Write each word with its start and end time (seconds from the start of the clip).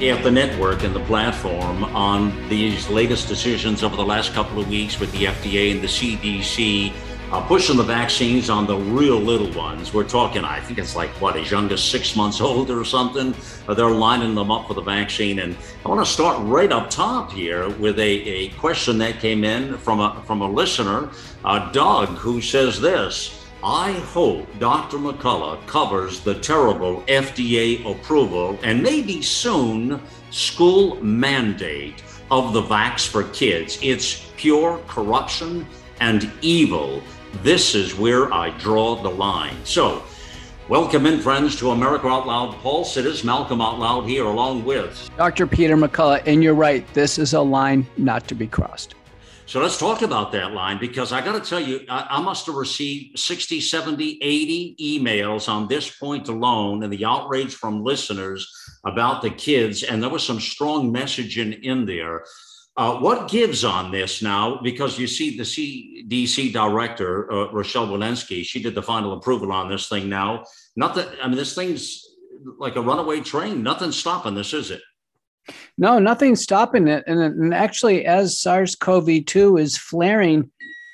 at 0.00 0.22
the 0.22 0.30
network 0.30 0.84
and 0.84 0.94
the 0.94 1.04
platform 1.06 1.82
on 1.84 2.48
these 2.48 2.88
latest 2.88 3.26
decisions 3.26 3.82
over 3.82 3.96
the 3.96 4.04
last 4.04 4.32
couple 4.32 4.60
of 4.60 4.68
weeks 4.68 5.00
with 5.00 5.10
the 5.10 5.24
FDA 5.24 5.72
and 5.72 5.80
the 5.80 5.88
CDC 5.88 6.92
uh, 7.32 7.44
pushing 7.46 7.76
the 7.76 7.82
vaccines 7.82 8.48
on 8.48 8.64
the 8.64 8.76
real 8.76 9.18
little 9.18 9.52
ones. 9.52 9.92
We're 9.92 10.08
talking, 10.08 10.44
I 10.44 10.60
think 10.60 10.78
it's 10.78 10.94
like 10.94 11.10
what, 11.20 11.36
as 11.36 11.50
young 11.50 11.70
as 11.72 11.82
six 11.82 12.14
months 12.14 12.40
old 12.48 12.70
or 12.70 12.84
something. 12.84 13.34
Uh, 13.66 13.74
they're 13.74 13.90
lining 13.90 14.36
them 14.36 14.52
up 14.52 14.68
for 14.68 14.74
the 14.74 14.82
vaccine. 14.82 15.40
And 15.40 15.56
I 15.84 15.88
want 15.88 16.04
to 16.04 16.10
start 16.10 16.38
right 16.46 16.70
up 16.70 16.90
top 16.90 17.32
here 17.32 17.68
with 17.70 17.98
a, 17.98 18.02
a 18.02 18.48
question 18.50 18.98
that 18.98 19.18
came 19.18 19.42
in 19.42 19.76
from 19.78 20.00
a 20.00 20.22
from 20.26 20.42
a 20.42 20.48
listener, 20.48 21.10
uh, 21.44 21.70
Doug, 21.72 22.10
who 22.10 22.40
says 22.40 22.80
this. 22.80 23.37
I 23.62 23.90
hope 23.90 24.46
Dr. 24.60 24.98
McCullough 24.98 25.66
covers 25.66 26.20
the 26.20 26.34
terrible 26.34 27.02
FDA 27.08 27.84
approval 27.90 28.56
and 28.62 28.80
maybe 28.80 29.20
soon 29.20 30.00
school 30.30 31.02
mandate 31.02 32.04
of 32.30 32.52
the 32.52 32.62
Vax 32.62 33.08
for 33.08 33.24
Kids. 33.24 33.76
It's 33.82 34.30
pure 34.36 34.80
corruption 34.86 35.66
and 36.00 36.30
evil. 36.40 37.02
This 37.42 37.74
is 37.74 37.96
where 37.96 38.32
I 38.32 38.50
draw 38.58 38.94
the 39.02 39.10
line. 39.10 39.56
So, 39.64 40.04
welcome 40.68 41.04
in, 41.06 41.18
friends, 41.18 41.56
to 41.56 41.72
America 41.72 42.06
Out 42.06 42.28
Loud 42.28 42.54
Pulse. 42.62 42.96
It 42.96 43.06
is 43.06 43.24
Malcolm 43.24 43.60
Out 43.60 43.80
Loud 43.80 44.08
here, 44.08 44.24
along 44.24 44.64
with 44.66 45.10
Dr. 45.16 45.48
Peter 45.48 45.76
McCullough. 45.76 46.22
And 46.26 46.44
you're 46.44 46.54
right, 46.54 46.86
this 46.94 47.18
is 47.18 47.32
a 47.32 47.40
line 47.40 47.88
not 47.96 48.28
to 48.28 48.36
be 48.36 48.46
crossed. 48.46 48.94
So 49.48 49.62
let's 49.62 49.78
talk 49.78 50.02
about 50.02 50.30
that 50.32 50.52
line 50.52 50.76
because 50.78 51.10
I 51.10 51.24
got 51.24 51.42
to 51.42 51.48
tell 51.48 51.58
you, 51.58 51.80
I, 51.88 52.06
I, 52.10 52.20
must 52.20 52.44
have 52.44 52.54
received 52.54 53.18
60, 53.18 53.62
70, 53.62 54.18
80 54.20 54.76
emails 54.78 55.48
on 55.48 55.66
this 55.66 55.90
point 55.96 56.28
alone 56.28 56.82
and 56.82 56.92
the 56.92 57.06
outrage 57.06 57.54
from 57.54 57.82
listeners 57.82 58.46
about 58.84 59.22
the 59.22 59.30
kids. 59.30 59.84
And 59.84 60.02
there 60.02 60.10
was 60.10 60.22
some 60.22 60.38
strong 60.38 60.92
messaging 60.92 61.62
in 61.62 61.86
there. 61.86 62.24
Uh, 62.76 62.98
what 62.98 63.30
gives 63.30 63.64
on 63.64 63.90
this 63.90 64.20
now? 64.20 64.60
Because 64.62 64.98
you 64.98 65.06
see, 65.06 65.38
the 65.38 65.44
CDC 65.44 66.52
director, 66.52 67.32
uh, 67.32 67.50
Rochelle 67.50 67.88
Walensky, 67.88 68.44
she 68.44 68.62
did 68.62 68.74
the 68.74 68.82
final 68.82 69.14
approval 69.14 69.50
on 69.50 69.70
this 69.70 69.88
thing 69.88 70.10
now. 70.10 70.44
Nothing, 70.76 71.06
I 71.22 71.26
mean, 71.26 71.38
this 71.38 71.54
thing's 71.54 72.04
like 72.58 72.76
a 72.76 72.82
runaway 72.82 73.20
train. 73.20 73.62
Nothing's 73.62 73.96
stopping 73.96 74.34
this, 74.34 74.52
is 74.52 74.70
it? 74.70 74.82
No, 75.76 75.98
nothing's 75.98 76.42
stopping 76.42 76.88
it. 76.88 77.04
And, 77.06 77.20
and 77.20 77.54
actually, 77.54 78.04
as 78.04 78.38
SARS 78.38 78.74
CoV 78.74 79.24
2 79.24 79.56
is 79.56 79.76
flaring 79.76 80.50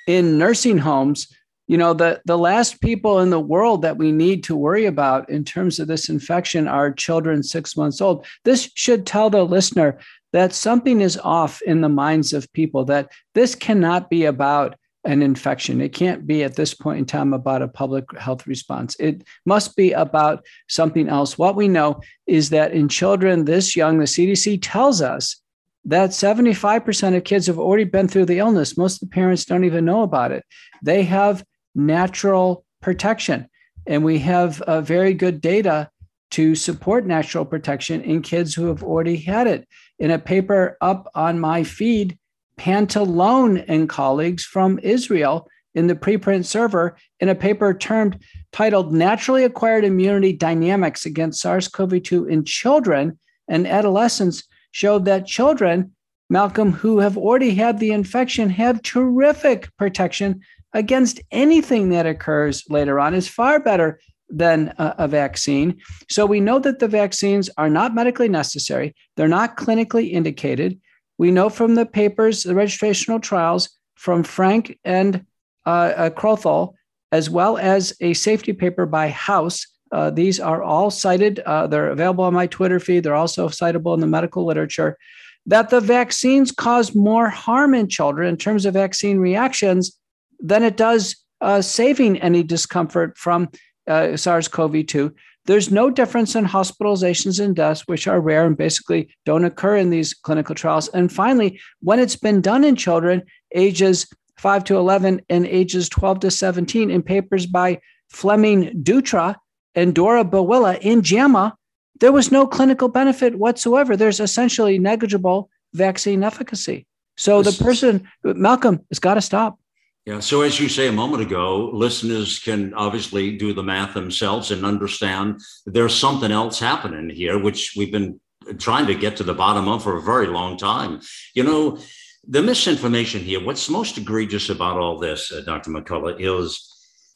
in 0.06 0.38
nursing 0.38 0.78
homes, 0.78 1.28
you 1.66 1.78
know, 1.78 1.94
the, 1.94 2.20
the 2.26 2.36
last 2.36 2.80
people 2.80 3.20
in 3.20 3.30
the 3.30 3.40
world 3.40 3.82
that 3.82 3.96
we 3.96 4.12
need 4.12 4.44
to 4.44 4.56
worry 4.56 4.84
about 4.84 5.30
in 5.30 5.44
terms 5.44 5.80
of 5.80 5.88
this 5.88 6.08
infection 6.10 6.68
are 6.68 6.92
children 6.92 7.42
six 7.42 7.76
months 7.76 8.00
old. 8.00 8.26
This 8.44 8.70
should 8.74 9.06
tell 9.06 9.30
the 9.30 9.44
listener 9.44 9.98
that 10.32 10.52
something 10.52 11.00
is 11.00 11.16
off 11.16 11.62
in 11.62 11.80
the 11.80 11.88
minds 11.88 12.32
of 12.32 12.52
people, 12.52 12.84
that 12.86 13.10
this 13.34 13.54
cannot 13.54 14.10
be 14.10 14.24
about 14.24 14.76
an 15.04 15.22
infection. 15.22 15.80
It 15.80 15.92
can't 15.92 16.26
be 16.26 16.42
at 16.42 16.56
this 16.56 16.74
point 16.74 16.98
in 16.98 17.04
time 17.04 17.32
about 17.32 17.62
a 17.62 17.68
public 17.68 18.04
health 18.18 18.46
response. 18.46 18.96
It 18.98 19.22
must 19.44 19.76
be 19.76 19.92
about 19.92 20.44
something 20.68 21.08
else. 21.08 21.36
What 21.36 21.56
we 21.56 21.68
know 21.68 22.00
is 22.26 22.50
that 22.50 22.72
in 22.72 22.88
children 22.88 23.44
this 23.44 23.76
young, 23.76 23.98
the 23.98 24.04
CDC 24.04 24.60
tells 24.62 25.02
us 25.02 25.40
that 25.84 26.10
75% 26.10 27.16
of 27.16 27.24
kids 27.24 27.46
have 27.46 27.58
already 27.58 27.84
been 27.84 28.08
through 28.08 28.24
the 28.24 28.38
illness. 28.38 28.78
Most 28.78 29.02
of 29.02 29.08
the 29.08 29.14
parents 29.14 29.44
don't 29.44 29.64
even 29.64 29.84
know 29.84 30.02
about 30.02 30.32
it. 30.32 30.44
They 30.82 31.02
have 31.02 31.44
natural 31.74 32.64
protection. 32.80 33.48
And 33.86 34.02
we 34.02 34.18
have 34.20 34.62
uh, 34.62 34.80
very 34.80 35.12
good 35.12 35.42
data 35.42 35.90
to 36.30 36.54
support 36.54 37.06
natural 37.06 37.44
protection 37.44 38.00
in 38.02 38.22
kids 38.22 38.54
who 38.54 38.66
have 38.66 38.82
already 38.82 39.16
had 39.16 39.46
it. 39.46 39.68
In 39.98 40.10
a 40.10 40.18
paper 40.18 40.76
up 40.80 41.08
on 41.14 41.38
my 41.38 41.62
feed, 41.62 42.18
Pantalone 42.58 43.64
and 43.68 43.88
colleagues 43.88 44.44
from 44.44 44.78
Israel 44.80 45.48
in 45.74 45.86
the 45.86 45.94
preprint 45.94 46.44
server 46.44 46.96
in 47.20 47.28
a 47.28 47.34
paper 47.34 47.74
termed 47.74 48.18
titled 48.52 48.92
Naturally 48.92 49.44
Acquired 49.44 49.84
Immunity 49.84 50.32
Dynamics 50.32 51.04
Against 51.04 51.40
SARS 51.40 51.68
CoV 51.68 52.02
2 52.02 52.26
in 52.26 52.44
Children 52.44 53.18
and 53.48 53.66
Adolescents 53.66 54.44
showed 54.70 55.04
that 55.04 55.26
children, 55.26 55.92
Malcolm, 56.30 56.72
who 56.72 56.98
have 56.98 57.16
already 57.16 57.54
had 57.54 57.78
the 57.78 57.92
infection, 57.92 58.50
have 58.50 58.82
terrific 58.82 59.68
protection 59.76 60.40
against 60.72 61.20
anything 61.30 61.90
that 61.90 62.06
occurs 62.06 62.64
later 62.68 62.98
on, 62.98 63.14
is 63.14 63.28
far 63.28 63.60
better 63.60 64.00
than 64.28 64.74
a, 64.78 64.94
a, 64.98 65.08
vaccine. 65.08 65.78
So 66.10 66.26
we 66.26 66.40
know 66.40 66.58
that 66.58 66.80
the 66.80 66.88
vaccines 66.88 67.50
are 67.56 67.70
not 67.70 67.94
medically 67.94 68.28
necessary, 68.28 68.94
they're 69.16 69.28
not 69.28 69.56
clinically 69.56 70.10
indicated. 70.10 70.80
We 71.18 71.30
know 71.30 71.48
from 71.48 71.74
the 71.74 71.86
papers, 71.86 72.42
the 72.42 72.54
registrational 72.54 73.22
trials 73.22 73.70
from 73.94 74.24
Frenck 74.24 74.78
and 74.84 75.24
uh, 75.66 75.92
uh, 75.96 76.10
Crothall, 76.10 76.74
as 77.12 77.30
well 77.30 77.56
as 77.56 77.94
a 78.00 78.14
safety 78.14 78.52
paper 78.52 78.86
by 78.86 79.08
Hause. 79.08 79.66
Uh, 79.92 80.10
these 80.10 80.40
are 80.40 80.62
all 80.62 80.90
cited. 80.90 81.38
Uh, 81.40 81.66
they're 81.66 81.90
available 81.90 82.24
on 82.24 82.34
my 82.34 82.46
Twitter 82.46 82.80
feed. 82.80 83.04
They're 83.04 83.14
also 83.14 83.48
citable 83.48 83.94
in 83.94 84.00
the 84.00 84.06
medical 84.06 84.44
literature. 84.44 84.98
That 85.46 85.70
the 85.70 85.80
vaccines 85.80 86.50
cause 86.50 86.94
more 86.94 87.28
harm 87.28 87.74
in 87.74 87.88
children 87.88 88.28
in 88.28 88.36
terms 88.36 88.66
of 88.66 88.74
vaccine 88.74 89.18
reactions 89.18 89.96
than 90.40 90.62
it 90.62 90.76
does 90.76 91.16
uh, 91.40 91.60
saving 91.62 92.20
any 92.20 92.42
discomfort 92.42 93.16
from 93.16 93.50
uh, 93.86 94.16
SARS 94.16 94.48
CoV 94.48 94.86
2. 94.86 95.14
There's 95.46 95.70
no 95.70 95.90
difference 95.90 96.34
in 96.34 96.46
hospitalizations 96.46 97.42
and 97.42 97.54
deaths, 97.54 97.86
which 97.86 98.06
are 98.06 98.20
rare 98.20 98.46
and 98.46 98.56
basically 98.56 99.14
don't 99.26 99.44
occur 99.44 99.76
in 99.76 99.90
these 99.90 100.14
clinical 100.14 100.54
trials. 100.54 100.88
And 100.88 101.12
finally, 101.12 101.60
when 101.80 101.98
it's 101.98 102.16
been 102.16 102.40
done 102.40 102.64
in 102.64 102.76
children 102.76 103.22
ages 103.54 104.06
5 104.38 104.64
to 104.64 104.76
11 104.76 105.20
and 105.28 105.46
ages 105.46 105.88
12 105.88 106.20
to 106.20 106.30
17 106.30 106.90
in 106.90 107.02
papers 107.02 107.46
by 107.46 107.80
Fleming 108.10 108.82
Dutra 108.82 109.36
and 109.74 109.94
Dorabawila 109.94 110.78
in 110.80 111.02
JAMA, 111.02 111.54
there 112.00 112.12
was 112.12 112.32
no 112.32 112.46
clinical 112.46 112.88
benefit 112.88 113.36
whatsoever. 113.36 113.96
There's 113.96 114.20
essentially 114.20 114.78
negligible 114.78 115.50
vaccine 115.74 116.24
efficacy. 116.24 116.86
So 117.16 117.42
the 117.42 117.52
person, 117.52 118.08
Malcolm, 118.24 118.80
has 118.90 118.98
got 118.98 119.14
to 119.14 119.20
stop. 119.20 119.58
Yeah. 120.06 120.20
So, 120.20 120.42
as 120.42 120.60
you 120.60 120.68
say 120.68 120.86
a 120.86 120.92
moment 120.92 121.22
ago, 121.22 121.70
listeners 121.72 122.38
can 122.38 122.74
obviously 122.74 123.38
do 123.38 123.54
the 123.54 123.62
math 123.62 123.94
themselves 123.94 124.50
and 124.50 124.64
understand 124.66 125.40
there's 125.64 125.94
something 125.94 126.30
else 126.30 126.58
happening 126.58 127.08
here, 127.08 127.38
which 127.38 127.72
we've 127.74 127.92
been 127.92 128.20
trying 128.58 128.86
to 128.86 128.94
get 128.94 129.16
to 129.16 129.24
the 129.24 129.32
bottom 129.32 129.66
of 129.66 129.82
for 129.82 129.96
a 129.96 130.02
very 130.02 130.26
long 130.26 130.58
time. 130.58 131.00
You 131.34 131.44
know, 131.44 131.78
the 132.26 132.42
misinformation 132.42 133.22
here, 133.22 133.42
what's 133.42 133.70
most 133.70 133.96
egregious 133.96 134.50
about 134.50 134.76
all 134.76 134.98
this, 134.98 135.32
uh, 135.32 135.40
Dr. 135.40 135.70
McCullough, 135.70 136.20
is 136.20 136.73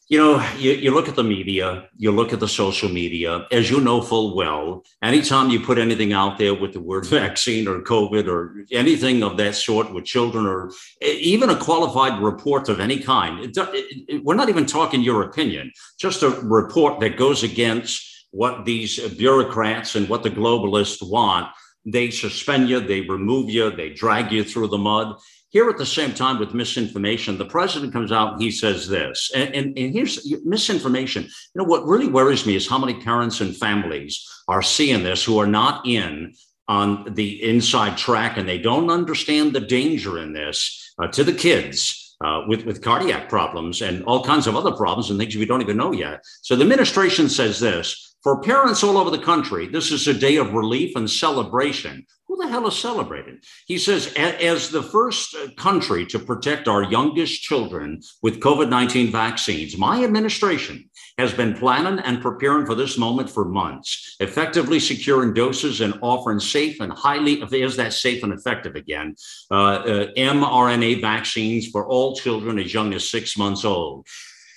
you 0.09 0.17
know, 0.17 0.43
you, 0.57 0.73
you 0.73 0.95
look 0.95 1.07
at 1.07 1.17
the 1.17 1.25
media, 1.25 1.87
you 1.99 2.11
look 2.11 2.33
at 2.33 2.41
the 2.41 2.49
social 2.49 2.89
media, 2.89 3.47
as 3.53 3.71
you 3.71 3.79
know 3.79 4.01
full 4.01 4.35
well, 4.35 4.83
anytime 5.03 5.51
you 5.51 5.61
put 5.61 5.77
anything 5.77 6.15
out 6.15 6.39
there 6.39 6.55
with 6.55 6.73
the 6.73 6.81
word 6.81 7.07
vaccine 7.21 7.69
or 7.69 7.81
COVID 7.81 8.27
or 8.27 8.65
anything 8.73 9.23
of 9.23 9.37
that 9.37 9.55
sort 9.55 9.93
with 9.93 10.07
children 10.07 10.47
or 10.47 10.71
eh, 11.03 11.13
even 11.21 11.51
a 11.51 11.57
qualified 11.57 12.23
report 12.23 12.71
of 12.71 12.81
any 12.81 12.99
kind, 12.99 13.41
it, 13.41 13.57
it, 13.57 14.05
it, 14.09 14.25
we're 14.25 14.35
not 14.35 14.49
even 14.49 14.65
talking 14.65 15.03
your 15.03 15.23
opinion, 15.23 15.71
just 15.99 16.23
a 16.23 16.31
report 16.31 17.01
that 17.01 17.19
goes 17.19 17.43
against 17.43 18.27
what 18.31 18.65
these 18.65 18.99
bureaucrats 19.15 19.95
and 19.95 20.09
what 20.09 20.23
the 20.23 20.31
globalists 20.31 21.07
want. 21.07 21.49
They 21.85 22.11
suspend 22.11 22.69
you, 22.69 22.81
they 22.81 23.03
remove 23.03 23.51
you, 23.51 23.71
they 23.71 23.91
drag 23.91 24.33
you 24.33 24.45
through 24.45 24.69
the 24.69 24.79
mud. 24.79 25.17
Here 25.51 25.69
at 25.71 25.79
the 25.79 25.87
same 25.87 26.13
time 26.13 26.39
with 26.39 26.53
misinformation, 26.53 27.39
the 27.39 27.47
president 27.47 27.93
comes 27.93 28.13
out 28.13 28.35
and 28.35 28.43
he 28.43 28.51
says 28.51 28.87
this, 28.87 29.31
and, 29.35 29.55
and, 29.55 29.79
and 29.79 29.95
here's 29.95 30.31
misinformation. 30.45 31.23
You 31.25 31.63
know, 31.63 31.65
what 31.65 31.87
really 31.87 32.09
worries 32.09 32.45
me 32.45 32.55
is 32.55 32.69
how 32.69 32.79
many 32.79 33.01
parents 33.01 33.41
and 33.41 33.57
families 33.57 34.29
are 34.47 34.61
seeing 34.61 35.03
this 35.03 35.25
who 35.25 35.39
are 35.39 35.47
not 35.47 35.87
in 35.87 36.35
on 36.69 37.15
the 37.15 37.43
inside 37.43 37.97
track 37.97 38.37
and 38.37 38.47
they 38.47 38.59
don't 38.59 38.91
understand 38.91 39.55
the 39.55 39.61
danger 39.61 40.19
in 40.19 40.35
this 40.35 40.95
uh, 41.03 41.07
to 41.09 41.25
the 41.25 41.33
kids. 41.33 42.05
Uh, 42.21 42.43
with, 42.49 42.65
with 42.65 42.83
cardiac 42.83 43.29
problems 43.29 43.81
and 43.81 44.03
all 44.03 44.25
kinds 44.25 44.49
of 44.49 44.57
other 44.57 44.73
problems 44.73 45.09
and 45.09 45.21
things 45.21 45.37
we 45.37 45.47
don't 45.47 45.63
even 45.63 45.77
know 45.77 45.93
yet. 45.93 46.21
So 46.43 46.57
the 46.57 46.65
administration 46.65 47.29
says 47.29 47.61
this 47.61 48.08
For 48.25 48.43
parents 48.43 48.83
all 48.83 48.99
over 48.99 49.11
the 49.11 49.23
country, 49.23 49.69
this 49.69 49.93
is 49.93 50.09
a 50.09 50.15
day 50.15 50.37
of 50.37 50.53
relief 50.53 50.97
and 50.97 51.09
celebration. 51.09 52.05
Who 52.27 52.37
the 52.37 52.49
hell 52.49 52.67
is 52.67 52.77
celebrating? 52.77 53.39
He 53.67 53.79
says, 53.79 54.13
as 54.17 54.71
the 54.71 54.83
first 54.83 55.37
country 55.57 56.05
to 56.07 56.19
protect 56.19 56.67
our 56.67 56.83
youngest 56.83 57.43
children 57.43 58.01
with 58.21 58.41
COVID 58.41 58.69
19 58.69 59.13
vaccines, 59.13 59.79
my 59.79 60.03
administration 60.03 60.91
has 61.17 61.33
been 61.33 61.55
planning 61.55 62.01
and 62.01 62.21
preparing 62.21 62.67
for 62.67 62.75
this 62.75 62.99
moment 62.99 63.31
for 63.31 63.45
months, 63.45 64.17
effectively 64.19 64.81
securing 64.81 65.33
doses 65.33 65.81
and 65.81 65.95
offering 66.03 66.41
safe 66.41 66.81
and 66.81 66.93
highly, 66.93 67.41
is 67.53 67.77
that 67.77 67.93
safe 67.93 68.25
and 68.25 68.33
effective 68.33 68.75
again, 68.75 69.15
uh, 69.51 69.55
uh, 69.55 70.07
mRNA 70.17 71.01
vaccines 71.01 71.69
for 71.69 71.87
all 71.87 72.17
children 72.17 72.59
as 72.59 72.75
young 72.75 72.93
as 72.95 73.09
six 73.09 73.39
months 73.39 73.65
old. 73.65 74.07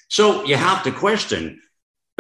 So 0.10 0.44
you 0.46 0.56
have 0.56 0.84
to 0.84 0.92
question 0.92 1.62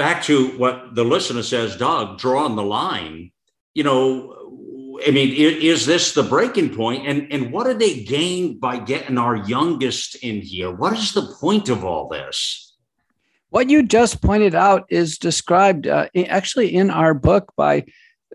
back 0.01 0.23
to 0.23 0.47
what 0.57 0.95
the 0.95 1.05
listener 1.05 1.43
says, 1.43 1.77
Doug, 1.77 2.17
drawing 2.17 2.55
the 2.55 2.63
line, 2.63 3.31
you 3.75 3.83
know, 3.83 4.97
I 5.07 5.11
mean, 5.11 5.31
is 5.31 5.85
this 5.85 6.15
the 6.15 6.23
breaking 6.23 6.73
point? 6.75 7.05
And, 7.05 7.31
and 7.31 7.51
what 7.51 7.67
do 7.67 7.75
they 7.75 8.03
gain 8.03 8.57
by 8.57 8.79
getting 8.79 9.19
our 9.19 9.35
youngest 9.35 10.15
in 10.23 10.41
here? 10.41 10.71
What 10.71 10.97
is 10.97 11.13
the 11.13 11.31
point 11.39 11.69
of 11.69 11.85
all 11.85 12.07
this? 12.07 12.75
What 13.51 13.69
you 13.69 13.83
just 13.83 14.23
pointed 14.23 14.55
out 14.55 14.85
is 14.89 15.19
described 15.19 15.85
uh, 15.85 16.07
actually 16.27 16.73
in 16.73 16.89
our 16.89 17.13
book 17.13 17.53
by 17.55 17.85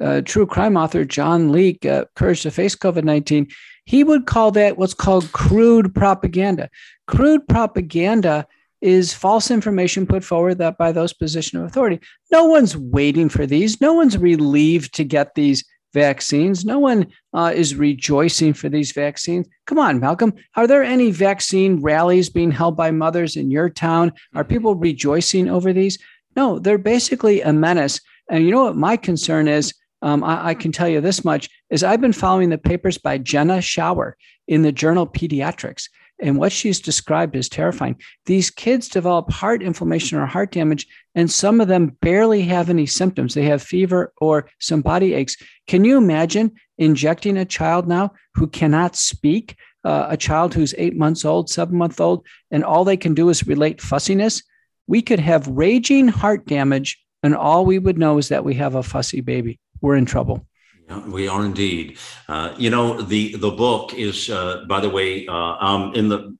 uh, 0.00 0.20
true 0.20 0.46
crime 0.46 0.76
author 0.76 1.04
John 1.04 1.50
Leake, 1.50 1.84
uh, 1.84 2.04
Courage 2.14 2.42
to 2.42 2.52
Face 2.52 2.76
COVID 2.76 3.02
19. 3.02 3.48
He 3.86 4.04
would 4.04 4.26
call 4.26 4.52
that 4.52 4.78
what's 4.78 4.94
called 4.94 5.32
crude 5.32 5.92
propaganda. 5.96 6.70
Crude 7.08 7.48
propaganda 7.48 8.46
is 8.81 9.14
false 9.14 9.50
information 9.50 10.06
put 10.06 10.23
forward 10.23 10.58
that 10.58 10.78
by 10.78 10.93
those 10.93 11.12
position 11.12 11.58
of 11.58 11.64
authority. 11.64 12.00
No 12.31 12.44
one's 12.44 12.76
waiting 12.76 13.28
for 13.28 13.46
these. 13.46 13.81
No 13.81 13.94
one's 13.94 14.19
relieved 14.19 14.94
to 14.94 15.05
get 15.05 15.34
these 15.34 15.64
vaccines. 15.94 16.64
No 16.64 16.78
one 16.78 17.06
uh, 17.32 17.52
is 17.55 17.75
rejoicing 17.75 18.52
for 18.52 18.69
these 18.69 18.93
vaccines. 18.93 19.49
Come 19.67 19.78
on, 19.78 19.99
Malcolm. 19.99 20.34
Are 20.55 20.67
there 20.67 20.82
any 20.82 21.11
vaccine 21.11 21.81
rallies 21.81 22.28
being 22.28 22.50
held 22.50 22.76
by 22.76 22.90
mothers 22.90 23.34
in 23.34 23.50
your 23.50 23.70
town? 23.70 24.12
Are 24.34 24.44
people 24.44 24.75
rejoicing 24.75 25.49
over 25.49 25.72
these? 25.72 25.99
No, 26.37 26.58
they're 26.58 26.76
basically 26.76 27.40
a 27.40 27.52
menace. 27.52 28.00
And 28.31 28.44
you 28.44 28.50
know 28.50 28.64
what 28.64 28.76
my 28.76 28.96
concern 28.99 29.49
is? 29.49 29.72
Um, 30.02 30.22
I, 30.22 30.49
I, 30.49 30.55
can 30.55 30.70
tell 30.70 30.88
you 30.88 31.00
this 31.00 31.25
much: 31.25 31.49
is 31.70 31.82
I've 31.82 32.02
been 32.02 32.12
following 32.12 32.50
the 32.50 32.58
papers 32.58 32.99
by 32.99 33.17
Jenna 33.17 33.58
Schauer 33.58 34.12
in 34.46 34.61
the 34.61 34.70
journal 34.70 35.06
Pediatrics, 35.06 35.88
and 36.18 36.38
what 36.38 36.52
she's 36.52 36.80
described 36.80 37.36
is 37.36 37.48
terrifying. 37.48 38.00
These 38.24 38.50
kids 38.50 38.88
develop 38.88 39.30
heart 39.30 39.62
inflammation 39.62 40.18
or 40.18 40.26
heart 40.26 40.50
damage, 40.50 40.86
and 41.14 41.30
some 41.30 41.60
of 41.60 41.68
them 41.68 41.96
barely 42.00 42.42
have 42.42 42.70
any 42.70 42.86
symptoms. 42.86 43.34
They 43.34 43.44
have 43.44 43.62
fever 43.62 44.12
or 44.20 44.48
some 44.58 44.80
body 44.80 45.14
aches. 45.14 45.36
Can 45.66 45.84
you 45.84 45.96
imagine 45.96 46.52
injecting 46.78 47.36
a 47.36 47.44
child 47.44 47.86
now 47.86 48.14
who 48.34 48.46
cannot 48.46 48.96
speak, 48.96 49.56
uh, 49.84 50.06
a 50.10 50.16
child 50.16 50.54
who's 50.54 50.74
eight 50.78 50.96
months 50.96 51.24
old, 51.24 51.50
seven 51.50 51.76
month 51.76 52.00
old, 52.00 52.26
and 52.50 52.64
all 52.64 52.84
they 52.84 52.96
can 52.96 53.14
do 53.14 53.28
is 53.28 53.46
relate 53.46 53.80
fussiness? 53.80 54.42
We 54.86 55.02
could 55.02 55.20
have 55.20 55.48
raging 55.48 56.08
heart 56.08 56.46
damage, 56.46 56.98
and 57.22 57.34
all 57.34 57.66
we 57.66 57.78
would 57.78 57.98
know 57.98 58.19
is 58.19 58.28
that 58.28 58.44
we 58.44 58.54
have 58.54 58.74
a 58.74 58.82
fussy 58.82 59.20
baby. 59.20 59.58
We're 59.80 59.96
in 59.96 60.06
trouble. 60.06 60.46
We 61.06 61.26
are 61.26 61.44
indeed. 61.44 61.98
Uh, 62.28 62.54
you 62.56 62.70
know, 62.70 63.00
the 63.02 63.36
the 63.36 63.50
book 63.50 63.92
is, 63.94 64.30
uh, 64.30 64.64
by 64.68 64.80
the 64.80 64.88
way, 64.88 65.26
uh, 65.26 65.32
I'm 65.32 65.94
in 65.94 66.08
the 66.08 66.36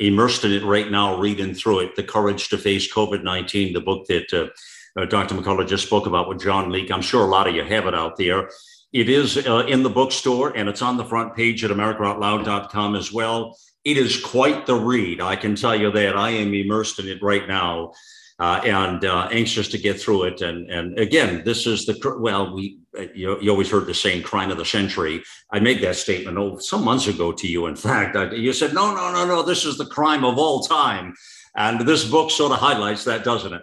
immersed 0.00 0.44
in 0.44 0.52
it 0.52 0.62
right 0.62 0.90
now, 0.90 1.18
reading 1.18 1.52
through 1.52 1.80
it. 1.80 1.96
The 1.96 2.04
Courage 2.04 2.48
to 2.50 2.58
Face 2.58 2.92
COVID 2.92 3.24
nineteen, 3.24 3.72
the 3.72 3.80
book 3.80 4.06
that 4.06 4.32
uh, 4.32 5.00
uh, 5.00 5.04
Dr. 5.06 5.34
McCullough 5.34 5.66
just 5.66 5.86
spoke 5.86 6.06
about 6.06 6.28
with 6.28 6.40
John 6.40 6.70
Leake. 6.70 6.90
I'm 6.90 7.02
sure 7.02 7.22
a 7.22 7.30
lot 7.30 7.48
of 7.48 7.54
you 7.54 7.64
have 7.64 7.86
it 7.86 7.94
out 7.94 8.16
there. 8.16 8.50
It 8.92 9.08
is 9.08 9.46
uh, 9.46 9.66
in 9.68 9.82
the 9.82 9.90
bookstore 9.90 10.56
and 10.56 10.68
it's 10.68 10.82
on 10.82 10.96
the 10.96 11.04
front 11.04 11.36
page 11.36 11.62
at 11.64 11.70
AmericaOutloud.com 11.70 12.96
as 12.96 13.12
well. 13.12 13.56
It 13.84 13.96
is 13.96 14.20
quite 14.20 14.66
the 14.66 14.74
read. 14.76 15.20
I 15.20 15.36
can 15.36 15.54
tell 15.54 15.76
you 15.76 15.90
that. 15.92 16.16
I 16.16 16.30
am 16.30 16.54
immersed 16.54 16.98
in 16.98 17.06
it 17.06 17.22
right 17.22 17.46
now 17.46 17.92
uh, 18.38 18.60
and 18.64 19.04
uh, 19.04 19.28
anxious 19.30 19.68
to 19.68 19.78
get 19.78 20.00
through 20.00 20.24
it. 20.24 20.40
And 20.40 20.70
and 20.70 20.98
again, 20.98 21.42
this 21.44 21.66
is 21.66 21.86
the 21.86 22.16
well, 22.18 22.54
we 22.54 22.78
you, 23.14 23.40
you 23.40 23.50
always 23.50 23.70
heard 23.70 23.86
the 23.86 23.94
saying 23.94 24.22
"crime 24.22 24.50
of 24.50 24.58
the 24.58 24.64
century." 24.64 25.22
I 25.50 25.60
made 25.60 25.82
that 25.82 25.96
statement 25.96 26.38
oh 26.38 26.58
some 26.58 26.84
months 26.84 27.06
ago 27.06 27.32
to 27.32 27.46
you. 27.46 27.66
In 27.66 27.76
fact, 27.88 28.16
I, 28.16 28.30
you 28.32 28.52
said 28.52 28.74
no, 28.74 28.94
no, 28.94 29.12
no, 29.12 29.26
no. 29.26 29.42
This 29.42 29.64
is 29.64 29.78
the 29.78 29.86
crime 29.86 30.24
of 30.24 30.38
all 30.38 30.60
time, 30.60 31.14
and 31.56 31.80
this 31.80 32.08
book 32.08 32.30
sort 32.30 32.52
of 32.52 32.58
highlights 32.58 33.04
that, 33.04 33.24
doesn't 33.24 33.52
it? 33.52 33.62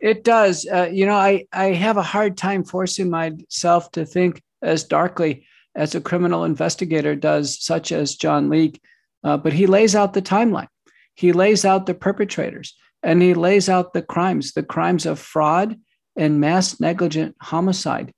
It 0.00 0.24
does. 0.24 0.66
Uh, 0.66 0.88
you 0.92 1.06
know, 1.06 1.14
I 1.14 1.46
I 1.52 1.66
have 1.66 1.96
a 1.96 2.02
hard 2.02 2.36
time 2.36 2.64
forcing 2.64 3.10
myself 3.10 3.90
to 3.92 4.04
think 4.04 4.42
as 4.62 4.84
darkly 4.84 5.46
as 5.74 5.94
a 5.94 6.00
criminal 6.00 6.44
investigator 6.44 7.16
does, 7.16 7.62
such 7.62 7.92
as 7.92 8.16
John 8.16 8.50
Leake. 8.50 8.80
Uh, 9.24 9.36
but 9.36 9.52
he 9.52 9.66
lays 9.66 9.94
out 9.94 10.12
the 10.12 10.22
timeline. 10.22 10.68
He 11.14 11.32
lays 11.32 11.64
out 11.64 11.86
the 11.86 11.94
perpetrators 11.94 12.74
and 13.02 13.22
he 13.22 13.34
lays 13.34 13.68
out 13.68 13.92
the 13.92 14.02
crimes, 14.02 14.52
the 14.52 14.62
crimes 14.62 15.06
of 15.06 15.18
fraud 15.18 15.76
and 16.16 16.40
mass 16.40 16.80
negligent 16.80 17.36
homicide. 17.40 18.12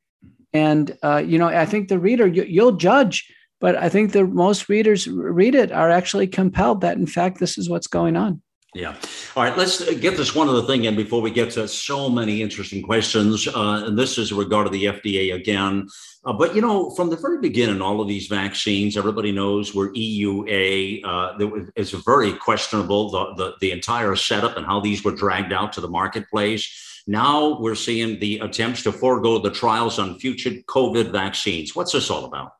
And 0.55 0.97
uh, 1.03 1.23
you 1.27 1.39
know, 1.39 1.49
I 1.49 1.67
think 1.67 1.89
the 1.89 1.99
reader 1.99 2.27
you, 2.27 2.45
you'll 2.45 2.73
judge, 2.73 3.31
but 3.61 3.77
I 3.77 3.89
think 3.89 4.13
the 4.13 4.25
most 4.25 4.69
readers 4.69 5.07
read 5.09 5.55
it 5.55 5.73
are 5.73 5.91
actually 5.91 6.29
compelled 6.29 6.81
that 6.81 6.97
in 6.97 7.07
fact 7.07 7.41
this 7.41 7.59
is 7.59 7.69
what's 7.69 7.89
going 7.89 8.17
on. 8.17 8.41
Yeah. 8.75 8.97
All 9.37 9.45
right. 9.45 9.57
Let's 9.57 9.89
get 10.01 10.17
this 10.17 10.35
one 10.35 10.49
other 10.49 10.67
thing 10.67 10.85
in 10.85 10.97
before 10.97 11.23
we 11.23 11.31
get 11.31 11.51
to 11.53 11.69
so 11.69 12.11
many 12.11 12.43
interesting 12.43 12.83
questions. 12.83 13.47
Uh, 13.47 13.85
and 13.87 13.97
this 13.97 14.19
is 14.19 14.33
regard 14.33 14.67
to 14.67 14.71
the 14.71 14.87
FDA 14.87 15.33
again. 15.33 15.87
Uh, 16.25 16.33
but, 16.33 16.57
you 16.57 16.61
know, 16.61 16.91
from 16.91 17.09
the 17.09 17.17
very 17.17 17.39
beginning, 17.41 17.81
all 17.81 18.01
of 18.01 18.09
these 18.09 18.27
vaccines, 18.27 18.97
everybody 18.97 19.31
knows 19.31 19.77
were 19.77 19.93
EUA. 19.93 21.05
Uh, 21.05 21.67
it's 21.77 21.93
very 21.93 22.33
questionable, 22.33 23.11
the, 23.11 23.35
the, 23.37 23.55
the 23.61 23.71
entire 23.71 24.17
setup 24.17 24.57
and 24.57 24.67
how 24.67 24.81
these 24.81 25.05
were 25.05 25.15
dragged 25.15 25.53
out 25.53 25.73
to 25.75 25.81
the 25.81 25.89
marketplace. 25.89 26.94
Now 27.07 27.59
we're 27.61 27.75
seeing 27.75 28.19
the 28.19 28.39
attempts 28.39 28.83
to 28.85 28.93
forego 28.93 29.39
the 29.39 29.51
trials 29.51 29.99
on 29.99 30.19
future 30.19 30.51
COVID 30.69 31.13
vaccines. 31.13 31.77
What's 31.77 31.93
this 31.93 32.11
all 32.11 32.25
about? 32.25 32.53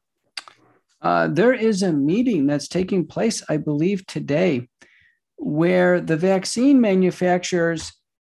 Uh, 1.01 1.29
there 1.29 1.53
is 1.53 1.83
a 1.83 1.93
meeting 1.93 2.47
that's 2.47 2.69
taking 2.69 3.07
place, 3.07 3.43
I 3.49 3.59
believe, 3.59 4.07
today 4.07 4.69
where 5.37 6.01
the 6.01 6.17
vaccine 6.17 6.81
manufacturers 6.81 7.93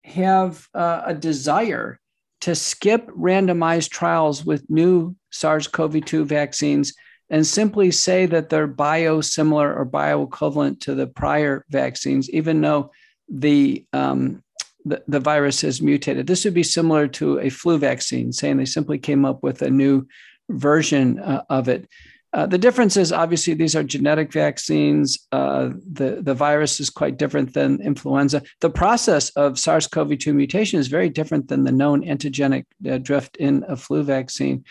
have 0.05 0.67
uh, 0.75 1.03
a 1.07 1.15
desire 1.15 2.01
to 2.41 2.55
skip 2.55 3.09
randomized 3.09 3.91
trials 3.91 4.45
with 4.45 4.69
new 4.71 5.15
SARS 5.31 5.67
CoV 5.69 6.05
2 6.05 6.25
vaccines 6.25 6.95
and 7.29 7.47
simply 7.47 7.91
say 7.91 8.27
that 8.27 8.49
they're 8.49 8.69
biosimilar 8.69 9.77
or 9.77 9.85
bioequivalent 9.85 10.81
to 10.81 10.95
the 10.95 11.07
prior 11.07 11.65
vaccines, 11.71 12.31
even 12.31 12.61
though 12.61 12.91
the, 13.29 13.85
um, 13.93 14.43
the, 14.87 15.03
the 15.09 15.21
virus 15.21 15.61
has 15.63 15.83
mutated. 15.83 16.27
This 16.27 16.45
would 16.45 16.55
be 16.55 16.63
similar 16.63 17.09
to 17.09 17.41
a 17.41 17.51
flu 17.51 17.77
vaccine, 17.77 18.33
saying 18.33 18.57
they 18.57 18.65
simply 18.65 18.99
came 18.99 19.25
up 19.25 19.43
with 19.43 19.61
a 19.63 19.71
new 19.71 20.07
version 20.49 21.19
uh, 21.19 21.43
of 21.51 21.69
it. 21.69 21.89
Uh, 22.33 22.47
the 22.47 22.59
difference 22.59 22.97
is 22.97 23.13
obviously 23.13 23.55
these 23.55 23.75
are 23.75 23.83
genetic 23.83 24.33
vaccines. 24.33 25.27
Uh, 25.33 25.71
the, 25.91 26.19
the 26.21 26.35
virus 26.35 26.81
is 26.81 26.91
quite 26.91 27.17
different 27.17 27.55
than 27.55 27.81
influenza. 27.81 28.43
The 28.61 28.71
process 28.71 29.31
of 29.31 29.59
SARS 29.59 29.87
CoV 29.87 30.19
2 30.19 30.35
mutation 30.35 30.79
is 30.79 30.89
very 30.89 31.09
different 31.09 31.49
than 31.49 31.65
the 31.65 31.73
known 31.73 32.05
antigenic 32.05 32.65
uh, 32.89 32.99
drift 32.99 33.37
in 33.39 33.65
a 33.69 33.77
flu 33.77 34.03
vaccine. 34.03 34.65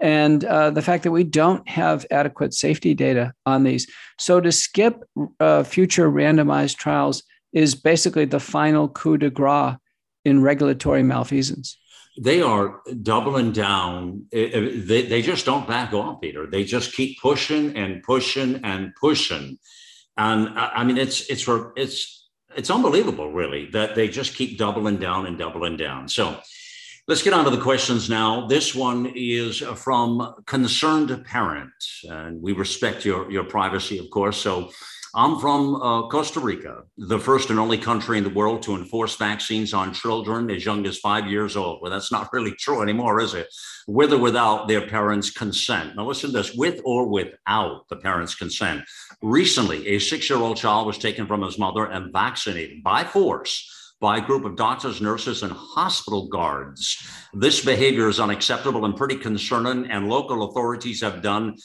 And 0.00 0.42
uh, 0.44 0.70
the 0.70 0.82
fact 0.82 1.04
that 1.04 1.10
we 1.10 1.24
don't 1.24 1.68
have 1.68 2.06
adequate 2.10 2.54
safety 2.54 2.94
data 2.94 3.34
on 3.44 3.64
these. 3.64 3.86
So 4.18 4.40
to 4.40 4.50
skip 4.50 5.04
uh, 5.38 5.62
future 5.62 6.10
randomized 6.10 6.76
trials 6.76 7.22
is 7.52 7.74
basically 7.74 8.24
the 8.24 8.40
final 8.40 8.88
coup 8.88 9.18
de 9.18 9.30
grace 9.30 9.76
in 10.24 10.42
regulatory 10.42 11.02
malfeasance 11.02 11.76
they 12.18 12.42
are 12.42 12.80
doubling 13.02 13.52
down. 13.52 14.26
Eh, 14.32 14.50
eh, 14.52 14.70
they, 14.84 15.02
they 15.02 15.22
just 15.22 15.46
don't 15.46 15.66
back 15.66 15.92
off, 15.94 16.20
Peter. 16.20 16.46
They 16.46 16.64
just 16.64 16.92
keep 16.92 17.18
pushing 17.20 17.76
and 17.76 18.02
pushing 18.02 18.60
and 18.64 18.92
pushing. 19.00 19.58
And 20.16 20.48
uh, 20.48 20.70
I 20.74 20.84
mean, 20.84 20.98
it's 20.98 21.30
it's 21.30 21.46
it's 21.76 22.28
it's 22.56 22.70
unbelievable, 22.70 23.32
really, 23.32 23.70
that 23.70 23.94
they 23.94 24.08
just 24.08 24.34
keep 24.34 24.58
doubling 24.58 24.98
down 24.98 25.26
and 25.26 25.38
doubling 25.38 25.76
down. 25.76 26.08
So 26.08 26.38
let's 27.08 27.22
get 27.22 27.32
on 27.32 27.44
to 27.44 27.50
the 27.50 27.62
questions 27.62 28.10
now. 28.10 28.46
This 28.46 28.74
one 28.74 29.12
is 29.14 29.60
from 29.60 30.34
concerned 30.46 31.24
parent, 31.24 31.72
and 32.04 32.42
we 32.42 32.52
respect 32.52 33.04
your 33.04 33.30
your 33.30 33.44
privacy, 33.44 33.98
of 33.98 34.10
course. 34.10 34.36
So 34.36 34.70
I'm 35.14 35.40
from 35.40 35.74
uh, 35.76 36.08
Costa 36.08 36.38
Rica, 36.38 36.84
the 36.96 37.18
first 37.18 37.50
and 37.50 37.58
only 37.58 37.78
country 37.78 38.16
in 38.16 38.22
the 38.22 38.30
world 38.30 38.62
to 38.62 38.76
enforce 38.76 39.16
vaccines 39.16 39.74
on 39.74 39.92
children 39.92 40.48
as 40.50 40.64
young 40.64 40.86
as 40.86 40.98
five 40.98 41.26
years 41.26 41.56
old. 41.56 41.80
Well, 41.82 41.90
that's 41.90 42.12
not 42.12 42.28
really 42.32 42.52
true 42.52 42.82
anymore, 42.82 43.20
is 43.20 43.34
it? 43.34 43.48
With 43.88 44.12
or 44.12 44.18
without 44.18 44.68
their 44.68 44.86
parents' 44.86 45.30
consent. 45.30 45.96
Now, 45.96 46.06
listen 46.06 46.30
to 46.30 46.36
this 46.36 46.54
with 46.54 46.80
or 46.84 47.08
without 47.08 47.88
the 47.88 47.96
parents' 47.96 48.36
consent. 48.36 48.84
Recently, 49.20 49.88
a 49.88 49.98
six 49.98 50.30
year 50.30 50.38
old 50.38 50.56
child 50.56 50.86
was 50.86 50.98
taken 50.98 51.26
from 51.26 51.42
his 51.42 51.58
mother 51.58 51.86
and 51.86 52.12
vaccinated 52.12 52.84
by 52.84 53.02
force 53.02 53.66
by 54.00 54.16
a 54.16 54.22
group 54.22 54.44
of 54.44 54.56
doctors, 54.56 55.00
nurses, 55.00 55.42
and 55.42 55.52
hospital 55.52 56.28
guards. 56.28 57.06
This 57.34 57.62
behavior 57.62 58.08
is 58.08 58.18
unacceptable 58.18 58.84
and 58.86 58.96
pretty 58.96 59.16
concerning, 59.16 59.90
and 59.90 60.08
local 60.08 60.48
authorities 60.48 61.02
have 61.02 61.20
done 61.20 61.56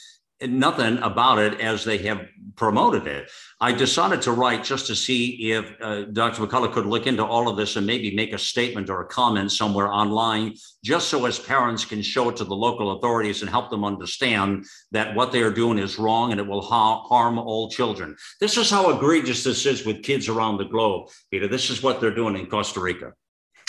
nothing 0.41 0.97
about 0.97 1.39
it 1.39 1.59
as 1.61 1.85
they 1.85 1.97
have 1.99 2.21
promoted 2.55 3.07
it. 3.07 3.29
I 3.59 3.71
decided 3.71 4.21
to 4.23 4.31
write 4.31 4.63
just 4.63 4.87
to 4.87 4.95
see 4.95 5.51
if 5.51 5.73
uh, 5.81 6.03
Dr. 6.05 6.45
McCullough 6.45 6.73
could 6.73 6.85
look 6.85 7.07
into 7.07 7.23
all 7.25 7.47
of 7.47 7.57
this 7.57 7.75
and 7.75 7.85
maybe 7.85 8.15
make 8.15 8.33
a 8.33 8.37
statement 8.37 8.89
or 8.89 9.01
a 9.01 9.05
comment 9.05 9.51
somewhere 9.51 9.91
online, 9.91 10.53
just 10.83 11.09
so 11.09 11.25
as 11.25 11.39
parents 11.39 11.85
can 11.85 12.01
show 12.01 12.29
it 12.29 12.35
to 12.37 12.43
the 12.43 12.55
local 12.55 12.97
authorities 12.97 13.41
and 13.41 13.49
help 13.49 13.69
them 13.69 13.83
understand 13.83 14.65
that 14.91 15.15
what 15.15 15.31
they 15.31 15.41
are 15.41 15.51
doing 15.51 15.77
is 15.77 15.99
wrong 15.99 16.31
and 16.31 16.39
it 16.39 16.47
will 16.47 16.61
ha- 16.61 17.01
harm 17.03 17.37
all 17.37 17.69
children. 17.69 18.15
This 18.39 18.57
is 18.57 18.69
how 18.69 18.95
egregious 18.95 19.43
this 19.43 19.65
is 19.65 19.85
with 19.85 20.03
kids 20.03 20.29
around 20.29 20.57
the 20.57 20.65
globe, 20.65 21.09
Peter. 21.31 21.47
This 21.47 21.69
is 21.69 21.83
what 21.83 21.99
they're 21.99 22.15
doing 22.15 22.37
in 22.37 22.47
Costa 22.47 22.79
Rica. 22.79 23.13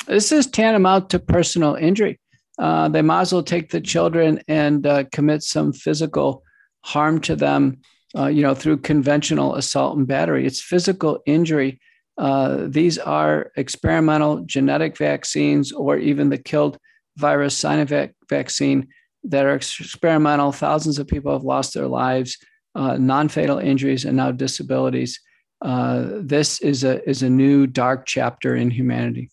This 0.07 0.31
is 0.31 0.47
tantamount 0.47 1.11
to 1.11 1.19
personal 1.19 1.75
injury. 1.75 2.21
Uh, 2.59 2.89
they 2.89 3.03
might 3.03 3.23
as 3.23 3.33
well 3.33 3.43
take 3.43 3.71
the 3.71 3.81
children 3.81 4.41
and 4.49 4.87
uh, 4.87 5.05
commit 5.13 5.43
some 5.43 5.73
physical 5.73 6.43
harm 6.83 7.21
to 7.21 7.37
them, 7.37 7.79
uh, 8.17 8.27
you 8.27 8.43
know, 8.43 8.55
through 8.55 8.79
conventional 8.79 9.55
assault 9.55 9.97
and 9.97 10.07
battery. 10.07 10.47
It's 10.47 10.63
physical 10.63 11.21
injury. 11.27 11.81
Uh, 12.19 12.65
these 12.67 12.99
are 12.99 13.53
experimental 13.57 14.41
genetic 14.47 14.97
vaccines 14.97 15.73
or 15.73 15.99
even 15.99 16.31
the 16.31 16.39
killed 16.39 16.79
virus 17.17 17.61
Sinovac 17.61 18.13
vaccine 18.29 18.89
that 19.25 19.45
are 19.45 19.55
experimental. 19.55 20.53
Thousands 20.53 20.99
of 20.99 21.07
people 21.07 21.33
have 21.33 21.45
lost 21.45 21.75
their 21.75 21.89
lives, 21.89 22.39
uh, 22.75 22.97
non-fatal 22.97 23.59
injuries, 23.59 24.05
and 24.05 24.17
now 24.17 24.31
disabilities. 24.31 25.21
Uh, 25.63 26.07
this 26.21 26.61
is 26.61 26.85
a 26.85 27.07
is 27.09 27.23
a 27.23 27.31
new 27.31 27.67
dark 27.67 28.07
chapter 28.07 28.55
in 28.55 28.71
humanity. 28.71 29.31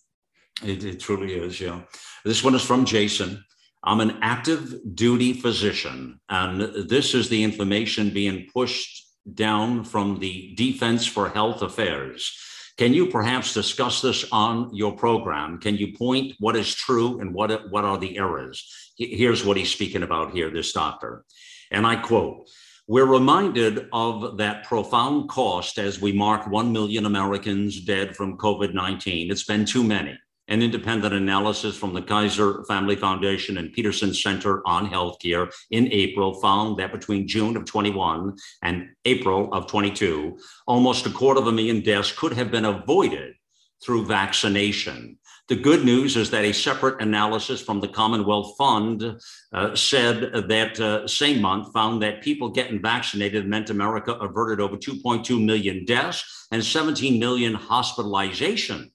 It, 0.63 0.83
it 0.83 0.99
truly 0.99 1.33
is. 1.33 1.59
Yeah. 1.59 1.81
This 2.23 2.43
one 2.43 2.55
is 2.55 2.63
from 2.63 2.85
Jason. 2.85 3.43
I'm 3.85 3.99
an 3.99 4.19
active 4.21 4.95
duty 4.95 5.33
physician, 5.33 6.19
and 6.29 6.87
this 6.87 7.13
is 7.13 7.27
the 7.27 7.43
information 7.43 8.11
being 8.11 8.47
pushed 8.53 9.05
down 9.33 9.83
from 9.83 10.19
the 10.19 10.53
Defense 10.55 11.05
for 11.05 11.27
Health 11.27 11.61
Affairs. 11.61 12.31
Can 12.77 12.93
you 12.93 13.07
perhaps 13.07 13.53
discuss 13.53 14.01
this 14.01 14.25
on 14.31 14.73
your 14.73 14.95
program? 14.95 15.59
Can 15.59 15.75
you 15.75 15.97
point 15.97 16.33
what 16.39 16.55
is 16.55 16.73
true 16.73 17.19
and 17.19 17.33
what, 17.33 17.69
what 17.71 17.83
are 17.83 17.97
the 17.97 18.17
errors? 18.17 18.93
Here's 18.97 19.45
what 19.45 19.57
he's 19.57 19.71
speaking 19.71 20.03
about 20.03 20.31
here, 20.31 20.49
this 20.49 20.71
doctor. 20.71 21.25
And 21.69 21.85
I 21.85 21.97
quote, 21.97 22.47
we're 22.87 23.05
reminded 23.05 23.89
of 23.91 24.37
that 24.37 24.63
profound 24.63 25.29
cost 25.29 25.77
as 25.77 26.01
we 26.01 26.13
mark 26.13 26.47
1 26.47 26.71
million 26.71 27.05
Americans 27.05 27.81
dead 27.81 28.15
from 28.15 28.37
COVID 28.37 28.73
19. 28.73 29.29
It's 29.29 29.43
been 29.43 29.65
too 29.65 29.83
many. 29.83 30.17
An 30.49 30.61
independent 30.61 31.13
analysis 31.13 31.77
from 31.77 31.93
the 31.93 32.01
Kaiser 32.01 32.65
Family 32.65 32.97
Foundation 32.97 33.57
and 33.57 33.71
Peterson 33.71 34.13
Center 34.13 34.61
on 34.67 34.87
Healthcare 34.89 35.49
in 35.71 35.91
April 35.91 36.33
found 36.41 36.77
that 36.77 36.91
between 36.91 37.27
June 37.27 37.55
of 37.55 37.63
21 37.65 38.35
and 38.61 38.89
April 39.05 39.53
of 39.53 39.67
22, 39.67 40.37
almost 40.67 41.05
a 41.05 41.09
quarter 41.09 41.39
of 41.39 41.47
a 41.47 41.51
million 41.51 41.79
deaths 41.79 42.11
could 42.11 42.33
have 42.33 42.51
been 42.51 42.65
avoided 42.65 43.35
through 43.83 44.05
vaccination. 44.05 45.17
The 45.49 45.55
good 45.57 45.83
news 45.83 46.15
is 46.15 46.29
that 46.31 46.45
a 46.45 46.53
separate 46.53 47.01
analysis 47.01 47.61
from 47.61 47.81
the 47.81 47.87
Commonwealth 47.89 48.55
Fund 48.57 49.19
uh, 49.51 49.75
said 49.75 50.47
that 50.47 50.79
uh, 50.79 51.05
same 51.05 51.41
month 51.41 51.73
found 51.73 52.01
that 52.01 52.21
people 52.21 52.49
getting 52.49 52.81
vaccinated 52.81 53.45
meant 53.45 53.69
America 53.69 54.13
averted 54.13 54.61
over 54.61 54.77
2.2 54.77 55.43
million 55.43 55.83
deaths 55.83 56.47
and 56.51 56.63
17 56.63 57.19
million 57.19 57.55
hospitalizations. 57.55 58.91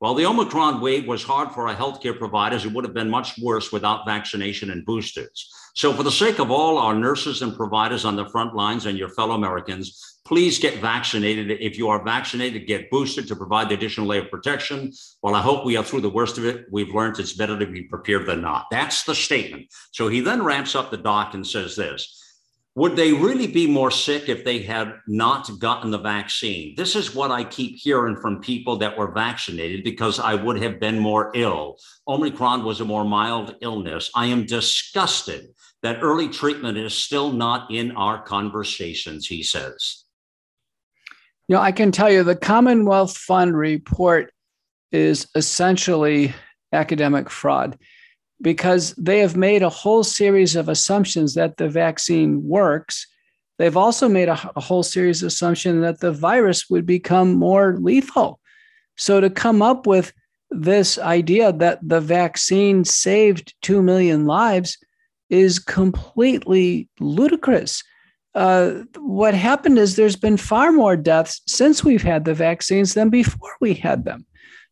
While 0.00 0.14
the 0.14 0.24
Omicron 0.24 0.80
wave 0.80 1.06
was 1.06 1.22
hard 1.22 1.52
for 1.52 1.68
our 1.68 1.76
healthcare 1.76 2.18
providers, 2.18 2.64
it 2.64 2.72
would 2.72 2.86
have 2.86 2.94
been 2.94 3.10
much 3.10 3.38
worse 3.38 3.70
without 3.70 4.06
vaccination 4.06 4.70
and 4.70 4.82
boosters. 4.86 5.52
So, 5.74 5.92
for 5.92 6.02
the 6.02 6.10
sake 6.10 6.38
of 6.38 6.50
all 6.50 6.78
our 6.78 6.94
nurses 6.94 7.42
and 7.42 7.54
providers 7.54 8.06
on 8.06 8.16
the 8.16 8.24
front 8.24 8.54
lines 8.54 8.86
and 8.86 8.96
your 8.96 9.10
fellow 9.10 9.34
Americans, 9.34 10.18
please 10.24 10.58
get 10.58 10.80
vaccinated. 10.80 11.50
If 11.50 11.76
you 11.76 11.90
are 11.90 12.02
vaccinated, 12.02 12.66
get 12.66 12.90
boosted 12.90 13.28
to 13.28 13.36
provide 13.36 13.68
the 13.68 13.74
additional 13.74 14.06
layer 14.06 14.22
of 14.22 14.30
protection. 14.30 14.90
While 15.20 15.34
I 15.34 15.42
hope 15.42 15.66
we 15.66 15.76
are 15.76 15.84
through 15.84 16.00
the 16.00 16.08
worst 16.08 16.38
of 16.38 16.46
it, 16.46 16.64
we've 16.70 16.94
learned 16.94 17.18
it's 17.18 17.34
better 17.34 17.58
to 17.58 17.66
be 17.66 17.82
prepared 17.82 18.24
than 18.24 18.40
not. 18.40 18.68
That's 18.70 19.04
the 19.04 19.14
statement. 19.14 19.66
So 19.92 20.08
he 20.08 20.20
then 20.20 20.42
ramps 20.42 20.74
up 20.74 20.90
the 20.90 20.96
doc 20.96 21.34
and 21.34 21.46
says 21.46 21.76
this 21.76 22.19
would 22.76 22.94
they 22.94 23.12
really 23.12 23.48
be 23.48 23.66
more 23.66 23.90
sick 23.90 24.28
if 24.28 24.44
they 24.44 24.60
had 24.60 24.94
not 25.08 25.50
gotten 25.58 25.90
the 25.90 25.98
vaccine? 25.98 26.74
This 26.76 26.94
is 26.94 27.14
what 27.14 27.32
I 27.32 27.42
keep 27.42 27.76
hearing 27.76 28.16
from 28.16 28.40
people 28.40 28.76
that 28.76 28.96
were 28.96 29.10
vaccinated 29.10 29.82
because 29.82 30.20
I 30.20 30.34
would 30.34 30.62
have 30.62 30.78
been 30.78 30.98
more 30.98 31.32
ill. 31.34 31.78
Omicron 32.06 32.64
was 32.64 32.80
a 32.80 32.84
more 32.84 33.04
mild 33.04 33.56
illness. 33.60 34.10
I 34.14 34.26
am 34.26 34.46
disgusted 34.46 35.48
that 35.82 35.98
early 36.00 36.28
treatment 36.28 36.78
is 36.78 36.94
still 36.94 37.32
not 37.32 37.70
in 37.72 37.90
our 37.92 38.22
conversations, 38.22 39.26
he 39.26 39.42
says. 39.42 40.04
You 41.48 41.56
know, 41.56 41.62
I 41.62 41.72
can 41.72 41.90
tell 41.90 42.10
you 42.10 42.22
the 42.22 42.36
Commonwealth 42.36 43.16
Fund 43.16 43.56
report 43.56 44.32
is 44.92 45.26
essentially 45.34 46.32
academic 46.72 47.30
fraud 47.30 47.76
because 48.42 48.94
they 48.94 49.18
have 49.18 49.36
made 49.36 49.62
a 49.62 49.68
whole 49.68 50.02
series 50.02 50.56
of 50.56 50.68
assumptions 50.68 51.34
that 51.34 51.56
the 51.56 51.68
vaccine 51.68 52.42
works. 52.42 53.06
They've 53.58 53.76
also 53.76 54.08
made 54.08 54.28
a, 54.28 54.50
a 54.56 54.60
whole 54.60 54.82
series 54.82 55.22
of 55.22 55.28
assumptions 55.28 55.82
that 55.82 56.00
the 56.00 56.12
virus 56.12 56.70
would 56.70 56.86
become 56.86 57.34
more 57.34 57.76
lethal. 57.78 58.40
So 58.96 59.20
to 59.20 59.30
come 59.30 59.62
up 59.62 59.86
with 59.86 60.12
this 60.50 60.98
idea 60.98 61.52
that 61.52 61.78
the 61.82 62.00
vaccine 62.00 62.84
saved 62.84 63.54
2 63.62 63.82
million 63.82 64.26
lives 64.26 64.78
is 65.28 65.58
completely 65.58 66.88
ludicrous. 66.98 67.82
Uh, 68.34 68.82
what 68.98 69.34
happened 69.34 69.78
is 69.78 69.96
there's 69.96 70.16
been 70.16 70.36
far 70.36 70.72
more 70.72 70.96
deaths 70.96 71.40
since 71.46 71.84
we've 71.84 72.02
had 72.02 72.24
the 72.24 72.34
vaccines 72.34 72.94
than 72.94 73.10
before 73.10 73.56
we 73.60 73.74
had 73.74 74.04
them. 74.04 74.26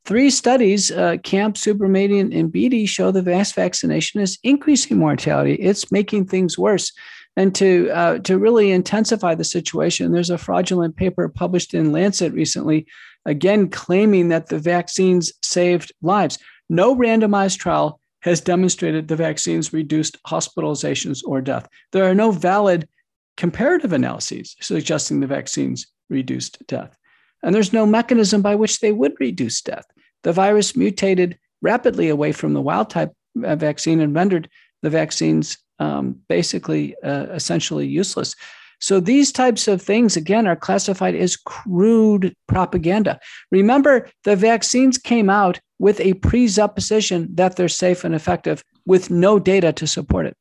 Three 0.08 0.30
studies, 0.30 0.90
uh, 0.90 1.18
Kampf, 1.22 1.60
Subramanian, 1.60 2.34
and 2.34 2.50
Beattie, 2.50 2.86
show 2.86 3.10
the 3.10 3.22
mass 3.22 3.52
vaccination 3.52 4.22
is 4.22 4.38
increasing 4.42 4.96
mortality. 4.96 5.52
It's 5.56 5.92
making 5.92 6.24
things 6.24 6.56
worse. 6.56 6.92
And 7.36 7.54
to 7.56 7.90
uh, 7.90 8.18
to 8.20 8.38
really 8.38 8.70
intensify 8.70 9.34
the 9.34 9.44
situation, 9.44 10.12
there's 10.12 10.30
a 10.30 10.38
fraudulent 10.38 10.96
paper 10.96 11.28
published 11.28 11.74
in 11.74 11.92
Lancet 11.92 12.32
recently, 12.32 12.86
again 13.26 13.68
claiming 13.68 14.30
that 14.30 14.46
the 14.46 14.58
vaccines 14.58 15.30
saved 15.42 15.92
lives. 16.00 16.38
No 16.70 16.96
randomized 16.96 17.58
trial 17.58 18.00
has 18.20 18.40
demonstrated 18.40 19.08
the 19.08 19.16
vaccines 19.16 19.74
reduced 19.74 20.16
hospitalizations 20.22 21.20
or 21.22 21.42
death. 21.42 21.68
There 21.92 22.08
are 22.08 22.14
no 22.14 22.30
valid 22.30 22.88
comparative 23.36 23.92
analyses 23.92 24.56
suggesting 24.58 25.20
the 25.20 25.26
vaccines 25.26 25.86
reduced 26.08 26.66
death. 26.66 26.96
And 27.42 27.54
there's 27.54 27.74
no 27.74 27.84
mechanism 27.84 28.40
by 28.40 28.54
which 28.54 28.80
they 28.80 28.90
would 28.90 29.12
reduce 29.20 29.60
death 29.60 29.84
the 30.22 30.32
virus 30.32 30.76
mutated 30.76 31.38
rapidly 31.62 32.08
away 32.08 32.32
from 32.32 32.54
the 32.54 32.60
wild 32.60 32.90
type 32.90 33.12
uh, 33.44 33.56
vaccine 33.56 34.00
and 34.00 34.14
rendered 34.14 34.48
the 34.82 34.90
vaccines 34.90 35.58
um, 35.78 36.20
basically 36.28 36.94
uh, 37.02 37.26
essentially 37.30 37.86
useless. 37.86 38.34
So 38.80 39.00
these 39.00 39.32
types 39.32 39.66
of 39.66 39.82
things, 39.82 40.16
again, 40.16 40.46
are 40.46 40.54
classified 40.56 41.16
as 41.16 41.36
crude 41.36 42.34
propaganda. 42.46 43.18
Remember, 43.50 44.08
the 44.24 44.36
vaccines 44.36 44.98
came 44.98 45.28
out 45.28 45.60
with 45.80 46.00
a 46.00 46.14
presupposition 46.14 47.28
that 47.34 47.56
they're 47.56 47.68
safe 47.68 48.04
and 48.04 48.14
effective 48.14 48.62
with 48.86 49.10
no 49.10 49.38
data 49.38 49.72
to 49.72 49.86
support 49.86 50.26
it. 50.26 50.36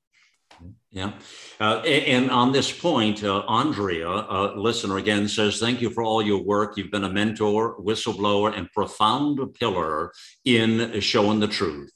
Yeah. 0.91 1.13
Uh, 1.59 1.79
and 1.79 2.29
on 2.29 2.51
this 2.51 2.71
point, 2.71 3.23
uh, 3.23 3.39
Andrea, 3.47 4.07
a 4.07 4.53
listener 4.55 4.97
again, 4.97 5.27
says, 5.27 5.59
Thank 5.59 5.81
you 5.81 5.89
for 5.89 6.03
all 6.03 6.21
your 6.21 6.43
work. 6.43 6.77
You've 6.77 6.91
been 6.91 7.03
a 7.03 7.09
mentor, 7.11 7.77
whistleblower, 7.79 8.55
and 8.55 8.71
profound 8.71 9.39
pillar 9.55 10.11
in 10.45 10.99
showing 11.01 11.39
the 11.39 11.47
truth. 11.47 11.91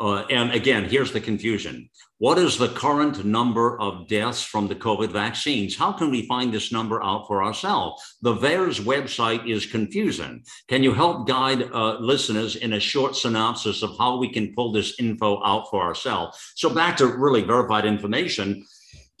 Uh, 0.00 0.24
and 0.30 0.50
again, 0.52 0.84
here's 0.88 1.12
the 1.12 1.20
confusion. 1.20 1.88
What 2.18 2.38
is 2.38 2.56
the 2.56 2.68
current 2.68 3.24
number 3.24 3.78
of 3.80 4.08
deaths 4.08 4.42
from 4.42 4.66
the 4.66 4.74
COVID 4.74 5.12
vaccines? 5.12 5.76
How 5.76 5.92
can 5.92 6.10
we 6.10 6.26
find 6.26 6.52
this 6.52 6.72
number 6.72 7.02
out 7.02 7.26
for 7.26 7.44
ourselves? 7.44 8.02
The 8.22 8.34
VAERS 8.34 8.80
website 8.80 9.48
is 9.48 9.66
confusing. 9.66 10.42
Can 10.68 10.82
you 10.82 10.94
help 10.94 11.28
guide 11.28 11.70
uh, 11.70 11.98
listeners 11.98 12.56
in 12.56 12.72
a 12.72 12.80
short 12.80 13.14
synopsis 13.14 13.82
of 13.82 13.96
how 13.98 14.16
we 14.16 14.32
can 14.32 14.54
pull 14.54 14.72
this 14.72 14.98
info 14.98 15.44
out 15.44 15.68
for 15.68 15.82
ourselves? 15.82 16.38
So, 16.54 16.70
back 16.70 16.96
to 16.96 17.06
really 17.06 17.42
verified 17.42 17.84
information 17.84 18.64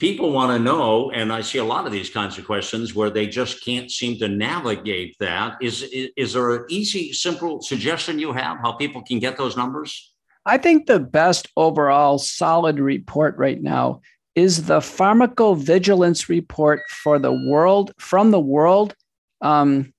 people 0.02 0.32
want 0.32 0.50
to 0.50 0.58
know, 0.58 1.12
and 1.12 1.32
I 1.32 1.42
see 1.42 1.58
a 1.58 1.64
lot 1.64 1.86
of 1.86 1.92
these 1.92 2.10
kinds 2.10 2.36
of 2.36 2.44
questions 2.44 2.92
where 2.92 3.08
they 3.08 3.28
just 3.28 3.64
can't 3.64 3.88
seem 3.88 4.18
to 4.18 4.26
navigate 4.26 5.14
that. 5.20 5.56
Is, 5.62 5.84
is, 5.84 6.10
is 6.16 6.32
there 6.32 6.56
an 6.56 6.64
easy, 6.68 7.12
simple 7.12 7.62
suggestion 7.62 8.18
you 8.18 8.32
have 8.32 8.58
how 8.58 8.72
people 8.72 9.02
can 9.02 9.20
get 9.20 9.36
those 9.36 9.56
numbers? 9.56 10.12
I 10.44 10.58
think 10.58 10.86
the 10.86 10.98
best 10.98 11.46
overall 11.56 12.18
solid 12.18 12.80
report 12.80 13.36
right 13.36 13.62
now 13.62 14.00
is 14.34 14.66
the 14.66 14.80
pharmacovigilance 14.80 16.28
report 16.28 16.80
for 16.88 17.20
the 17.20 17.32
world 17.32 17.92
from 18.00 18.32
the 18.32 18.40
World 18.40 18.96
um, 19.40 19.94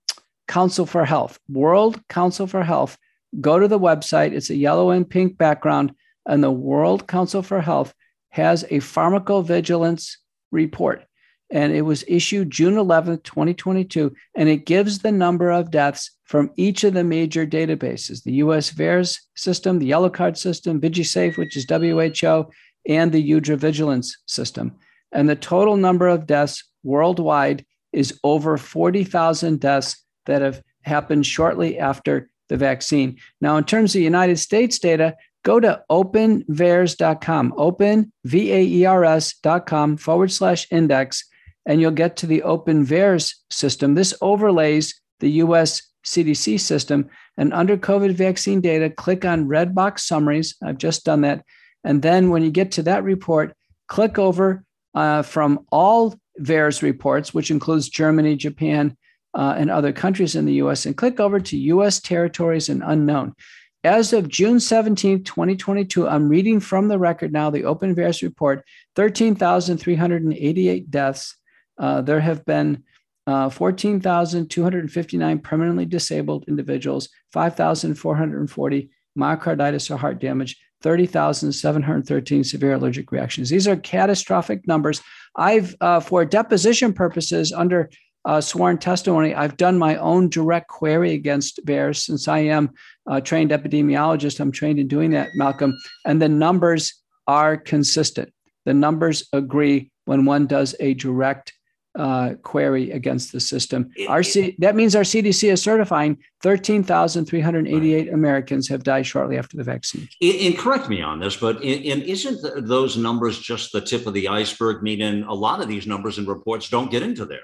Council 0.49 0.85
for 0.85 1.05
Health, 1.05 1.39
World 1.47 2.05
Council 2.09 2.45
for 2.45 2.61
Health. 2.61 2.97
Go 3.39 3.57
to 3.57 3.69
the 3.69 3.79
website. 3.79 4.33
It's 4.33 4.49
a 4.49 4.55
yellow 4.55 4.89
and 4.89 5.09
pink 5.09 5.37
background, 5.37 5.95
and 6.25 6.43
the 6.43 6.51
World 6.51 7.07
Council 7.07 7.41
for 7.41 7.61
Health 7.61 7.93
has 8.33 8.63
a 8.63 8.79
pharmacovigilance 8.79 10.15
report. 10.51 11.05
And 11.51 11.71
it 11.71 11.83
was 11.83 12.03
issued 12.07 12.49
June 12.49 12.73
11th, 12.73 13.21
2022. 13.21 14.11
And 14.33 14.49
it 14.49 14.65
gives 14.65 14.97
the 14.99 15.11
number 15.11 15.51
of 15.51 15.69
deaths 15.69 16.09
from 16.23 16.49
each 16.57 16.83
of 16.83 16.95
the 16.95 17.03
major 17.03 17.45
databases 17.45 18.23
the 18.23 18.33
US 18.45 18.71
VAERS 18.71 19.19
system, 19.35 19.77
the 19.77 19.85
Yellow 19.85 20.09
Card 20.09 20.35
system, 20.35 20.81
VigiSafe, 20.81 21.37
which 21.37 21.55
is 21.55 21.67
WHO, 21.69 22.49
and 22.89 23.11
the 23.11 23.31
EudraVigilance 23.31 24.13
system. 24.25 24.77
And 25.11 25.29
the 25.29 25.35
total 25.35 25.77
number 25.77 26.07
of 26.07 26.25
deaths 26.25 26.63
worldwide 26.81 27.63
is 27.91 28.19
over 28.23 28.57
40,000 28.57 29.59
deaths 29.59 30.03
that 30.25 30.41
have 30.41 30.63
happened 30.81 31.27
shortly 31.27 31.77
after 31.77 32.31
the 32.49 32.57
vaccine. 32.57 33.19
Now, 33.41 33.57
in 33.57 33.63
terms 33.63 33.93
of 33.93 34.01
United 34.01 34.39
States 34.39 34.79
data, 34.79 35.15
go 35.43 35.59
to 35.59 35.83
openvaers.com, 35.89 37.53
open, 37.57 38.11
V 38.25 38.51
A 38.51 38.61
E 38.63 38.85
R 38.85 39.03
S.com 39.05 39.97
forward 39.97 40.31
slash 40.31 40.67
index, 40.71 41.25
and 41.65 41.79
you'll 41.79 41.91
get 41.91 42.17
to 42.17 42.27
the 42.27 42.43
Open 42.43 42.85
VAERS 42.85 43.35
system. 43.49 43.93
This 43.93 44.13
overlays 44.21 44.99
the 45.19 45.31
US 45.43 45.81
CDC 46.05 46.59
system. 46.59 47.09
And 47.37 47.53
under 47.53 47.77
COVID 47.77 48.13
vaccine 48.13 48.61
data, 48.61 48.89
click 48.89 49.25
on 49.25 49.47
red 49.47 49.73
box 49.73 50.03
summaries. 50.07 50.55
I've 50.63 50.77
just 50.77 51.05
done 51.05 51.21
that. 51.21 51.45
And 51.83 52.01
then 52.01 52.29
when 52.29 52.43
you 52.43 52.51
get 52.51 52.71
to 52.73 52.83
that 52.83 53.03
report, 53.03 53.55
click 53.87 54.19
over 54.19 54.63
uh, 54.93 55.21
from 55.21 55.65
all 55.71 56.15
VAERS 56.39 56.81
reports, 56.81 57.33
which 57.33 57.51
includes 57.51 57.89
Germany, 57.89 58.35
Japan, 58.35 58.97
uh, 59.33 59.55
and 59.57 59.71
other 59.71 59.91
countries 59.91 60.35
in 60.35 60.45
the 60.45 60.53
US, 60.55 60.85
and 60.85 60.95
click 60.95 61.19
over 61.19 61.39
to 61.39 61.57
US 61.57 61.99
territories 61.99 62.69
and 62.69 62.83
unknown. 62.85 63.33
As 63.83 64.13
of 64.13 64.29
June 64.29 64.61
17, 64.61 65.25
2022, 65.25 66.07
I'm 66.07 66.29
reading 66.29 66.61
from 66.61 66.87
the 66.87 66.97
record 66.97 67.33
now, 67.33 67.49
the 67.49 67.65
Open 67.65 67.93
VAERS 67.93 68.23
report 68.23 68.63
13,388 68.95 70.89
deaths. 70.89 71.35
Uh, 71.77 72.01
there 72.01 72.21
have 72.21 72.45
been 72.45 72.83
uh, 73.27 73.49
14,259 73.49 75.39
permanently 75.39 75.85
disabled 75.85 76.45
individuals, 76.47 77.09
5,440 77.33 78.89
myocarditis 79.17 79.91
or 79.91 79.97
heart 79.97 80.19
damage, 80.19 80.57
30,713 80.81 82.43
severe 82.43 82.73
allergic 82.73 83.11
reactions. 83.11 83.49
These 83.49 83.67
are 83.67 83.75
catastrophic 83.75 84.65
numbers. 84.65 85.01
I've, 85.35 85.75
uh, 85.81 85.99
for 85.99 86.23
deposition 86.23 86.93
purposes, 86.93 87.51
under 87.51 87.89
uh, 88.25 88.41
sworn 88.41 88.77
testimony, 88.77 89.35
I've 89.35 89.57
done 89.57 89.77
my 89.77 89.97
own 89.97 90.29
direct 90.29 90.67
query 90.67 91.13
against 91.13 91.65
VAERS 91.65 92.03
since 92.03 92.27
I 92.27 92.39
am 92.39 92.71
a 93.07 93.21
trained 93.21 93.51
epidemiologist. 93.51 94.39
I'm 94.39 94.51
trained 94.51 94.79
in 94.79 94.87
doing 94.87 95.11
that, 95.11 95.29
Malcolm. 95.35 95.77
And 96.05 96.21
the 96.21 96.29
numbers 96.29 97.03
are 97.27 97.57
consistent. 97.57 98.31
The 98.65 98.73
numbers 98.73 99.27
agree 99.33 99.91
when 100.05 100.25
one 100.25 100.47
does 100.47 100.75
a 100.79 100.93
direct 100.93 101.53
uh, 101.95 102.33
query 102.41 102.91
against 102.91 103.31
the 103.31 103.39
system. 103.39 103.91
Our 104.07 104.23
C- 104.23 104.55
that 104.59 104.75
means 104.75 104.95
our 104.95 105.03
CDC 105.03 105.51
is 105.51 105.61
certifying 105.61 106.17
13,388 106.41 107.95
right. 107.95 108.13
Americans 108.13 108.67
have 108.69 108.83
died 108.83 109.05
shortly 109.05 109.37
after 109.37 109.57
the 109.57 109.63
vaccine. 109.63 110.07
And, 110.21 110.57
correct 110.57 110.89
me 110.89 111.01
on 111.01 111.19
this, 111.19 111.35
but 111.35 111.57
and 111.57 112.01
isn't 112.01 112.67
those 112.67 112.97
numbers 112.97 113.37
just 113.37 113.73
the 113.73 113.81
tip 113.81 114.07
of 114.07 114.13
the 114.13 114.27
iceberg? 114.27 114.81
Meaning 114.81 115.23
a 115.23 115.33
lot 115.33 115.61
of 115.61 115.67
these 115.67 115.85
numbers 115.85 116.17
and 116.17 116.27
reports 116.27 116.69
don't 116.69 116.89
get 116.89 117.03
into 117.03 117.25
there. 117.25 117.41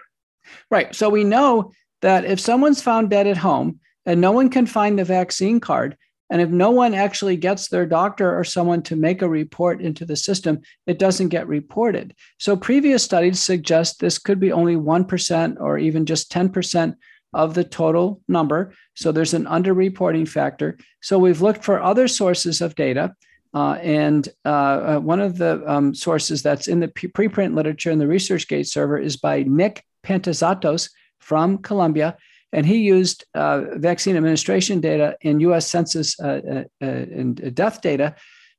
Right. 0.70 0.94
So 0.96 1.10
we 1.10 1.24
know 1.24 1.72
that 2.01 2.25
if 2.25 2.39
someone's 2.39 2.82
found 2.82 3.10
dead 3.10 3.27
at 3.27 3.38
home 3.38 3.79
and 4.06 4.22
no 4.22 4.32
one 4.32 4.50
can 4.50 4.65
find 4.65 4.98
the 4.98 5.03
vaccine 5.03 5.60
card, 5.60 5.98
and 6.29 6.41
if 6.41 6.50
no 6.50 6.70
one 6.70 6.94
actually 6.94 7.38
gets 7.38 7.68
their 7.68 7.88
doctor 7.88 8.38
or 8.38 8.44
someone 8.44 8.84
to 8.84 8.96
make 8.96 9.22
a 9.22 9.29
report 9.29 9.82
into 9.82 10.06
the 10.06 10.15
system, 10.15 10.62
it 10.86 11.00
doesn't 11.00 11.29
get 11.29 11.48
reported. 11.48 12.13
So 12.38 12.56
previous 12.56 13.03
studies 13.03 13.41
suggest 13.41 14.00
this 14.00 14.19
could 14.19 14.39
be 14.39 14.52
only 14.52 14.76
1% 14.76 15.58
or 15.60 15.78
even 15.80 16.06
just 16.06 16.32
10% 16.32 16.95
of 17.34 17.54
the 17.54 17.63
total 17.63 18.21
number. 18.28 18.73
So 18.95 19.12
there's 19.12 19.34
an 19.34 19.45
underreporting 19.45 20.28
factor. 20.28 20.78
So 21.02 21.17
we've 21.17 21.41
looked 21.41 21.63
for 21.63 21.82
other 21.82 22.08
sources 22.08 22.62
of 22.62 22.76
data. 22.76 23.15
Uh, 23.52 23.73
and 23.82 24.30
uh, 24.45 24.50
uh, 24.50 25.00
one 25.00 25.19
of 25.19 25.38
the 25.39 25.63
um, 25.65 25.95
sources 25.95 26.43
that's 26.43 26.67
in 26.67 26.80
the 26.80 26.88
preprint 26.88 27.56
literature 27.56 27.89
in 27.89 27.97
the 27.97 28.06
ResearchGate 28.06 28.67
server 28.67 29.00
is 29.00 29.17
by 29.17 29.41
Nick 29.41 29.84
Pantazatos 30.03 30.89
from 31.19 31.57
Columbia, 31.59 32.17
and 32.51 32.65
he 32.65 32.77
used 32.77 33.25
uh, 33.35 33.62
vaccine 33.75 34.17
administration 34.17 34.79
data 34.81 35.15
and 35.23 35.41
U.S. 35.41 35.69
Census 35.69 36.19
uh, 36.19 36.41
uh, 36.49 36.63
uh, 36.81 36.85
and 36.85 37.53
death 37.53 37.81
data 37.81 38.15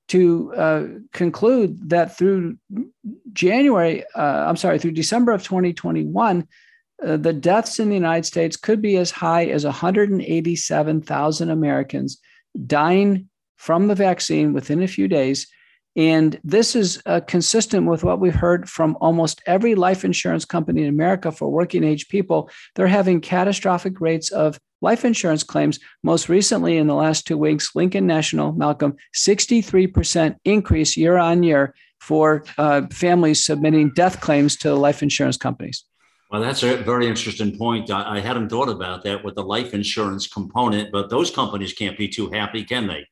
to 0.09 0.53
uh, 0.55 0.85
conclude 1.13 1.91
that 1.91 2.17
through 2.17 2.57
January, 3.33 4.05
uh, 4.15 4.45
I'm 4.49 4.57
sorry, 4.57 4.79
through 4.79 4.93
December 4.93 5.33
of 5.33 5.43
2021, 5.43 6.47
the 7.03 7.33
deaths 7.33 7.79
in 7.79 7.89
the 7.89 7.95
United 7.95 8.27
States 8.27 8.59
could 8.59 8.83
be 8.83 8.99
as 8.99 9.11
high 9.11 9.47
as 9.47 9.65
187,000 9.65 11.51
Americans 11.51 12.19
dying 12.67 13.29
from 13.57 13.89
the 13.89 13.95
vaccine 13.95 14.53
within 14.53 14.83
a 14.83 14.89
few 14.89 15.09
days 15.09 15.47
and 16.01 16.41
this 16.43 16.75
is 16.75 17.03
uh, 17.05 17.21
consistent 17.27 17.87
with 17.87 18.05
what 18.05 18.21
we've 18.21 18.35
heard 18.35 18.71
from 18.71 18.97
almost 19.03 19.43
every 19.45 19.75
life 19.75 20.03
insurance 20.03 20.47
company 20.47 20.85
in 20.85 20.89
America 20.89 21.31
for 21.31 21.51
working 21.51 21.85
age 21.85 22.09
people. 22.09 22.49
They're 22.75 22.87
having 22.87 23.21
catastrophic 23.21 24.01
rates 24.01 24.31
of 24.31 24.59
life 24.81 25.05
insurance 25.05 25.43
claims. 25.43 25.79
Most 26.03 26.31
recently, 26.31 26.79
in 26.79 26.87
the 26.87 26.95
last 26.95 27.27
two 27.27 27.37
weeks, 27.37 27.77
Lincoln 27.77 28.07
National, 28.07 28.53
Malcolm, 28.53 28.97
63% 29.15 30.37
increase 30.47 30.97
year 30.97 31.19
on 31.19 31.43
year 31.43 31.75
for 32.01 32.45
uh, 32.57 32.87
families 32.91 33.45
submitting 33.45 33.91
death 33.91 34.23
claims 34.23 34.57
to 34.57 34.75
life 34.75 35.03
insurance 35.03 35.37
companies. 35.37 35.85
Well, 36.31 36.41
that's 36.41 36.63
a 36.63 36.79
very 36.79 37.09
interesting 37.09 37.59
point. 37.59 37.91
I, 37.91 38.17
I 38.17 38.21
hadn't 38.21 38.49
thought 38.49 38.71
about 38.71 39.05
that 39.05 39.23
with 39.23 39.35
the 39.35 39.45
life 39.45 39.75
insurance 39.75 40.27
component, 40.27 40.93
but 40.93 41.11
those 41.11 41.31
companies 41.31 41.75
can't 41.75 41.99
be 41.99 42.09
too 42.09 42.31
happy, 42.31 42.65
can 42.65 42.87
they? 42.87 43.07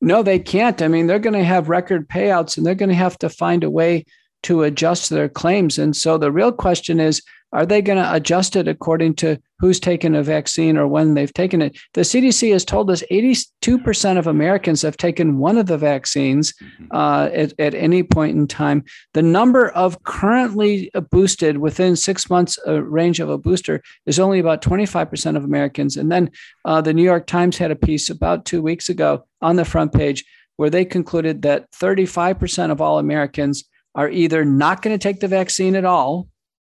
No, 0.00 0.22
they 0.22 0.38
can't. 0.38 0.80
I 0.82 0.88
mean, 0.88 1.06
they're 1.06 1.18
going 1.18 1.38
to 1.38 1.44
have 1.44 1.68
record 1.68 2.08
payouts 2.08 2.56
and 2.56 2.66
they're 2.66 2.74
going 2.74 2.88
to 2.88 2.94
have 2.94 3.18
to 3.18 3.28
find 3.28 3.64
a 3.64 3.70
way 3.70 4.06
to 4.44 4.62
adjust 4.62 5.10
their 5.10 5.28
claims. 5.28 5.78
And 5.78 5.96
so 5.96 6.18
the 6.18 6.32
real 6.32 6.52
question 6.52 7.00
is 7.00 7.22
are 7.52 7.64
they 7.64 7.80
going 7.80 8.02
to 8.02 8.14
adjust 8.14 8.56
it 8.56 8.68
according 8.68 9.14
to 9.14 9.40
who's 9.58 9.80
taken 9.80 10.14
a 10.14 10.22
vaccine 10.22 10.76
or 10.76 10.86
when 10.86 11.14
they've 11.14 11.32
taken 11.32 11.62
it? 11.62 11.78
The 11.94 12.02
CDC 12.02 12.52
has 12.52 12.64
told 12.64 12.90
us 12.90 13.02
82% 13.10 14.18
of 14.18 14.26
Americans 14.26 14.82
have 14.82 14.98
taken 14.98 15.38
one 15.38 15.56
of 15.56 15.66
the 15.66 15.78
vaccines 15.78 16.52
mm-hmm. 16.52 16.86
uh, 16.90 17.26
at, 17.32 17.54
at 17.58 17.74
any 17.74 18.02
point 18.02 18.36
in 18.36 18.46
time. 18.46 18.84
The 19.14 19.22
number 19.22 19.70
of 19.70 20.02
currently 20.04 20.90
boosted 21.10 21.58
within 21.58 21.96
six 21.96 22.28
months 22.28 22.58
uh, 22.66 22.82
range 22.82 23.18
of 23.18 23.30
a 23.30 23.38
booster 23.38 23.82
is 24.04 24.18
only 24.18 24.40
about 24.40 24.60
25% 24.60 25.36
of 25.36 25.44
Americans. 25.44 25.96
And 25.96 26.12
then 26.12 26.30
uh, 26.66 26.82
the 26.82 26.92
New 26.92 27.02
York 27.04 27.26
Times 27.26 27.56
had 27.56 27.70
a 27.70 27.76
piece 27.76 28.10
about 28.10 28.44
two 28.44 28.60
weeks 28.60 28.90
ago 28.90 29.24
on 29.40 29.56
the 29.56 29.64
front 29.64 29.94
page 29.94 30.24
where 30.56 30.70
they 30.70 30.84
concluded 30.84 31.42
that 31.42 31.70
35% 31.72 32.70
of 32.70 32.80
all 32.82 32.98
Americans 32.98 33.64
are 33.98 34.08
either 34.08 34.44
not 34.44 34.80
going 34.80 34.96
to 34.96 35.02
take 35.02 35.20
the 35.20 35.28
vaccine 35.28 35.74
at 35.76 35.84
all 35.84 36.28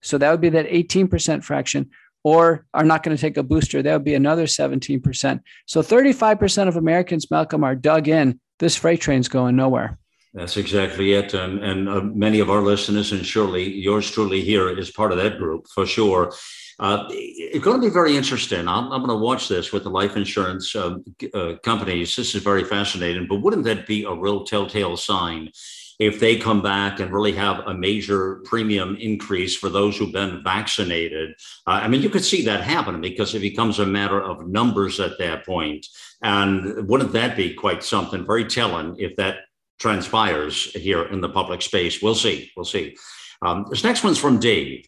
so 0.03 0.19
that 0.19 0.31
would 0.31 0.41
be 0.41 0.51
that 0.51 0.67
18% 0.67 1.43
fraction, 1.43 1.91
or 2.25 2.67
are 2.75 2.85
not 2.85 3.03
going 3.03 3.17
to 3.17 3.21
take 3.21 3.37
a 3.37 3.43
booster. 3.43 3.83
That 3.83 3.95
would 3.95 4.05
be 4.05 4.15
another 4.15 4.45
17%. 4.45 5.41
So 5.67 5.81
35% 5.81 6.69
of 6.69 6.77
Americans, 6.77 7.31
Malcolm, 7.31 7.65
are 7.65 7.75
dug 7.75 8.09
in. 8.09 8.41
This 8.59 8.77
freight 8.77 9.01
train's 9.01 9.29
going 9.29 9.57
nowhere. 9.57 9.99
That's 10.35 10.57
exactly 10.57 11.13
it. 11.13 11.35
And, 11.35 11.63
and 11.63 11.89
uh, 11.89 12.01
many 12.01 12.41
of 12.41 12.51
our 12.51 12.63
listeners, 12.63 13.13
and 13.13 13.25
surely 13.25 13.73
yours 13.73 14.11
truly 14.11 14.41
here 14.43 14.77
is 14.77 14.91
part 14.91 15.13
of 15.13 15.19
that 15.19 15.39
group 15.39 15.67
for 15.75 15.87
sure. 15.87 16.33
Uh, 16.79 17.05
it's 17.11 17.63
going 17.63 17.81
to 17.81 17.87
be 17.87 17.93
very 17.93 18.17
interesting. 18.17 18.67
I'm, 18.67 18.91
I'm, 18.91 19.05
going 19.05 19.09
to 19.09 19.25
watch 19.25 19.49
this 19.49 19.73
with 19.73 19.85
the 19.85 19.91
life 19.91 20.17
insurance 20.17 20.75
uh, 20.75 20.97
uh, 21.35 21.57
companies. 21.63 22.17
This 22.17 22.35
is 22.35 22.43
very 22.43 22.65
fascinating. 22.65 23.27
But 23.29 23.43
wouldn't 23.43 23.65
that 23.65 23.87
be 23.87 24.05
a 24.05 24.15
real 24.15 24.45
telltale 24.45 24.97
sign 24.97 25.51
if 26.03 26.19
they 26.19 26.37
come 26.37 26.61
back 26.61 26.99
and 26.99 27.13
really 27.13 27.33
have 27.33 27.61
a 27.61 27.73
major 27.73 28.43
premium 28.45 28.97
increase 28.97 29.57
for 29.57 29.69
those 29.69 29.97
who've 29.97 30.13
been 30.13 30.43
vaccinated. 30.43 31.31
Uh, 31.67 31.81
I 31.85 31.87
mean, 31.87 32.03
you 32.03 32.11
could 32.11 32.25
see 32.25 32.45
that 32.45 32.65
happening 32.65 33.01
because 33.01 33.35
it 33.37 33.41
becomes 33.41 33.79
a 33.79 33.87
matter 33.87 34.21
of 34.21 34.49
numbers 34.49 34.99
at 34.99 35.19
that 35.21 35.47
point. 35.47 35.87
And 36.21 36.89
wouldn't 36.89 37.13
that 37.13 37.37
be 37.37 37.55
quite 37.55 37.85
something 37.85 38.27
very 38.27 38.45
telling 38.47 38.97
if 38.99 39.15
that 39.17 39.37
transpires 39.79 40.73
here 40.73 41.05
in 41.05 41.21
the 41.21 41.29
public 41.29 41.63
space? 41.63 42.03
We'll 42.03 42.17
see. 42.17 42.51
We'll 42.57 42.65
see. 42.65 42.97
Um, 43.41 43.67
this 43.71 43.85
next 43.85 44.03
one's 44.03 44.19
from 44.19 44.41
Dave. 44.41 44.87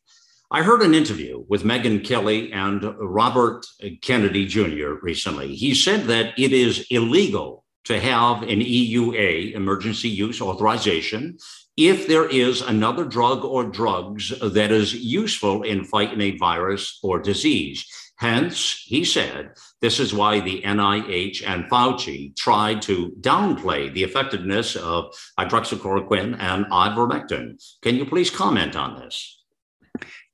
I 0.50 0.62
heard 0.62 0.82
an 0.82 0.94
interview 0.94 1.44
with 1.48 1.62
Megyn 1.62 2.04
Kelly 2.04 2.52
and 2.52 2.82
Robert 2.98 3.66
Kennedy 4.02 4.46
Jr. 4.46 4.94
recently. 5.00 5.54
He 5.54 5.74
said 5.74 6.04
that 6.04 6.36
it 6.36 6.52
is 6.52 6.86
illegal 6.90 7.63
to 7.84 8.00
have 8.00 8.42
an 8.42 8.60
EUA, 8.60 9.52
emergency 9.52 10.08
use 10.08 10.40
authorization, 10.40 11.38
if 11.76 12.06
there 12.06 12.28
is 12.28 12.62
another 12.62 13.04
drug 13.04 13.44
or 13.44 13.64
drugs 13.64 14.32
that 14.40 14.70
is 14.70 14.94
useful 14.94 15.62
in 15.62 15.84
fighting 15.84 16.20
a 16.20 16.36
virus 16.38 16.98
or 17.02 17.18
disease. 17.18 17.86
Hence, 18.16 18.84
he 18.86 19.04
said, 19.04 19.50
this 19.80 19.98
is 19.98 20.14
why 20.14 20.38
the 20.38 20.62
NIH 20.62 21.42
and 21.46 21.64
Fauci 21.64 22.34
tried 22.36 22.80
to 22.82 23.10
downplay 23.20 23.92
the 23.92 24.04
effectiveness 24.04 24.76
of 24.76 25.12
hydroxychloroquine 25.38 26.38
and 26.38 26.64
ivermectin. 26.66 27.60
Can 27.82 27.96
you 27.96 28.06
please 28.06 28.30
comment 28.30 28.76
on 28.76 29.00
this? 29.00 29.33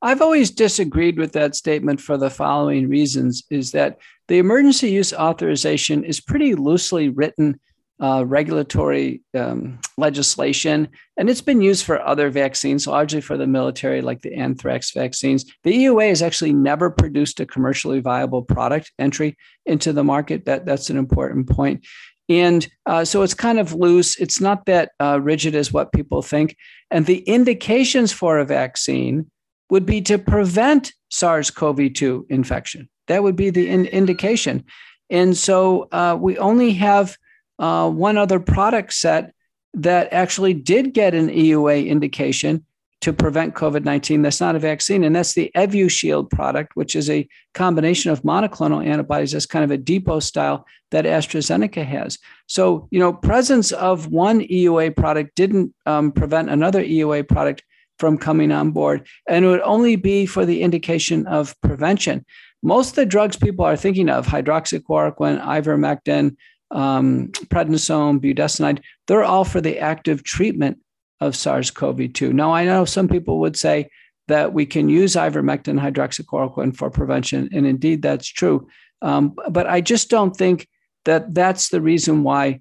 I've 0.02 0.22
always 0.22 0.50
disagreed 0.50 1.18
with 1.18 1.32
that 1.32 1.54
statement 1.54 2.00
for 2.00 2.16
the 2.16 2.30
following 2.30 2.88
reasons 2.88 3.42
is 3.50 3.72
that 3.72 3.98
the 4.28 4.38
emergency 4.38 4.90
use 4.90 5.12
authorization 5.12 6.04
is 6.04 6.20
pretty 6.20 6.54
loosely 6.54 7.10
written 7.10 7.60
uh, 8.00 8.24
regulatory 8.26 9.20
um, 9.34 9.78
legislation, 9.98 10.88
and 11.18 11.28
it's 11.28 11.42
been 11.42 11.60
used 11.60 11.84
for 11.84 12.00
other 12.00 12.30
vaccines, 12.30 12.86
largely 12.86 13.20
for 13.20 13.36
the 13.36 13.46
military, 13.46 14.00
like 14.00 14.22
the 14.22 14.34
anthrax 14.34 14.92
vaccines. 14.92 15.44
The 15.64 15.72
EUA 15.72 16.08
has 16.08 16.22
actually 16.22 16.54
never 16.54 16.88
produced 16.88 17.40
a 17.40 17.46
commercially 17.46 18.00
viable 18.00 18.42
product 18.42 18.90
entry 18.98 19.36
into 19.66 19.92
the 19.92 20.04
market. 20.04 20.46
That 20.46 20.64
that's 20.64 20.88
an 20.88 20.96
important 20.96 21.50
point. 21.50 21.86
And 22.30 22.66
uh, 22.86 23.04
so 23.04 23.20
it's 23.20 23.34
kind 23.34 23.58
of 23.58 23.74
loose. 23.74 24.18
It's 24.18 24.40
not 24.40 24.64
that 24.64 24.92
uh, 24.98 25.20
rigid 25.20 25.54
as 25.54 25.70
what 25.70 25.92
people 25.92 26.22
think. 26.22 26.56
And 26.90 27.04
the 27.04 27.18
indications 27.18 28.12
for 28.12 28.38
a 28.38 28.46
vaccine 28.46 29.30
would 29.70 29.86
be 29.86 30.00
to 30.02 30.18
prevent 30.18 30.92
SARS 31.08 31.50
CoV 31.50 31.92
2 31.92 32.26
infection. 32.28 32.88
That 33.06 33.22
would 33.22 33.36
be 33.36 33.50
the 33.50 33.68
in- 33.68 33.86
indication. 33.86 34.64
And 35.08 35.36
so 35.36 35.88
uh, 35.90 36.16
we 36.20 36.38
only 36.38 36.72
have 36.74 37.16
uh, 37.58 37.90
one 37.90 38.16
other 38.16 38.40
product 38.40 38.92
set 38.92 39.34
that 39.74 40.12
actually 40.12 40.54
did 40.54 40.94
get 40.94 41.14
an 41.14 41.28
EUA 41.28 41.86
indication 41.86 42.64
to 43.00 43.12
prevent 43.12 43.54
COVID 43.54 43.84
19. 43.84 44.22
That's 44.22 44.40
not 44.40 44.56
a 44.56 44.58
vaccine, 44.58 45.04
and 45.04 45.16
that's 45.16 45.32
the 45.32 45.50
Evusheld 45.56 46.30
product, 46.30 46.76
which 46.76 46.94
is 46.94 47.08
a 47.08 47.26
combination 47.54 48.10
of 48.10 48.22
monoclonal 48.22 48.86
antibodies. 48.86 49.32
That's 49.32 49.46
kind 49.46 49.64
of 49.64 49.70
a 49.70 49.78
depot 49.78 50.20
style 50.20 50.66
that 50.90 51.06
AstraZeneca 51.06 51.84
has. 51.84 52.18
So, 52.46 52.88
you 52.90 52.98
know, 52.98 53.12
presence 53.12 53.72
of 53.72 54.08
one 54.08 54.40
EUA 54.40 54.96
product 54.96 55.34
didn't 55.34 55.74
um, 55.86 56.12
prevent 56.12 56.50
another 56.50 56.82
EUA 56.82 57.26
product 57.28 57.62
from 58.00 58.18
coming 58.18 58.50
on 58.50 58.70
board, 58.70 59.06
and 59.28 59.44
it 59.44 59.48
would 59.48 59.60
only 59.60 59.94
be 59.94 60.26
for 60.26 60.46
the 60.46 60.62
indication 60.62 61.26
of 61.26 61.54
prevention. 61.60 62.24
Most 62.62 62.90
of 62.90 62.94
the 62.96 63.06
drugs 63.06 63.36
people 63.36 63.64
are 63.64 63.76
thinking 63.76 64.08
of, 64.08 64.26
hydroxychloroquine, 64.26 65.40
ivermectin, 65.42 66.36
um, 66.70 67.28
prednisone, 67.48 68.18
budesonide, 68.18 68.80
they're 69.06 69.24
all 69.24 69.44
for 69.44 69.60
the 69.60 69.78
active 69.78 70.24
treatment 70.24 70.78
of 71.20 71.36
SARS 71.36 71.70
CoV 71.70 72.12
2. 72.12 72.32
Now, 72.32 72.52
I 72.52 72.64
know 72.64 72.84
some 72.84 73.08
people 73.08 73.40
would 73.40 73.56
say 73.56 73.90
that 74.28 74.54
we 74.54 74.64
can 74.64 74.88
use 74.88 75.14
ivermectin 75.14 75.78
hydroxychloroquine 75.78 76.74
for 76.74 76.90
prevention, 76.90 77.50
and 77.52 77.66
indeed 77.66 78.00
that's 78.00 78.28
true. 78.28 78.68
Um, 79.02 79.34
but 79.50 79.66
I 79.66 79.80
just 79.80 80.08
don't 80.08 80.34
think 80.34 80.68
that 81.04 81.34
that's 81.34 81.68
the 81.68 81.80
reason 81.80 82.22
why 82.22 82.60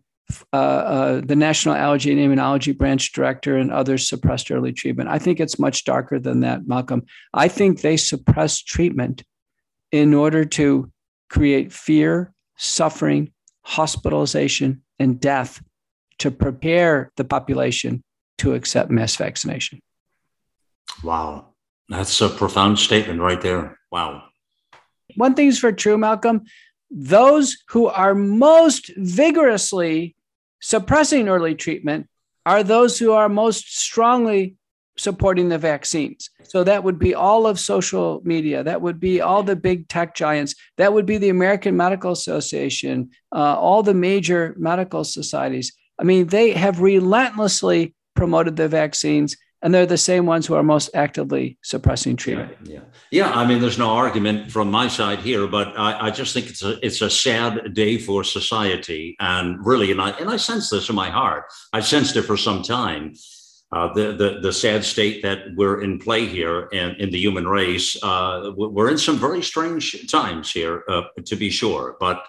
uh, 0.53 0.57
uh, 0.57 1.21
the 1.23 1.35
National 1.35 1.75
Allergy 1.75 2.11
and 2.11 2.19
Immunology 2.19 2.77
Branch 2.77 3.11
Director 3.11 3.57
and 3.57 3.71
others 3.71 4.07
suppressed 4.07 4.51
early 4.51 4.73
treatment. 4.73 5.09
I 5.09 5.19
think 5.19 5.39
it's 5.39 5.59
much 5.59 5.85
darker 5.85 6.19
than 6.19 6.41
that, 6.41 6.67
Malcolm. 6.67 7.05
I 7.33 7.47
think 7.47 7.81
they 7.81 7.97
suppressed 7.97 8.67
treatment 8.67 9.23
in 9.91 10.13
order 10.13 10.45
to 10.45 10.91
create 11.29 11.71
fear, 11.71 12.33
suffering, 12.57 13.31
hospitalization, 13.63 14.81
and 14.99 15.19
death 15.19 15.61
to 16.19 16.31
prepare 16.31 17.11
the 17.15 17.23
population 17.23 18.03
to 18.39 18.53
accept 18.53 18.89
mass 18.89 19.15
vaccination. 19.15 19.79
Wow. 21.03 21.47
That's 21.87 22.21
a 22.21 22.29
profound 22.29 22.77
statement 22.79 23.19
right 23.19 23.41
there. 23.41 23.79
Wow. 23.91 24.23
One 25.15 25.33
thing's 25.33 25.57
for 25.57 25.71
true, 25.71 25.97
Malcolm. 25.97 26.43
Those 26.91 27.57
who 27.69 27.87
are 27.87 28.13
most 28.13 28.91
vigorously 28.95 30.15
suppressing 30.61 31.27
early 31.27 31.55
treatment 31.55 32.07
are 32.45 32.63
those 32.63 32.97
who 32.97 33.11
are 33.11 33.29
most 33.29 33.79
strongly 33.79 34.55
supporting 34.97 35.49
the 35.49 35.57
vaccines. 35.57 36.29
So 36.43 36.63
that 36.63 36.83
would 36.83 36.99
be 36.99 37.15
all 37.15 37.47
of 37.47 37.59
social 37.59 38.21
media. 38.23 38.63
That 38.63 38.81
would 38.81 38.99
be 38.99 39.21
all 39.21 39.43
the 39.43 39.55
big 39.55 39.87
tech 39.87 40.13
giants. 40.13 40.55
That 40.77 40.93
would 40.93 41.05
be 41.05 41.17
the 41.17 41.29
American 41.29 41.77
Medical 41.77 42.11
Association, 42.11 43.11
uh, 43.33 43.55
all 43.57 43.81
the 43.81 43.93
major 43.93 44.55
medical 44.57 45.03
societies. 45.03 45.73
I 45.99 46.03
mean, 46.03 46.27
they 46.27 46.51
have 46.51 46.81
relentlessly 46.81 47.95
promoted 48.13 48.55
the 48.55 48.67
vaccines 48.67 49.37
and 49.61 49.73
they're 49.73 49.85
the 49.85 49.97
same 49.97 50.25
ones 50.25 50.47
who 50.47 50.55
are 50.55 50.63
most 50.63 50.89
actively 50.93 51.57
suppressing 51.61 52.15
treatment. 52.15 52.55
Yeah, 52.63 52.73
yeah, 52.73 52.81
yeah. 53.11 53.31
I 53.31 53.45
mean, 53.45 53.59
there's 53.59 53.77
no 53.77 53.89
argument 53.89 54.51
from 54.51 54.71
my 54.71 54.87
side 54.87 55.19
here, 55.19 55.47
but 55.47 55.77
I, 55.77 56.07
I, 56.07 56.11
just 56.11 56.33
think 56.33 56.49
it's 56.49 56.63
a 56.63 56.83
it's 56.85 57.01
a 57.01 57.09
sad 57.09 57.73
day 57.73 57.97
for 57.97 58.23
society, 58.23 59.15
and 59.19 59.63
really, 59.65 59.91
and 59.91 60.01
I 60.01 60.11
and 60.11 60.29
I 60.29 60.37
sense 60.37 60.69
this 60.69 60.89
in 60.89 60.95
my 60.95 61.09
heart. 61.09 61.45
I've 61.73 61.85
sensed 61.85 62.15
it 62.15 62.23
for 62.23 62.37
some 62.37 62.63
time 62.63 63.13
uh, 63.71 63.93
the, 63.93 64.13
the, 64.13 64.39
the 64.41 64.53
sad 64.53 64.83
state 64.83 65.21
that 65.21 65.39
we're 65.55 65.81
in 65.81 65.99
play 65.99 66.25
here 66.25 66.67
in, 66.71 66.95
in 66.95 67.11
the 67.11 67.19
human 67.19 67.47
race. 67.47 67.95
Uh, 68.01 68.51
we're 68.55 68.89
in 68.89 68.97
some 68.97 69.17
very 69.17 69.43
strange 69.43 70.09
times 70.09 70.51
here, 70.51 70.83
uh, 70.89 71.03
to 71.25 71.35
be 71.35 71.51
sure. 71.51 71.95
But 71.99 72.25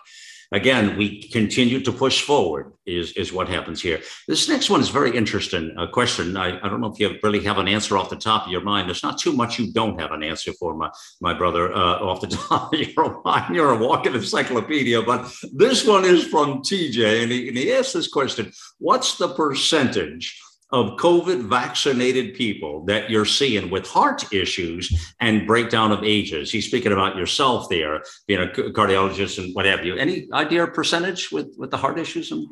again, 0.53 0.97
we 0.97 1.23
continue 1.29 1.81
to 1.81 1.93
push 1.93 2.23
forward, 2.23 2.73
is, 2.87 3.13
is 3.13 3.33
what 3.33 3.49
happens 3.49 3.81
here. 3.81 4.01
This 4.27 4.49
next 4.49 4.71
one 4.71 4.81
is 4.81 4.89
very 4.89 5.17
interesting. 5.17 5.75
A 5.79 5.87
question. 5.87 6.37
I, 6.37 6.59
I 6.59 6.69
don't 6.69 6.81
know 6.81 6.93
if 6.93 6.99
you 6.99 7.19
really 7.23 7.43
have 7.45 7.59
an 7.59 7.69
answer 7.69 7.97
off 7.97 8.11
the 8.11 8.17
top 8.17 8.47
of 8.47 8.53
your 8.53 8.63
mind. 8.63 8.89
There's 8.89 9.03
not 9.03 9.19
too 9.19 9.33
much 9.33 9.59
you 9.59 9.73
don't 9.73 10.01
have 10.01 10.13
an 10.13 10.23
answer 10.23 10.53
for, 10.55 10.75
my, 10.75 10.91
my 11.21 11.35
brother, 11.35 11.73
uh, 11.73 11.99
off 12.01 12.21
the 12.21 12.27
top 12.49 12.73
of 12.73 12.81
your 12.81 13.23
mind. 13.25 13.55
You're 13.55 13.73
a 13.73 13.79
walking 13.79 14.15
encyclopedia. 14.15 15.03
But 15.03 15.33
this 15.53 15.87
one 15.87 16.05
is 16.05 16.25
from 16.25 16.63
TJ, 16.63 17.23
and 17.23 17.33
he, 17.33 17.49
and 17.49 17.57
he 17.57 17.73
asked 17.73 17.95
this 17.95 18.09
question 18.09 18.53
What's 18.79 19.17
the 19.17 19.29
percentage? 19.29 20.41
Of 20.73 20.97
COVID 20.97 21.49
vaccinated 21.49 22.35
people 22.35 22.85
that 22.85 23.11
you're 23.11 23.25
seeing 23.25 23.71
with 23.71 23.87
heart 23.87 24.33
issues 24.33 25.13
and 25.21 25.47
breakdown 25.47 25.93
of 25.93 26.05
ages? 26.05 26.51
He's 26.51 26.67
speaking 26.67 26.93
about 26.93 27.17
yourself 27.17 27.69
there, 27.69 28.03
being 28.27 28.41
a 28.41 28.47
cardiologist 28.47 29.43
and 29.43 29.55
what 29.55 29.67
have 29.67 29.85
you. 29.85 29.97
Any 29.97 30.29
idea 30.33 30.65
of 30.65 30.75
percentage 30.75 31.31
with, 31.33 31.55
with 31.59 31.71
the 31.71 31.77
heart 31.77 31.99
issues? 31.99 32.31
And 32.31 32.47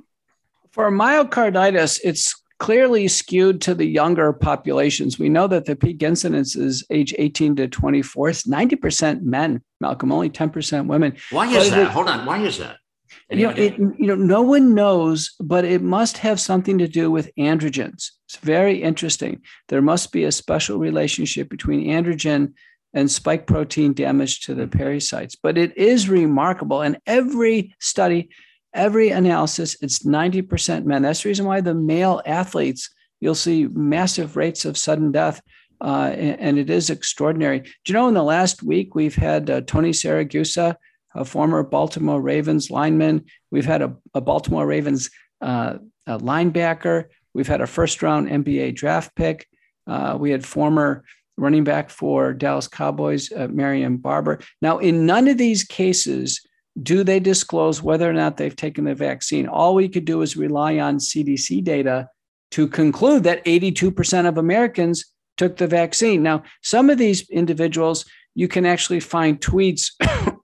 for 0.72 0.90
myocarditis, 0.90 2.00
it's 2.04 2.34
clearly 2.58 3.08
skewed 3.08 3.60
to 3.62 3.74
the 3.74 3.86
younger 3.86 4.32
populations. 4.32 5.18
We 5.18 5.28
know 5.28 5.46
that 5.46 5.64
the 5.64 5.76
peak 5.76 6.02
incidence 6.02 6.56
is 6.56 6.84
age 6.90 7.14
18 7.16 7.56
to 7.56 7.68
24. 7.68 8.28
It's 8.28 8.46
90% 8.46 9.22
men, 9.22 9.62
Malcolm, 9.80 10.12
only 10.12 10.30
10% 10.30 10.86
women. 10.86 11.16
Why 11.30 11.46
is 11.46 11.70
but 11.70 11.76
that? 11.76 11.90
Hold 11.92 12.08
on. 12.08 12.26
Why 12.26 12.42
is 12.42 12.58
that? 12.58 12.78
You 13.30 13.46
know, 13.46 13.54
it, 13.54 13.78
you 13.78 14.06
know, 14.06 14.14
no 14.14 14.40
one 14.40 14.74
knows, 14.74 15.34
but 15.38 15.64
it 15.64 15.82
must 15.82 16.18
have 16.18 16.40
something 16.40 16.78
to 16.78 16.88
do 16.88 17.10
with 17.10 17.30
androgens. 17.36 18.10
It's 18.26 18.36
very 18.40 18.82
interesting. 18.82 19.42
There 19.68 19.82
must 19.82 20.12
be 20.12 20.24
a 20.24 20.32
special 20.32 20.78
relationship 20.78 21.50
between 21.50 21.88
androgen 21.88 22.54
and 22.94 23.10
spike 23.10 23.46
protein 23.46 23.92
damage 23.92 24.40
to 24.40 24.54
the 24.54 24.66
pericytes. 24.66 25.36
But 25.42 25.58
it 25.58 25.76
is 25.76 26.08
remarkable. 26.08 26.80
And 26.80 26.98
every 27.06 27.74
study, 27.80 28.30
every 28.72 29.10
analysis, 29.10 29.76
it's 29.82 30.00
90% 30.00 30.84
men. 30.84 31.02
That's 31.02 31.22
the 31.22 31.28
reason 31.28 31.44
why 31.44 31.60
the 31.60 31.74
male 31.74 32.22
athletes, 32.24 32.88
you'll 33.20 33.34
see 33.34 33.66
massive 33.66 34.36
rates 34.36 34.64
of 34.64 34.78
sudden 34.78 35.12
death. 35.12 35.42
Uh, 35.80 36.12
and, 36.12 36.40
and, 36.40 36.58
it 36.58 36.70
is 36.70 36.90
extraordinary. 36.90 37.60
Do 37.60 37.68
you 37.86 37.92
know 37.92 38.08
in 38.08 38.14
the 38.14 38.22
last 38.24 38.64
week 38.64 38.96
we've 38.96 39.14
had 39.14 39.48
uh, 39.48 39.60
Tony 39.60 39.90
Siragusa, 39.90 40.74
a 41.18 41.24
former 41.24 41.62
Baltimore 41.62 42.20
Ravens 42.20 42.70
lineman. 42.70 43.24
We've 43.50 43.66
had 43.66 43.82
a, 43.82 43.96
a 44.14 44.20
Baltimore 44.20 44.66
Ravens 44.66 45.10
uh, 45.40 45.78
a 46.06 46.18
linebacker. 46.18 47.04
We've 47.34 47.46
had 47.46 47.60
a 47.60 47.66
first 47.66 48.02
round 48.02 48.28
NBA 48.28 48.74
draft 48.74 49.14
pick. 49.14 49.46
Uh, 49.86 50.16
we 50.18 50.30
had 50.30 50.44
former 50.44 51.04
running 51.36 51.64
back 51.64 51.90
for 51.90 52.32
Dallas 52.32 52.68
Cowboys, 52.68 53.30
uh, 53.32 53.48
Marion 53.48 53.96
Barber. 53.96 54.40
Now, 54.60 54.78
in 54.78 55.06
none 55.06 55.28
of 55.28 55.38
these 55.38 55.64
cases 55.64 56.40
do 56.82 57.02
they 57.02 57.20
disclose 57.20 57.82
whether 57.82 58.08
or 58.08 58.12
not 58.12 58.36
they've 58.36 58.54
taken 58.54 58.84
the 58.84 58.94
vaccine. 58.94 59.46
All 59.48 59.74
we 59.74 59.88
could 59.88 60.04
do 60.04 60.22
is 60.22 60.36
rely 60.36 60.78
on 60.78 60.98
CDC 60.98 61.64
data 61.64 62.08
to 62.52 62.68
conclude 62.68 63.24
that 63.24 63.44
82% 63.44 64.28
of 64.28 64.38
Americans 64.38 65.12
took 65.36 65.56
the 65.56 65.66
vaccine. 65.66 66.22
Now, 66.22 66.44
some 66.62 66.88
of 66.88 66.98
these 66.98 67.28
individuals 67.30 68.04
you 68.34 68.46
can 68.46 68.64
actually 68.64 69.00
find 69.00 69.40
tweets 69.40 69.90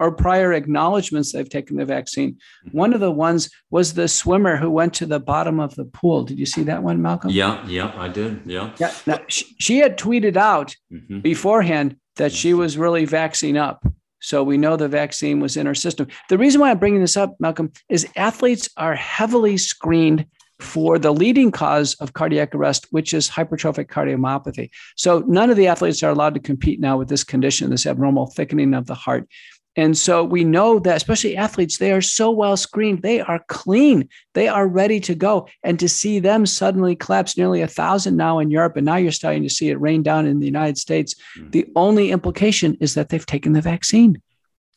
or 0.00 0.12
prior 0.12 0.52
acknowledgments 0.52 1.32
they've 1.32 1.48
taken 1.48 1.76
the 1.76 1.84
vaccine. 1.84 2.32
Mm-hmm. 2.66 2.78
One 2.78 2.92
of 2.94 3.00
the 3.00 3.10
ones 3.10 3.50
was 3.70 3.94
the 3.94 4.08
swimmer 4.08 4.56
who 4.56 4.70
went 4.70 4.94
to 4.94 5.06
the 5.06 5.20
bottom 5.20 5.60
of 5.60 5.74
the 5.74 5.84
pool. 5.84 6.24
Did 6.24 6.38
you 6.38 6.46
see 6.46 6.62
that 6.64 6.82
one, 6.82 7.02
Malcolm? 7.02 7.30
Yeah, 7.30 7.66
yeah, 7.66 7.92
I 7.96 8.08
did. 8.08 8.42
Yeah. 8.46 8.72
Yeah. 8.78 8.92
Now, 9.06 9.20
she, 9.28 9.54
she 9.58 9.78
had 9.78 9.98
tweeted 9.98 10.36
out 10.36 10.76
mm-hmm. 10.92 11.20
beforehand 11.20 11.96
that 12.16 12.32
she 12.32 12.54
was 12.54 12.78
really 12.78 13.04
vaccine 13.04 13.56
up. 13.56 13.86
So 14.20 14.42
we 14.42 14.56
know 14.56 14.76
the 14.76 14.88
vaccine 14.88 15.40
was 15.40 15.56
in 15.56 15.66
her 15.66 15.74
system. 15.74 16.06
The 16.30 16.38
reason 16.38 16.60
why 16.60 16.70
I'm 16.70 16.78
bringing 16.78 17.02
this 17.02 17.16
up, 17.16 17.36
Malcolm, 17.40 17.72
is 17.90 18.08
athletes 18.16 18.70
are 18.76 18.94
heavily 18.94 19.58
screened 19.58 20.26
for 20.60 20.98
the 20.98 21.12
leading 21.12 21.50
cause 21.50 21.94
of 21.96 22.14
cardiac 22.14 22.54
arrest, 22.54 22.86
which 22.90 23.12
is 23.12 23.28
hypertrophic 23.28 23.86
cardiomyopathy. 23.86 24.70
So 24.96 25.18
none 25.26 25.50
of 25.50 25.56
the 25.56 25.66
athletes 25.66 26.02
are 26.02 26.10
allowed 26.10 26.34
to 26.34 26.40
compete 26.40 26.80
now 26.80 26.96
with 26.96 27.08
this 27.08 27.24
condition, 27.24 27.70
this 27.70 27.86
abnormal 27.86 28.28
thickening 28.28 28.72
of 28.72 28.86
the 28.86 28.94
heart. 28.94 29.28
And 29.76 29.96
so 29.96 30.22
we 30.22 30.44
know 30.44 30.78
that, 30.78 30.96
especially 30.96 31.36
athletes, 31.36 31.78
they 31.78 31.92
are 31.92 32.00
so 32.00 32.30
well 32.30 32.56
screened. 32.56 33.02
They 33.02 33.20
are 33.20 33.44
clean. 33.48 34.08
They 34.34 34.48
are 34.48 34.66
ready 34.66 35.00
to 35.00 35.14
go. 35.14 35.48
And 35.62 35.78
to 35.80 35.88
see 35.88 36.20
them 36.20 36.46
suddenly 36.46 36.94
collapse 36.94 37.36
nearly 37.36 37.60
a 37.60 37.66
thousand 37.66 38.16
now 38.16 38.38
in 38.38 38.50
Europe, 38.50 38.76
and 38.76 38.86
now 38.86 38.96
you're 38.96 39.12
starting 39.12 39.42
to 39.42 39.50
see 39.50 39.70
it 39.70 39.80
rain 39.80 40.02
down 40.02 40.26
in 40.26 40.38
the 40.38 40.46
United 40.46 40.78
States, 40.78 41.14
mm-hmm. 41.36 41.50
the 41.50 41.66
only 41.74 42.10
implication 42.10 42.76
is 42.80 42.94
that 42.94 43.08
they've 43.08 43.26
taken 43.26 43.52
the 43.52 43.60
vaccine. 43.60 44.20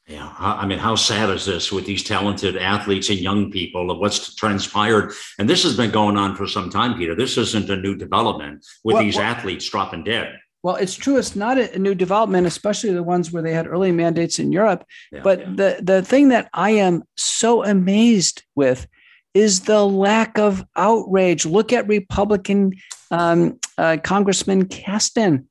Yeah, 0.08 0.34
I 0.40 0.66
mean, 0.66 0.80
how 0.80 0.96
sad 0.96 1.30
is 1.32 1.46
this 1.46 1.70
with 1.70 1.86
these 1.86 2.02
talented 2.02 2.56
athletes 2.56 3.10
and 3.10 3.20
young 3.20 3.52
people 3.52 3.92
of 3.92 4.00
what's 4.00 4.36
transpired? 4.36 5.12
And 5.38 5.50
this 5.50 5.64
has 5.64 5.76
been 5.76 5.92
going 5.92 6.16
on 6.16 6.34
for 6.34 6.48
some 6.48 6.70
time, 6.70 6.98
Peter. 6.98 7.14
This 7.14 7.38
isn't 7.38 7.70
a 7.70 7.76
new 7.76 7.94
development 7.94 8.66
with 8.86 8.94
well, 8.94 9.04
these 9.04 9.18
well, 9.18 9.26
athletes 9.26 9.70
dropping 9.70 10.06
dead. 10.06 10.40
Well, 10.68 10.76
it's 10.76 10.96
true. 10.96 11.16
It's 11.16 11.34
not 11.34 11.58
a 11.58 11.80
new 11.80 11.96
development, 11.96 12.46
especially 12.46 12.92
the 12.92 13.02
ones 13.02 13.32
where 13.32 13.42
they 13.42 13.54
had 13.54 13.68
early 13.68 13.94
mandates 13.94 14.38
in 14.38 14.52
Europe. 14.52 14.84
Yeah, 15.14 15.22
but 15.24 15.40
yeah. 15.40 15.46
the 15.56 15.80
the 15.82 16.02
thing 16.02 16.28
that 16.28 16.50
I 16.54 16.72
am 16.72 17.04
so 17.16 17.64
amazed 17.64 18.44
with 18.54 18.86
is 19.34 19.62
the 19.62 19.86
lack 19.86 20.38
of 20.38 20.66
outrage. 20.76 21.46
Look 21.46 21.72
at 21.72 21.88
Republican 21.88 22.74
um, 23.12 23.58
uh, 23.78 23.96
Congressman 24.04 24.66
Casten. 24.66 25.46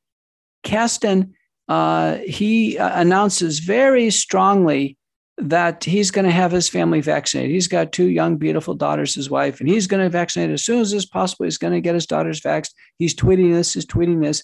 Casten, 0.65 1.31
uh, 1.67 2.17
he 2.17 2.77
uh, 2.77 3.01
announces 3.01 3.61
very 3.61 4.11
strongly 4.11 4.99
that 5.39 5.83
he's 5.83 6.11
going 6.11 6.27
to 6.27 6.31
have 6.31 6.53
his 6.53 6.69
family 6.69 7.01
vaccinated. 7.01 7.53
He's 7.53 7.69
got 7.69 7.91
two 7.91 8.11
young, 8.11 8.37
beautiful 8.37 8.75
daughters, 8.75 9.15
his 9.15 9.31
wife, 9.31 9.61
and 9.61 9.69
he's 9.71 9.87
going 9.87 10.03
to 10.03 10.11
vaccinate 10.11 10.51
as 10.51 10.63
soon 10.63 10.81
as 10.81 10.93
is 10.93 11.07
possible. 11.07 11.47
He's 11.47 11.57
going 11.57 11.73
to 11.73 11.81
get 11.81 11.95
his 11.95 12.07
daughters 12.07 12.43
vaxxed. 12.43 12.75
He's 12.99 13.15
tweeting 13.15 13.55
this, 13.55 13.73
he's 13.73 13.87
tweeting 13.87 14.23
this. 14.23 14.43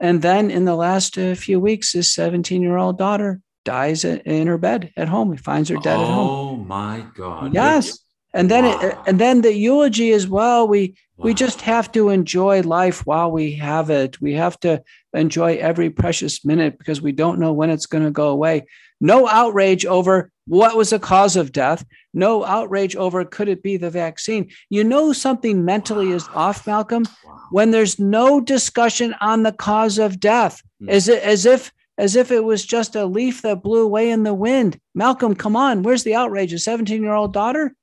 And 0.00 0.22
then 0.22 0.50
in 0.50 0.64
the 0.64 0.76
last 0.76 1.18
uh, 1.18 1.34
few 1.34 1.58
weeks, 1.58 1.92
his 1.92 2.12
17 2.12 2.62
year 2.62 2.76
old 2.76 2.98
daughter 2.98 3.40
dies 3.64 4.04
in 4.04 4.46
her 4.46 4.58
bed 4.58 4.92
at 4.96 5.08
home. 5.08 5.32
He 5.32 5.38
finds 5.38 5.68
her 5.68 5.76
dead 5.76 5.98
oh, 5.98 6.02
at 6.02 6.08
home. 6.08 6.28
Oh 6.28 6.56
my 6.56 7.04
God. 7.14 7.52
Yes. 7.52 7.98
And 8.34 8.50
then 8.50 8.64
wow. 8.64 8.80
it, 8.80 8.98
and 9.06 9.18
then 9.18 9.40
the 9.40 9.54
eulogy 9.54 10.12
as 10.12 10.28
well, 10.28 10.68
we 10.68 10.94
wow. 11.16 11.24
we 11.24 11.34
just 11.34 11.62
have 11.62 11.90
to 11.92 12.10
enjoy 12.10 12.62
life 12.62 13.06
while 13.06 13.30
we 13.30 13.52
have 13.54 13.90
it. 13.90 14.20
We 14.20 14.34
have 14.34 14.60
to 14.60 14.82
enjoy 15.14 15.56
every 15.56 15.90
precious 15.90 16.44
minute 16.44 16.78
because 16.78 17.00
we 17.00 17.12
don't 17.12 17.40
know 17.40 17.52
when 17.52 17.70
it's 17.70 17.86
going 17.86 18.04
to 18.04 18.10
go 18.10 18.28
away. 18.28 18.66
No 19.00 19.28
outrage 19.28 19.86
over 19.86 20.30
what 20.46 20.76
was 20.76 20.90
the 20.90 20.98
cause 20.98 21.36
of 21.36 21.52
death. 21.52 21.84
No 22.12 22.44
outrage 22.44 22.96
over 22.96 23.24
could 23.24 23.48
it 23.48 23.62
be 23.62 23.76
the 23.76 23.90
vaccine. 23.90 24.50
You 24.70 24.84
know 24.84 25.12
something 25.12 25.64
mentally 25.64 26.08
wow. 26.08 26.14
is 26.14 26.28
off, 26.34 26.66
Malcolm, 26.66 27.06
when 27.50 27.70
there's 27.70 27.98
no 27.98 28.40
discussion 28.40 29.14
on 29.20 29.42
the 29.42 29.52
cause 29.52 29.98
of 29.98 30.20
death. 30.20 30.62
Mm. 30.82 30.90
Is 30.90 31.08
it 31.08 31.22
as 31.22 31.46
if 31.46 31.72
as 31.96 32.14
if 32.14 32.30
it 32.30 32.44
was 32.44 32.64
just 32.64 32.94
a 32.94 33.06
leaf 33.06 33.42
that 33.42 33.62
blew 33.62 33.82
away 33.82 34.10
in 34.10 34.22
the 34.22 34.34
wind? 34.34 34.78
Malcolm, 34.94 35.34
come 35.34 35.56
on, 35.56 35.82
where's 35.82 36.04
the 36.04 36.14
outrage? 36.14 36.52
A 36.52 36.58
17 36.58 37.02
year 37.02 37.14
old 37.14 37.32
daughter? 37.32 37.74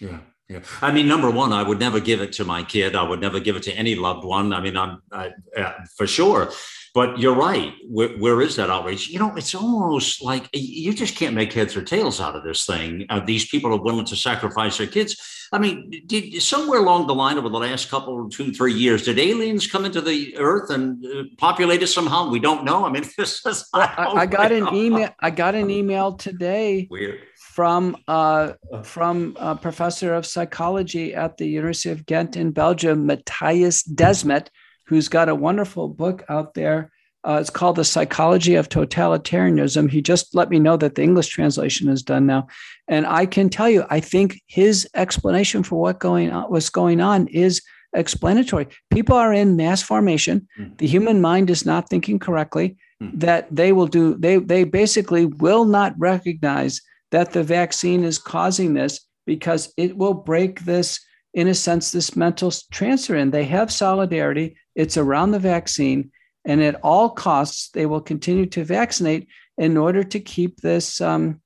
Yeah. 0.00 0.18
Yeah. 0.48 0.60
I 0.80 0.92
mean, 0.92 1.08
number 1.08 1.28
one, 1.28 1.52
I 1.52 1.64
would 1.64 1.80
never 1.80 1.98
give 1.98 2.20
it 2.20 2.32
to 2.34 2.44
my 2.44 2.62
kid. 2.62 2.94
I 2.94 3.02
would 3.02 3.20
never 3.20 3.40
give 3.40 3.56
it 3.56 3.64
to 3.64 3.72
any 3.72 3.96
loved 3.96 4.24
one. 4.24 4.52
I 4.52 4.60
mean, 4.60 4.76
I'm 4.76 5.02
I, 5.10 5.32
uh, 5.56 5.72
for 5.96 6.06
sure. 6.06 6.52
But 6.94 7.18
you're 7.18 7.34
right. 7.34 7.74
Where, 7.88 8.10
where 8.10 8.40
is 8.40 8.56
that 8.56 8.70
outrage? 8.70 9.08
You 9.08 9.18
know, 9.18 9.34
it's 9.36 9.54
almost 9.54 10.22
like 10.22 10.48
you 10.54 10.94
just 10.94 11.16
can't 11.16 11.34
make 11.34 11.52
heads 11.52 11.76
or 11.76 11.82
tails 11.82 12.20
out 12.20 12.36
of 12.36 12.44
this 12.44 12.64
thing. 12.64 13.06
Uh, 13.10 13.20
these 13.20 13.48
people 13.48 13.74
are 13.74 13.82
willing 13.82 14.06
to 14.06 14.16
sacrifice 14.16 14.78
their 14.78 14.86
kids. 14.86 15.16
I 15.52 15.58
mean, 15.58 16.02
did 16.06 16.40
somewhere 16.40 16.78
along 16.78 17.08
the 17.08 17.14
line 17.14 17.38
over 17.38 17.48
the 17.48 17.58
last 17.58 17.90
couple, 17.90 18.28
two, 18.30 18.52
three 18.52 18.72
years, 18.72 19.04
did 19.04 19.18
aliens 19.18 19.66
come 19.66 19.84
into 19.84 20.00
the 20.00 20.36
earth 20.38 20.70
and 20.70 21.04
uh, 21.04 21.24
populate 21.38 21.82
it 21.82 21.88
somehow? 21.88 22.30
We 22.30 22.38
don't 22.38 22.64
know. 22.64 22.86
I 22.86 22.90
mean, 22.90 23.04
this 23.18 23.44
is. 23.44 23.68
I, 23.74 23.94
I, 23.98 24.20
I 24.20 24.26
got 24.26 24.52
an 24.52 24.68
email. 24.74 25.10
I 25.20 25.30
got 25.30 25.54
an 25.56 25.70
email 25.70 26.12
today. 26.12 26.86
Weird 26.90 27.20
from 27.56 27.96
uh, 28.06 28.52
from 28.82 29.34
a 29.40 29.56
professor 29.56 30.12
of 30.12 30.26
psychology 30.26 31.14
at 31.14 31.38
the 31.38 31.48
University 31.48 31.88
of 31.88 32.04
Ghent 32.04 32.36
in 32.36 32.50
Belgium, 32.50 33.08
Mattias 33.08 33.82
Desmet, 33.88 34.48
who's 34.84 35.08
got 35.08 35.30
a 35.30 35.34
wonderful 35.34 35.88
book 35.88 36.22
out 36.28 36.52
there. 36.52 36.90
Uh, 37.26 37.38
it's 37.40 37.48
called 37.48 37.76
The 37.76 37.84
Psychology 37.84 38.56
of 38.56 38.68
Totalitarianism. 38.68 39.90
He 39.90 40.02
just 40.02 40.34
let 40.34 40.50
me 40.50 40.58
know 40.58 40.76
that 40.76 40.96
the 40.96 41.02
English 41.02 41.28
translation 41.28 41.88
is 41.88 42.02
done 42.02 42.26
now. 42.26 42.46
And 42.88 43.06
I 43.06 43.24
can 43.24 43.48
tell 43.48 43.70
you, 43.70 43.86
I 43.88 44.00
think 44.00 44.38
his 44.46 44.86
explanation 44.94 45.62
for 45.62 45.80
what 45.80 45.98
going 45.98 46.30
on, 46.30 46.50
what's 46.50 46.68
going 46.68 47.00
on 47.00 47.26
is 47.28 47.62
explanatory. 47.94 48.66
People 48.90 49.16
are 49.16 49.32
in 49.32 49.56
mass 49.56 49.80
formation. 49.82 50.46
Mm. 50.60 50.76
The 50.76 50.86
human 50.86 51.22
mind 51.22 51.48
is 51.48 51.64
not 51.64 51.88
thinking 51.88 52.18
correctly. 52.18 52.76
Mm. 53.02 53.18
That 53.20 53.48
they 53.50 53.72
will 53.72 53.88
do, 53.88 54.14
they 54.18 54.36
they 54.36 54.64
basically 54.64 55.24
will 55.24 55.64
not 55.64 55.94
recognize 55.96 56.82
that 57.10 57.32
the 57.32 57.42
vaccine 57.42 58.04
is 58.04 58.18
causing 58.18 58.74
this 58.74 59.00
because 59.26 59.72
it 59.76 59.96
will 59.96 60.14
break 60.14 60.60
this, 60.60 61.00
in 61.34 61.48
a 61.48 61.54
sense, 61.54 61.90
this 61.90 62.16
mental 62.16 62.52
transfer. 62.72 63.16
And 63.16 63.32
they 63.32 63.44
have 63.44 63.72
solidarity. 63.72 64.56
It's 64.74 64.96
around 64.96 65.30
the 65.30 65.38
vaccine. 65.38 66.10
And 66.44 66.62
at 66.62 66.76
all 66.82 67.10
costs, 67.10 67.70
they 67.70 67.86
will 67.86 68.00
continue 68.00 68.46
to 68.46 68.64
vaccinate 68.64 69.28
in 69.58 69.76
order 69.76 70.04
to 70.04 70.20
keep 70.20 70.60
this 70.60 71.00
um, 71.00 71.40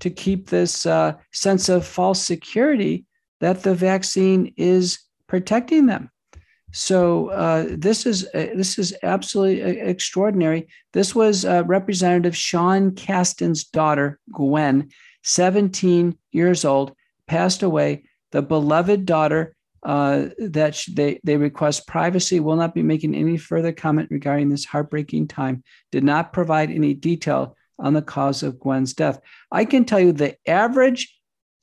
to 0.00 0.10
keep 0.10 0.48
this 0.48 0.86
uh, 0.86 1.14
sense 1.32 1.68
of 1.68 1.86
false 1.86 2.22
security 2.22 3.06
that 3.40 3.62
the 3.62 3.74
vaccine 3.74 4.52
is 4.56 4.98
protecting 5.28 5.86
them. 5.86 6.10
So 6.74 7.28
uh, 7.28 7.66
this 7.70 8.04
is 8.04 8.26
uh, 8.34 8.48
this 8.56 8.80
is 8.80 8.92
absolutely 9.04 9.62
uh, 9.62 9.86
extraordinary. 9.86 10.66
This 10.92 11.14
was 11.14 11.44
uh, 11.44 11.62
Representative 11.64 12.36
Sean 12.36 12.96
Casten's 12.96 13.62
daughter, 13.62 14.18
Gwen, 14.32 14.90
17 15.22 16.18
years 16.32 16.64
old, 16.64 16.92
passed 17.28 17.62
away. 17.62 18.04
The 18.32 18.42
beloved 18.42 19.06
daughter 19.06 19.54
uh, 19.84 20.30
that 20.38 20.82
they, 20.90 21.20
they 21.22 21.36
request 21.36 21.86
privacy, 21.86 22.40
will 22.40 22.56
not 22.56 22.74
be 22.74 22.82
making 22.82 23.14
any 23.14 23.36
further 23.36 23.70
comment 23.70 24.08
regarding 24.10 24.48
this 24.48 24.64
heartbreaking 24.64 25.28
time, 25.28 25.62
did 25.92 26.02
not 26.02 26.32
provide 26.32 26.72
any 26.72 26.92
detail 26.92 27.56
on 27.78 27.92
the 27.92 28.02
cause 28.02 28.42
of 28.42 28.58
Gwen's 28.58 28.94
death. 28.94 29.20
I 29.52 29.64
can 29.64 29.84
tell 29.84 30.00
you 30.00 30.12
the 30.12 30.36
average 30.44 31.16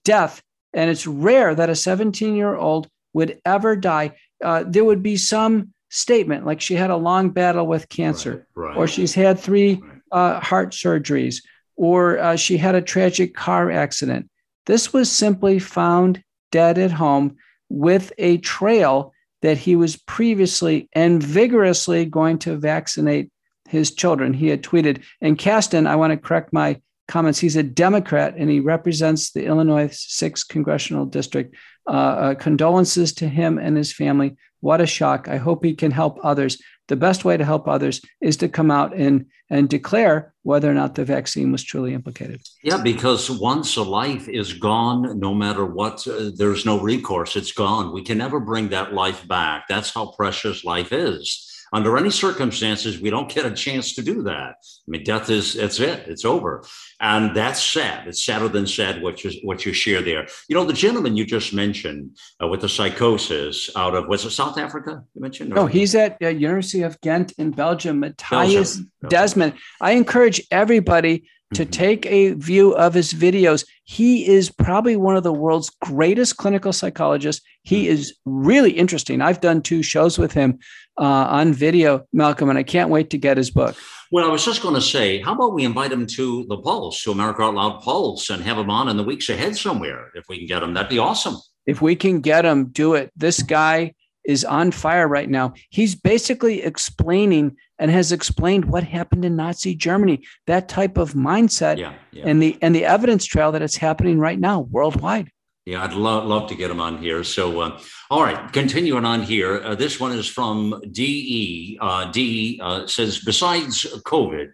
death, 0.06 0.42
and 0.74 0.90
it's 0.90 1.06
rare 1.06 1.54
that 1.54 1.70
a 1.70 1.76
17 1.76 2.34
year 2.34 2.56
old 2.56 2.88
would 3.14 3.42
ever 3.46 3.76
die. 3.76 4.16
Uh, 4.44 4.64
there 4.68 4.84
would 4.84 5.04
be 5.04 5.18
some 5.18 5.74
statement 5.90 6.46
like 6.46 6.62
she 6.62 6.76
had 6.76 6.90
a 6.90 6.96
long 6.96 7.30
battle 7.30 7.68
with 7.68 7.90
cancer, 7.90 8.48
right, 8.56 8.70
right. 8.70 8.78
or 8.78 8.88
she's 8.88 9.14
had 9.14 9.40
three 9.40 9.82
uh, 10.12 10.40
heart 10.40 10.72
surgeries, 10.72 11.44
or 11.76 12.18
uh, 12.20 12.36
she 12.36 12.58
had 12.58 12.76
a 12.76 12.82
tragic 12.82 13.34
car 13.34 13.72
accident. 13.72 14.30
This 14.66 14.94
was 14.94 15.12
simply 15.12 15.60
found 15.60 16.24
dead 16.52 16.78
at 16.78 16.92
home 16.92 17.38
with 17.70 18.12
a 18.18 18.38
trail 18.38 19.14
that 19.42 19.58
he 19.58 19.76
was 19.76 19.98
previously 19.98 20.90
and 20.94 21.22
vigorously 21.22 22.06
going 22.06 22.38
to 22.40 22.58
vaccinate 22.58 23.32
his 23.68 23.92
children. 23.92 24.34
He 24.34 24.50
had 24.50 24.62
tweeted, 24.62 25.04
and 25.22 25.38
Casten, 25.38 25.88
I 25.88 25.96
want 25.96 26.12
to 26.12 26.18
correct 26.18 26.54
my 26.54 26.80
comments, 27.08 27.40
he's 27.40 27.56
a 27.56 27.64
Democrat 27.64 28.36
and 28.38 28.50
he 28.50 28.60
represents 28.60 29.32
the 29.32 29.46
Illinois 29.46 29.88
6th 29.88 30.48
Congressional 30.48 31.06
District. 31.06 31.56
Uh, 31.88 31.92
uh, 31.92 32.36
condolences 32.36 33.12
to 33.12 33.28
him 33.28 33.58
and 33.58 33.76
his 33.76 33.92
family. 33.92 34.38
What 34.60 34.82
a 34.82 34.86
shock. 34.86 35.28
I 35.28 35.38
hope 35.38 35.66
he 35.66 35.74
can 35.74 35.90
help 35.90 36.20
others. 36.22 36.62
The 36.90 36.96
best 36.96 37.26
way 37.26 37.38
to 37.38 37.44
help 37.44 37.68
others 37.68 38.02
is 38.22 38.38
to 38.38 38.48
come 38.48 38.70
out 38.70 38.96
and, 38.96 39.26
and 39.50 39.68
declare 39.68 40.32
whether 40.44 40.70
or 40.70 40.76
not 40.76 40.94
the 40.94 41.06
vaccine 41.06 41.52
was 41.52 41.64
truly 41.64 41.96
implicated. 41.96 42.44
Yeah, 42.64 42.78
because 42.84 43.32
once 43.32 43.78
a 43.78 43.82
life 43.82 44.30
is 44.30 44.54
gone, 44.54 45.20
no 45.20 45.34
matter 45.34 45.66
what, 45.66 46.08
uh, 46.08 46.30
there's 46.36 46.68
no 46.68 46.80
recourse. 46.80 47.36
It's 47.36 47.52
gone. 47.52 47.92
We 47.92 48.04
can 48.04 48.20
never 48.20 48.40
bring 48.40 48.70
that 48.70 48.94
life 48.94 49.28
back. 49.28 49.68
That's 49.68 49.92
how 49.92 50.12
precious 50.12 50.64
life 50.64 50.94
is. 50.94 51.51
Under 51.74 51.98
any 51.98 52.10
circumstances, 52.10 53.00
we 53.00 53.10
don't 53.10 53.34
get 53.34 53.46
a 53.46 53.52
chance 53.52 53.96
to 53.96 54.02
do 54.02 54.24
that. 54.24 54.56
I 54.62 54.88
mean, 54.88 55.04
death 55.04 55.30
is 55.30 55.56
it's 55.56 55.80
it, 55.80 56.06
it's 56.08 56.26
over, 56.26 56.64
and 57.00 57.36
that's 57.36 57.64
sad. 57.64 58.08
It's 58.08 58.24
sadder 58.26 58.50
than 58.50 58.68
sad 58.68 59.02
what 59.02 59.24
you 59.24 59.32
what 59.44 59.66
you 59.66 59.72
share 59.72 60.02
there. 60.02 60.28
You 60.50 60.56
know, 60.56 60.66
the 60.66 60.74
gentleman 60.74 61.16
you 61.16 61.26
just 61.26 61.54
mentioned 61.54 62.18
uh, 62.44 62.48
with 62.48 62.62
the 62.62 62.70
psychosis 62.70 63.70
out 63.76 63.96
of 63.96 64.08
was 64.08 64.26
it 64.26 64.32
South 64.32 64.58
Africa? 64.58 65.04
You 65.14 65.22
mentioned? 65.22 65.52
No, 65.52 65.66
he's 65.66 65.96
at 65.96 66.18
uh, 66.22 66.28
University 66.28 66.82
of 66.82 67.00
Ghent 67.00 67.32
in 67.38 67.52
Belgium. 67.52 68.02
Mattias 68.02 68.84
Belgium. 69.02 69.10
Desmet. 69.10 69.58
I 69.80 69.92
encourage 69.92 70.42
everybody 70.52 71.30
to 71.54 71.64
mm-hmm. 71.64 71.72
take 71.72 72.06
a 72.06 72.34
view 72.34 72.76
of 72.76 72.94
his 72.94 73.14
videos. 73.14 73.66
He 73.84 74.28
is 74.28 74.50
probably 74.50 74.96
one 74.96 75.18
of 75.18 75.24
the 75.24 75.34
world's 75.34 75.70
greatest 75.82 76.38
clinical 76.38 76.74
psychologists. 76.74 77.46
He 77.64 77.84
mm-hmm. 77.84 77.94
is 77.94 78.16
really 78.26 78.72
interesting. 78.72 79.22
I've 79.22 79.42
done 79.42 79.62
two 79.62 79.84
shows 79.84 80.18
with 80.18 80.34
him 80.34 80.60
uh, 80.98 81.04
on 81.04 81.54
video, 81.54 82.06
Malcolm, 82.14 82.50
and 82.50 82.58
I 82.58 82.64
can't 82.64 82.90
wait 82.90 83.10
to 83.12 83.18
get 83.18 83.38
his 83.38 83.52
book. 83.52 83.76
Well, 84.12 84.26
I 84.28 84.32
was 84.32 84.44
just 84.44 84.62
going 84.62 84.76
to 84.76 84.82
say, 84.82 85.22
how 85.22 85.34
about 85.34 85.54
we 85.54 85.64
invite 85.64 85.92
him 85.92 86.06
to 86.06 86.46
the 86.48 86.58
Pulse, 86.58 87.02
to 87.04 87.12
America 87.12 87.44
Out 87.44 87.56
Loud 87.56 87.82
Pulse, 87.82 88.30
and 88.30 88.44
have 88.44 88.58
him 88.58 88.70
on 88.70 88.90
in 88.90 88.98
the 88.98 89.04
weeks 89.04 89.30
ahead 89.30 89.56
somewhere 89.56 90.12
if 90.16 90.26
we 90.28 90.38
can 90.38 90.48
get 90.48 90.64
him? 90.64 90.74
That'd 90.74 90.90
be 90.90 91.00
awesome. 91.00 91.38
If 91.66 91.82
we 91.82 91.96
can 91.96 92.22
get 92.22 92.44
him, 92.44 92.68
do 92.68 92.96
it. 92.96 93.12
This 93.16 93.42
guy 93.42 93.94
is 94.24 94.46
on 94.46 94.72
fire 94.72 95.08
right 95.08 95.30
now. 95.30 95.54
He's 95.70 95.96
basically 95.96 96.62
explaining 96.62 97.58
and 97.80 97.90
has 97.90 98.12
explained 98.12 98.66
what 98.66 98.84
happened 98.84 99.26
in 99.26 99.36
Nazi 99.36 99.76
Germany, 99.76 100.24
that 100.48 100.70
type 100.70 100.98
of 100.98 101.14
mindset 101.14 101.78
yeah, 101.78 101.94
yeah. 102.12 102.26
and 102.28 102.42
the 102.42 102.58
and 102.62 102.76
the 102.76 102.86
evidence 102.86 103.26
trail 103.26 103.52
that 103.52 103.62
it's 103.62 103.78
happening 103.78 104.20
right 104.20 104.40
now 104.40 104.62
worldwide. 104.62 105.32
Yeah, 105.66 105.84
I'd 105.84 105.94
love, 105.94 106.26
love 106.26 106.50
to 106.50 106.56
get 106.56 106.72
him 106.72 106.82
on 106.82 106.98
here. 106.98 107.24
So, 107.24 107.60
uh, 107.60 107.80
all 108.10 108.24
right, 108.24 108.52
continuing 108.52 109.06
on 109.06 109.22
here. 109.22 109.62
Uh, 109.64 109.76
this 109.76 110.00
one 110.00 110.12
is 110.12 110.28
from 110.28 110.82
DE. 110.92 111.78
Uh, 111.80 112.12
DE 112.12 112.60
uh, 112.64 112.88
says, 112.88 113.24
besides 113.24 113.86
COVID, 114.04 114.54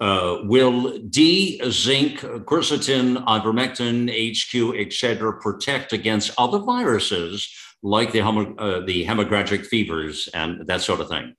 uh, 0.00 0.38
will 0.42 0.98
D, 0.98 1.60
zinc, 1.70 2.20
quercetin, 2.20 3.24
ivermectin, 3.26 4.08
HQ, 4.10 4.76
etc., 4.80 5.40
protect 5.40 5.92
against 5.92 6.32
other 6.38 6.58
viruses 6.58 7.48
like 7.82 8.12
the, 8.12 8.20
uh, 8.20 8.80
the 8.80 9.04
hemorrhagic 9.04 9.66
fevers 9.66 10.28
and 10.34 10.66
that 10.66 10.80
sort 10.80 11.00
of 11.00 11.08
thing? 11.08 11.34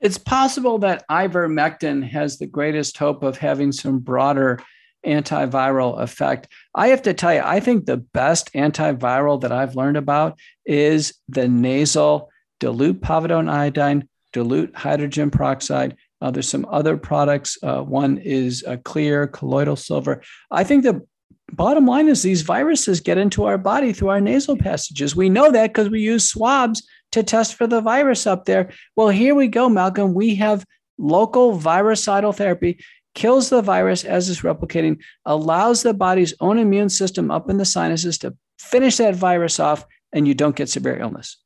It's 0.00 0.18
possible 0.18 0.78
that 0.78 1.04
ivermectin 1.10 2.08
has 2.08 2.38
the 2.38 2.46
greatest 2.46 2.96
hope 2.96 3.22
of 3.22 3.36
having 3.36 3.70
some 3.70 3.98
broader 3.98 4.60
antiviral 5.06 6.00
effect. 6.00 6.48
I 6.74 6.88
have 6.88 7.02
to 7.02 7.14
tell 7.14 7.34
you, 7.34 7.42
I 7.44 7.60
think 7.60 7.84
the 7.84 7.98
best 7.98 8.52
antiviral 8.54 9.40
that 9.42 9.52
I've 9.52 9.76
learned 9.76 9.96
about 9.96 10.38
is 10.64 11.14
the 11.28 11.48
nasal 11.48 12.30
dilute 12.60 13.00
povidone 13.00 13.50
iodine, 13.50 14.08
dilute 14.32 14.74
hydrogen 14.76 15.30
peroxide. 15.30 15.96
Uh, 16.20 16.30
there's 16.30 16.48
some 16.48 16.66
other 16.70 16.96
products. 16.96 17.56
Uh, 17.62 17.80
one 17.82 18.18
is 18.18 18.62
a 18.66 18.76
clear 18.76 19.26
colloidal 19.26 19.76
silver. 19.76 20.22
I 20.50 20.64
think 20.64 20.84
the 20.84 21.06
bottom 21.52 21.86
line 21.86 22.08
is 22.08 22.22
these 22.22 22.42
viruses 22.42 23.00
get 23.00 23.18
into 23.18 23.44
our 23.44 23.58
body 23.58 23.92
through 23.92 24.08
our 24.08 24.20
nasal 24.20 24.56
passages. 24.56 25.16
We 25.16 25.28
know 25.28 25.50
that 25.50 25.68
because 25.68 25.90
we 25.90 26.00
use 26.00 26.28
swabs 26.28 26.86
to 27.12 27.22
test 27.22 27.54
for 27.54 27.66
the 27.66 27.80
virus 27.80 28.26
up 28.26 28.44
there. 28.44 28.70
Well, 28.96 29.08
here 29.08 29.34
we 29.34 29.48
go, 29.48 29.68
Malcolm. 29.68 30.14
We 30.14 30.36
have 30.36 30.64
local 30.98 31.52
virucidal 31.52 32.32
therapy 32.32 32.78
kills 33.14 33.50
the 33.50 33.62
virus 33.62 34.04
as 34.04 34.30
it's 34.30 34.42
replicating, 34.42 35.00
allows 35.24 35.82
the 35.82 35.94
body's 35.94 36.34
own 36.40 36.58
immune 36.58 36.88
system 36.88 37.30
up 37.30 37.50
in 37.50 37.58
the 37.58 37.64
sinuses 37.64 38.18
to 38.18 38.36
finish 38.58 38.98
that 38.98 39.16
virus 39.16 39.58
off, 39.58 39.84
and 40.12 40.28
you 40.28 40.34
don't 40.34 40.56
get 40.56 40.68
severe 40.68 40.98
illness. 40.98 41.36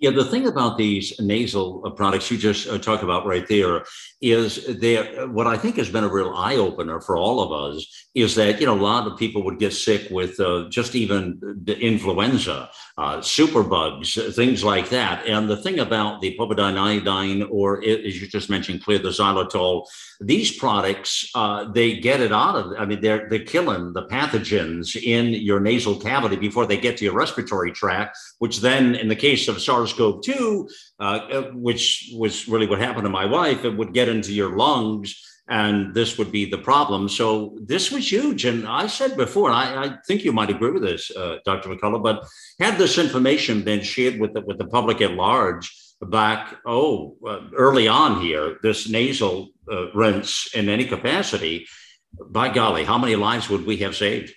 Yeah, 0.00 0.10
the 0.10 0.24
thing 0.24 0.46
about 0.46 0.78
these 0.78 1.18
nasal 1.18 1.82
uh, 1.84 1.90
products 1.90 2.30
you 2.30 2.38
just 2.38 2.68
uh, 2.68 2.78
talked 2.78 3.02
about 3.02 3.26
right 3.26 3.46
there 3.48 3.84
is 4.22 4.64
that 4.66 5.28
what 5.32 5.48
I 5.48 5.56
think 5.56 5.76
has 5.76 5.88
been 5.88 6.04
a 6.04 6.08
real 6.08 6.32
eye 6.34 6.54
opener 6.54 7.00
for 7.00 7.16
all 7.16 7.40
of 7.40 7.50
us 7.74 7.84
is 8.14 8.36
that 8.36 8.60
you 8.60 8.66
know 8.66 8.74
a 8.74 8.80
lot 8.80 9.08
of 9.08 9.18
people 9.18 9.42
would 9.42 9.58
get 9.58 9.72
sick 9.72 10.08
with 10.10 10.38
uh, 10.38 10.68
just 10.68 10.94
even 10.94 11.40
the 11.64 11.76
influenza, 11.78 12.70
uh, 12.96 13.16
superbugs, 13.18 14.34
things 14.34 14.62
like 14.62 14.88
that. 14.90 15.26
And 15.26 15.48
the 15.48 15.56
thing 15.56 15.80
about 15.80 16.20
the 16.20 16.36
povidone 16.38 16.78
iodine, 16.78 17.42
or 17.50 17.78
as 17.78 18.20
you 18.20 18.28
just 18.28 18.50
mentioned, 18.50 18.84
Xlear 18.84 19.02
the 19.02 19.08
xylitol, 19.08 19.84
these 20.20 20.56
products 20.56 21.28
uh, 21.34 21.70
they 21.72 21.98
get 21.98 22.20
it 22.20 22.32
out 22.32 22.54
of. 22.54 22.72
I 22.78 22.84
mean, 22.84 23.00
they're 23.00 23.28
they're 23.28 23.44
killing 23.44 23.92
the 23.94 24.06
pathogens 24.06 24.94
in 25.00 25.26
your 25.34 25.58
nasal 25.58 25.96
cavity 25.96 26.36
before 26.36 26.66
they 26.66 26.76
get 26.76 26.96
to 26.98 27.04
your 27.04 27.14
respiratory 27.14 27.72
tract, 27.72 28.16
which 28.38 28.60
then, 28.60 28.94
in 28.94 29.08
the 29.08 29.16
case 29.16 29.48
of 29.48 29.60
SARS 29.60 29.87
SARS-CoV-2, 29.88 30.70
uh, 31.00 31.02
uh, 31.02 31.42
which 31.54 32.10
was 32.14 32.48
really 32.48 32.66
what 32.66 32.78
happened 32.78 33.04
to 33.04 33.10
my 33.10 33.24
wife, 33.24 33.64
it 33.64 33.76
would 33.76 33.92
get 33.92 34.08
into 34.08 34.32
your 34.32 34.56
lungs 34.56 35.24
and 35.48 35.94
this 35.94 36.18
would 36.18 36.30
be 36.30 36.44
the 36.44 36.58
problem. 36.58 37.08
So 37.08 37.56
this 37.62 37.90
was 37.90 38.10
huge. 38.10 38.44
And 38.44 38.66
I 38.68 38.86
said 38.86 39.16
before, 39.16 39.50
and 39.50 39.56
I, 39.56 39.84
I 39.84 39.96
think 40.06 40.22
you 40.22 40.32
might 40.32 40.50
agree 40.50 40.70
with 40.70 40.82
this, 40.82 41.10
uh, 41.16 41.38
Dr. 41.44 41.70
McCullough, 41.70 42.02
but 42.02 42.26
had 42.60 42.76
this 42.76 42.98
information 42.98 43.62
been 43.62 43.82
shared 43.82 44.20
with 44.20 44.34
the, 44.34 44.42
with 44.42 44.58
the 44.58 44.66
public 44.66 45.00
at 45.00 45.12
large 45.12 45.74
back, 46.02 46.56
oh, 46.66 47.16
uh, 47.26 47.40
early 47.56 47.88
on 47.88 48.20
here, 48.20 48.58
this 48.62 48.88
nasal 48.88 49.48
uh, 49.70 49.90
rinse 49.92 50.54
in 50.54 50.68
any 50.68 50.84
capacity, 50.84 51.66
by 52.30 52.48
golly, 52.48 52.84
how 52.84 52.98
many 52.98 53.16
lives 53.16 53.48
would 53.48 53.66
we 53.66 53.78
have 53.78 53.96
saved? 53.96 54.32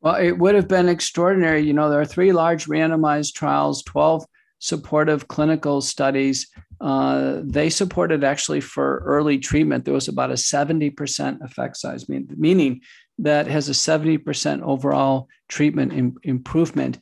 Well, 0.00 0.14
it 0.14 0.32
would 0.32 0.54
have 0.54 0.68
been 0.68 0.88
extraordinary. 0.88 1.62
You 1.62 1.72
know, 1.72 1.90
there 1.90 2.00
are 2.00 2.06
three 2.06 2.32
large 2.32 2.66
randomized 2.66 3.34
trials, 3.34 3.82
12 3.82 4.24
supportive 4.60 5.28
clinical 5.28 5.80
studies. 5.80 6.48
Uh, 6.80 7.40
they 7.42 7.68
supported 7.70 8.22
actually 8.22 8.60
for 8.60 9.02
early 9.04 9.38
treatment. 9.38 9.84
There 9.84 9.94
was 9.94 10.08
about 10.08 10.30
a 10.30 10.34
70% 10.34 11.40
effect 11.42 11.76
size, 11.76 12.08
mean, 12.08 12.28
meaning 12.36 12.82
that 13.18 13.48
has 13.48 13.68
a 13.68 13.72
70% 13.72 14.62
overall 14.62 15.28
treatment 15.48 15.92
Im- 15.92 16.16
improvement. 16.22 16.98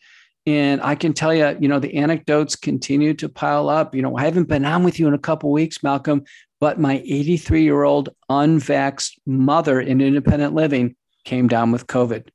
And 0.46 0.80
I 0.80 0.94
can 0.94 1.12
tell 1.12 1.35
you, 1.35 1.56
you 1.61 1.68
know, 1.68 1.80
the 1.80 1.96
anecdotes 1.96 2.56
continue 2.56 3.12
to 3.14 3.28
pile 3.28 3.68
up. 3.68 3.94
You 3.94 4.02
know, 4.02 4.16
I 4.16 4.24
haven't 4.24 4.48
been 4.48 4.64
on 4.64 4.85
with 4.85 4.98
you 4.98 5.09
in 5.09 5.14
a 5.14 5.18
couple 5.18 5.50
weeks, 5.50 5.82
Malcolm, 5.82 6.24
but 6.61 6.80
my 6.80 7.02
83 7.04 7.62
year 7.62 7.82
old 7.82 8.11
unvaxxed 8.30 9.18
mother 9.26 9.80
in 9.80 10.00
independent 10.00 10.54
living 10.54 10.96
came 11.24 11.48
down 11.48 11.72
with 11.72 11.87
COVID. 11.87 12.28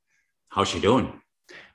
How's 0.52 0.68
she 0.68 0.82
doing? 0.82 1.22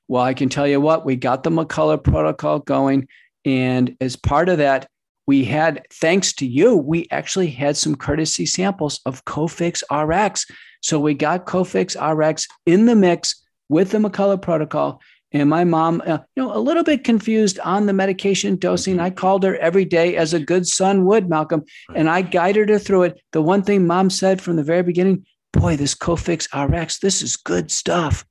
Well, 0.06 0.22
I 0.22 0.34
can 0.34 0.50
tell 0.50 0.68
you 0.68 0.80
what, 0.80 1.06
we 1.06 1.16
got 1.16 1.42
the 1.42 1.50
McCullough 1.50 2.04
protocol 2.04 2.58
going. 2.58 3.08
And 3.46 3.96
as 4.02 4.16
part 4.16 4.50
of 4.50 4.58
that, 4.58 4.86
we 5.26 5.44
had, 5.44 5.86
thanks 5.90 6.34
to 6.34 6.46
you, 6.46 6.76
we 6.76 7.08
actually 7.10 7.48
had 7.48 7.76
some 7.76 7.96
courtesy 7.96 8.44
samples 8.44 9.00
of 9.06 9.24
Cofix 9.24 9.82
RX. 9.90 10.46
So 10.82 11.00
we 11.00 11.14
got 11.14 11.46
Cofix 11.46 11.96
RX 11.96 12.46
in 12.66 12.84
the 12.84 12.94
mix 12.94 13.42
with 13.70 13.92
the 13.92 13.98
McCullough 13.98 14.42
protocol. 14.42 15.00
And 15.32 15.48
my 15.48 15.64
mom, 15.64 16.02
uh, 16.06 16.18
you 16.36 16.42
know, 16.42 16.54
a 16.54 16.60
little 16.60 16.84
bit 16.84 17.02
confused 17.02 17.58
on 17.60 17.86
the 17.86 17.94
medication 17.94 18.56
dosing. 18.56 19.00
I 19.00 19.08
called 19.08 19.42
her 19.42 19.56
every 19.56 19.86
day 19.86 20.16
as 20.16 20.34
a 20.34 20.38
good 20.38 20.66
son 20.66 21.06
would, 21.06 21.30
Malcolm, 21.30 21.64
and 21.94 22.10
I 22.10 22.20
guided 22.20 22.68
her 22.68 22.78
through 22.78 23.04
it. 23.04 23.20
The 23.32 23.42
one 23.42 23.62
thing 23.62 23.86
mom 23.86 24.10
said 24.10 24.42
from 24.42 24.56
the 24.56 24.62
very 24.62 24.82
beginning, 24.82 25.24
boy, 25.52 25.76
this 25.76 25.94
Cofix 25.94 26.46
RX, 26.54 26.98
this 26.98 27.22
is 27.22 27.36
good 27.36 27.70
stuff. 27.70 28.24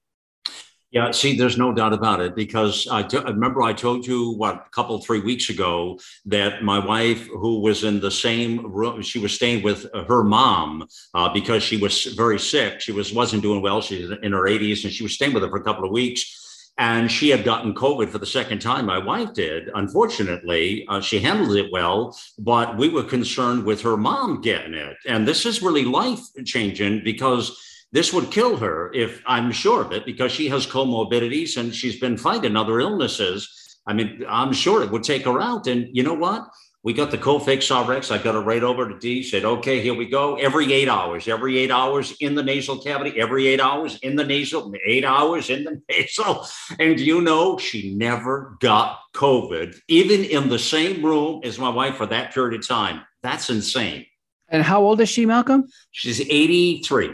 Yeah, 0.95 1.11
see, 1.11 1.35
there's 1.35 1.57
no 1.57 1.73
doubt 1.73 1.91
about 1.91 2.21
it 2.21 2.37
because 2.37 2.87
I, 2.89 3.01
remember 3.25 3.61
I 3.61 3.73
told 3.73 4.07
you 4.07 4.31
what 4.31 4.55
a 4.65 4.69
couple 4.71 4.97
three 5.01 5.19
weeks 5.19 5.49
ago 5.49 5.99
that 6.25 6.63
my 6.63 6.79
wife, 6.79 7.27
who 7.27 7.59
was 7.59 7.83
in 7.83 7.99
the 7.99 8.09
same 8.09 8.65
room, 8.71 9.01
she 9.01 9.19
was 9.19 9.33
staying 9.33 9.61
with 9.61 9.85
her 9.93 10.23
mom 10.23 10.87
uh, 11.13 11.27
because 11.33 11.63
she 11.63 11.75
was 11.75 12.05
very 12.15 12.39
sick. 12.39 12.79
She 12.79 12.93
was 12.93 13.11
wasn't 13.11 13.41
doing 13.41 13.61
well. 13.61 13.81
She's 13.81 14.09
in 14.09 14.31
her 14.31 14.47
80s, 14.47 14.85
and 14.85 14.93
she 14.93 15.03
was 15.03 15.11
staying 15.11 15.33
with 15.33 15.43
her 15.43 15.49
for 15.49 15.57
a 15.57 15.63
couple 15.65 15.83
of 15.83 15.91
weeks. 15.91 16.71
And 16.77 17.11
she 17.11 17.27
had 17.29 17.43
gotten 17.43 17.73
COVID 17.75 18.07
for 18.09 18.17
the 18.17 18.25
second 18.25 18.59
time. 18.59 18.85
My 18.85 18.97
wife 18.97 19.33
did. 19.33 19.69
Unfortunately, 19.75 20.85
uh, 20.87 21.01
she 21.01 21.19
handled 21.19 21.57
it 21.57 21.73
well, 21.73 22.17
but 22.39 22.77
we 22.77 22.87
were 22.87 23.03
concerned 23.03 23.65
with 23.65 23.81
her 23.81 23.97
mom 23.97 24.39
getting 24.39 24.73
it. 24.73 24.95
And 25.05 25.27
this 25.27 25.45
is 25.45 25.61
really 25.61 25.83
life 25.83 26.21
changing 26.45 27.03
because 27.03 27.61
this 27.95 28.11
would 28.11 28.29
kill 28.29 28.57
her 28.57 28.91
if 28.93 29.21
I'm 29.25 29.53
sure 29.53 29.81
of 29.81 29.93
it 29.93 30.05
because 30.05 30.31
she 30.31 30.49
has 30.49 30.67
comorbidities 30.67 31.55
and 31.55 31.73
she's 31.73 31.97
been 31.97 32.17
fighting 32.17 32.57
other 32.57 32.81
illnesses. 32.81 33.79
I 33.87 33.93
mean, 33.93 34.25
I'm 34.27 34.51
sure 34.51 34.83
it 34.83 34.91
would 34.91 35.03
take 35.03 35.23
her 35.23 35.39
out. 35.39 35.67
And 35.67 35.87
you 35.95 36.03
know 36.03 36.13
what? 36.13 36.45
We 36.83 36.91
got 36.91 37.09
the 37.09 37.17
Cofix 37.17 37.71
RX. 37.71 38.11
I 38.11 38.17
got 38.17 38.35
it 38.35 38.39
right 38.39 38.63
over 38.63 38.89
to 38.89 38.99
D. 38.99 39.23
Said, 39.23 39.45
okay, 39.45 39.79
here 39.81 39.93
we 39.93 40.07
go. 40.07 40.35
Every 40.35 40.73
eight 40.73 40.89
hours, 40.89 41.29
every 41.29 41.57
eight 41.57 41.71
hours 41.71 42.15
in 42.19 42.35
the 42.35 42.43
nasal 42.43 42.79
cavity, 42.79 43.19
every 43.19 43.47
eight 43.47 43.61
hours 43.61 43.97
in 44.03 44.17
the 44.17 44.25
nasal, 44.25 44.73
eight 44.85 45.05
hours 45.05 45.49
in 45.49 45.63
the 45.63 45.81
nasal. 45.89 46.45
And 46.77 46.99
you 46.99 47.21
know, 47.21 47.57
she 47.57 47.95
never 47.95 48.57
got 48.59 48.99
COVID, 49.15 49.73
even 49.87 50.25
in 50.25 50.49
the 50.49 50.59
same 50.59 51.03
room 51.03 51.41
as 51.45 51.57
my 51.57 51.69
wife 51.69 51.95
for 51.95 52.07
that 52.07 52.33
period 52.33 52.59
of 52.59 52.67
time. 52.67 53.03
That's 53.23 53.49
insane. 53.49 54.05
And 54.49 54.63
how 54.63 54.81
old 54.81 54.99
is 54.99 55.09
she, 55.09 55.25
Malcolm? 55.25 55.65
She's 55.91 56.19
83. 56.21 57.09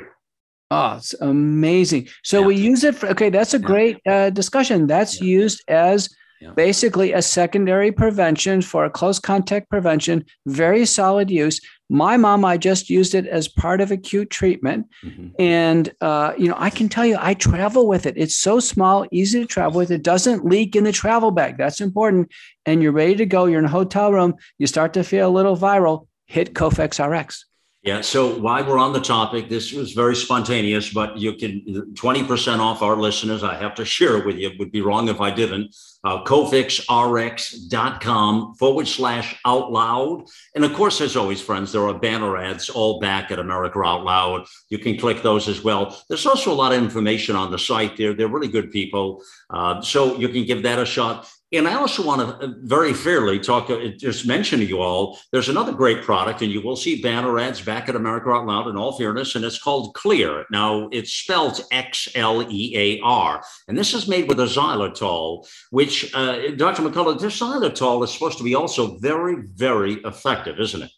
Oh, 0.71 0.95
it's 0.95 1.13
amazing. 1.19 2.07
So 2.23 2.39
yeah. 2.39 2.47
we 2.47 2.55
use 2.55 2.85
it 2.85 2.95
for, 2.95 3.07
okay, 3.09 3.29
that's 3.29 3.53
a 3.53 3.59
great 3.59 3.97
uh, 4.07 4.29
discussion. 4.29 4.87
That's 4.87 5.19
yeah. 5.19 5.27
used 5.27 5.63
as 5.67 6.09
yeah. 6.39 6.51
basically 6.51 7.11
a 7.11 7.21
secondary 7.21 7.91
prevention 7.91 8.61
for 8.61 8.85
a 8.85 8.89
close 8.89 9.19
contact 9.19 9.69
prevention, 9.69 10.23
very 10.45 10.85
solid 10.85 11.29
use. 11.29 11.59
My 11.89 12.15
mom, 12.15 12.45
I 12.45 12.55
just 12.55 12.89
used 12.89 13.13
it 13.15 13.27
as 13.27 13.49
part 13.49 13.81
of 13.81 13.91
acute 13.91 14.29
treatment. 14.29 14.87
Mm-hmm. 15.03 15.27
And, 15.39 15.93
uh, 15.99 16.35
you 16.37 16.47
know, 16.47 16.55
I 16.57 16.69
can 16.69 16.87
tell 16.87 17.05
you, 17.05 17.17
I 17.19 17.33
travel 17.33 17.85
with 17.85 18.05
it. 18.05 18.13
It's 18.15 18.37
so 18.37 18.61
small, 18.61 19.05
easy 19.11 19.41
to 19.41 19.45
travel 19.45 19.79
with. 19.79 19.91
It 19.91 20.03
doesn't 20.03 20.45
leak 20.45 20.77
in 20.77 20.85
the 20.85 20.93
travel 20.93 21.31
bag. 21.31 21.57
That's 21.57 21.81
important. 21.81 22.31
And 22.65 22.81
you're 22.81 22.93
ready 22.93 23.15
to 23.17 23.25
go. 23.25 23.43
You're 23.43 23.59
in 23.59 23.65
a 23.65 23.69
hotel 23.69 24.13
room. 24.13 24.35
You 24.57 24.67
start 24.67 24.93
to 24.93 25.03
feel 25.03 25.27
a 25.27 25.35
little 25.35 25.57
viral. 25.57 26.07
Hit 26.27 26.53
Cofix 26.53 27.05
RX. 27.05 27.45
Yeah. 27.83 28.01
So 28.01 28.37
while 28.37 28.63
we're 28.63 28.77
on 28.77 28.93
the 28.93 29.01
topic, 29.01 29.49
this 29.49 29.73
was 29.73 29.93
very 29.93 30.15
spontaneous, 30.15 30.93
but 30.93 31.17
you 31.17 31.33
can 31.33 31.93
20% 31.95 32.59
off 32.59 32.83
our 32.83 32.95
listeners. 32.95 33.43
I 33.43 33.55
have 33.55 33.73
to 33.75 33.85
share 33.85 34.17
it 34.17 34.25
with 34.25 34.37
you. 34.37 34.49
It 34.49 34.59
would 34.59 34.71
be 34.71 34.81
wrong 34.81 35.09
if 35.09 35.19
I 35.19 35.31
didn't. 35.31 35.75
Uh, 36.03 36.23
CofixRx.com 36.23 38.53
forward 38.53 38.87
slash 38.87 39.35
out 39.45 39.71
loud. 39.71 40.25
And 40.53 40.63
of 40.63 40.73
course, 40.73 41.01
as 41.01 41.15
always, 41.15 41.41
friends, 41.41 41.71
there 41.71 41.87
are 41.87 41.97
banner 41.97 42.37
ads 42.37 42.69
all 42.69 42.99
back 42.99 43.31
at 43.31 43.39
America 43.39 43.79
Out 43.83 44.03
Loud. 44.03 44.45
You 44.69 44.77
can 44.77 44.95
click 44.95 45.23
those 45.23 45.47
as 45.47 45.63
well. 45.63 45.99
There's 46.07 46.27
also 46.27 46.51
a 46.51 46.53
lot 46.53 46.73
of 46.73 46.83
information 46.83 47.35
on 47.35 47.49
the 47.49 47.57
site 47.57 47.97
there. 47.97 48.13
They're 48.13 48.27
really 48.27 48.47
good 48.47 48.69
people. 48.71 49.23
Uh, 49.49 49.81
so 49.81 50.17
you 50.17 50.29
can 50.29 50.45
give 50.45 50.61
that 50.63 50.77
a 50.77 50.85
shot. 50.85 51.27
And 51.53 51.67
I 51.67 51.73
also 51.73 52.05
want 52.05 52.21
to 52.21 52.45
uh, 52.45 52.53
very 52.61 52.93
fairly 52.93 53.37
talk, 53.37 53.69
uh, 53.69 53.87
just 53.97 54.25
mention 54.25 54.59
to 54.59 54.65
you 54.65 54.79
all, 54.79 55.19
there's 55.33 55.49
another 55.49 55.73
great 55.73 56.01
product, 56.01 56.41
and 56.41 56.49
you 56.49 56.61
will 56.61 56.77
see 56.77 57.01
banner 57.01 57.37
ads 57.39 57.59
back 57.59 57.89
at 57.89 57.95
America 57.95 58.29
Out 58.29 58.45
Loud 58.45 58.69
in 58.69 58.77
all 58.77 58.97
fairness, 58.97 59.35
and 59.35 59.43
it's 59.43 59.61
called 59.61 59.93
Xlear. 59.93 60.45
Now, 60.49 60.87
it's 60.93 61.11
spelled 61.11 61.59
X 61.71 62.07
L 62.15 62.49
E 62.49 62.77
A 62.77 63.01
R. 63.03 63.43
And 63.67 63.77
this 63.77 63.93
is 63.93 64.07
made 64.07 64.29
with 64.29 64.39
a 64.39 64.45
xylitol, 64.45 65.45
which, 65.71 66.13
uh, 66.15 66.51
Dr. 66.55 66.83
McCullough, 66.83 67.19
this 67.19 67.39
xylitol 67.39 68.03
is 68.05 68.11
supposed 68.11 68.37
to 68.37 68.45
be 68.45 68.55
also 68.55 68.97
very, 68.99 69.35
very 69.53 69.95
effective, 70.05 70.57
isn't 70.57 70.83
it? 70.83 70.91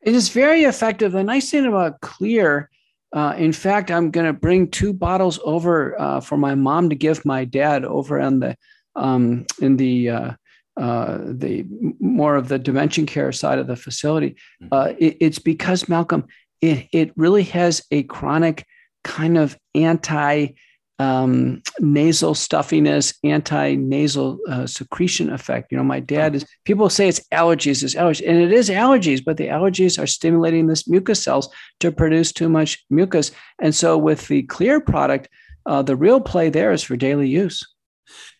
It 0.00 0.14
is 0.14 0.30
very 0.30 0.64
effective. 0.64 1.12
The 1.12 1.24
nice 1.24 1.50
thing 1.50 1.66
about 1.66 2.00
Xlear, 2.00 2.68
uh, 3.12 3.34
in 3.36 3.52
fact, 3.52 3.90
I'm 3.90 4.10
going 4.10 4.26
to 4.26 4.32
bring 4.32 4.70
two 4.70 4.94
bottles 4.94 5.38
over 5.44 6.00
uh, 6.00 6.20
for 6.20 6.38
my 6.38 6.54
mom 6.54 6.88
to 6.88 6.96
give 6.96 7.26
my 7.26 7.44
dad 7.44 7.84
over 7.84 8.18
on 8.18 8.40
the 8.40 8.56
um, 8.98 9.46
in 9.60 9.76
the 9.76 10.10
uh, 10.10 10.32
uh, 10.76 11.18
the 11.24 11.66
more 11.98 12.36
of 12.36 12.48
the 12.48 12.58
dementia 12.58 13.04
care 13.04 13.32
side 13.32 13.58
of 13.58 13.66
the 13.66 13.76
facility. 13.76 14.36
Mm-hmm. 14.62 14.68
Uh, 14.70 14.92
it, 14.98 15.16
it's 15.20 15.38
because 15.38 15.88
Malcolm, 15.88 16.26
it 16.60 16.86
it 16.92 17.12
really 17.16 17.44
has 17.44 17.82
a 17.90 18.02
chronic 18.04 18.66
kind 19.02 19.38
of 19.38 19.56
anti 19.74 20.54
um, 21.00 21.62
nasal 21.78 22.34
stuffiness, 22.34 23.14
anti-nasal 23.22 24.38
uh, 24.48 24.66
secretion 24.66 25.30
effect. 25.30 25.70
You 25.70 25.78
know, 25.78 25.84
my 25.84 26.00
dad 26.00 26.34
is. 26.34 26.44
People 26.64 26.90
say 26.90 27.08
it's 27.08 27.20
allergies, 27.32 27.84
it's 27.84 27.94
allergies, 27.94 28.28
and 28.28 28.38
it 28.38 28.52
is 28.52 28.68
allergies, 28.68 29.24
but 29.24 29.36
the 29.36 29.46
allergies 29.46 30.00
are 30.02 30.08
stimulating 30.08 30.66
this 30.66 30.88
mucus 30.88 31.22
cells 31.22 31.48
to 31.80 31.92
produce 31.92 32.32
too 32.32 32.48
much 32.48 32.84
mucus. 32.90 33.30
And 33.60 33.74
so, 33.74 33.96
with 33.96 34.26
the 34.26 34.42
Xlear 34.44 34.84
product, 34.84 35.28
uh, 35.66 35.82
the 35.82 35.96
real 35.96 36.20
play 36.20 36.50
there 36.50 36.72
is 36.72 36.82
for 36.82 36.96
daily 36.96 37.28
use. 37.28 37.62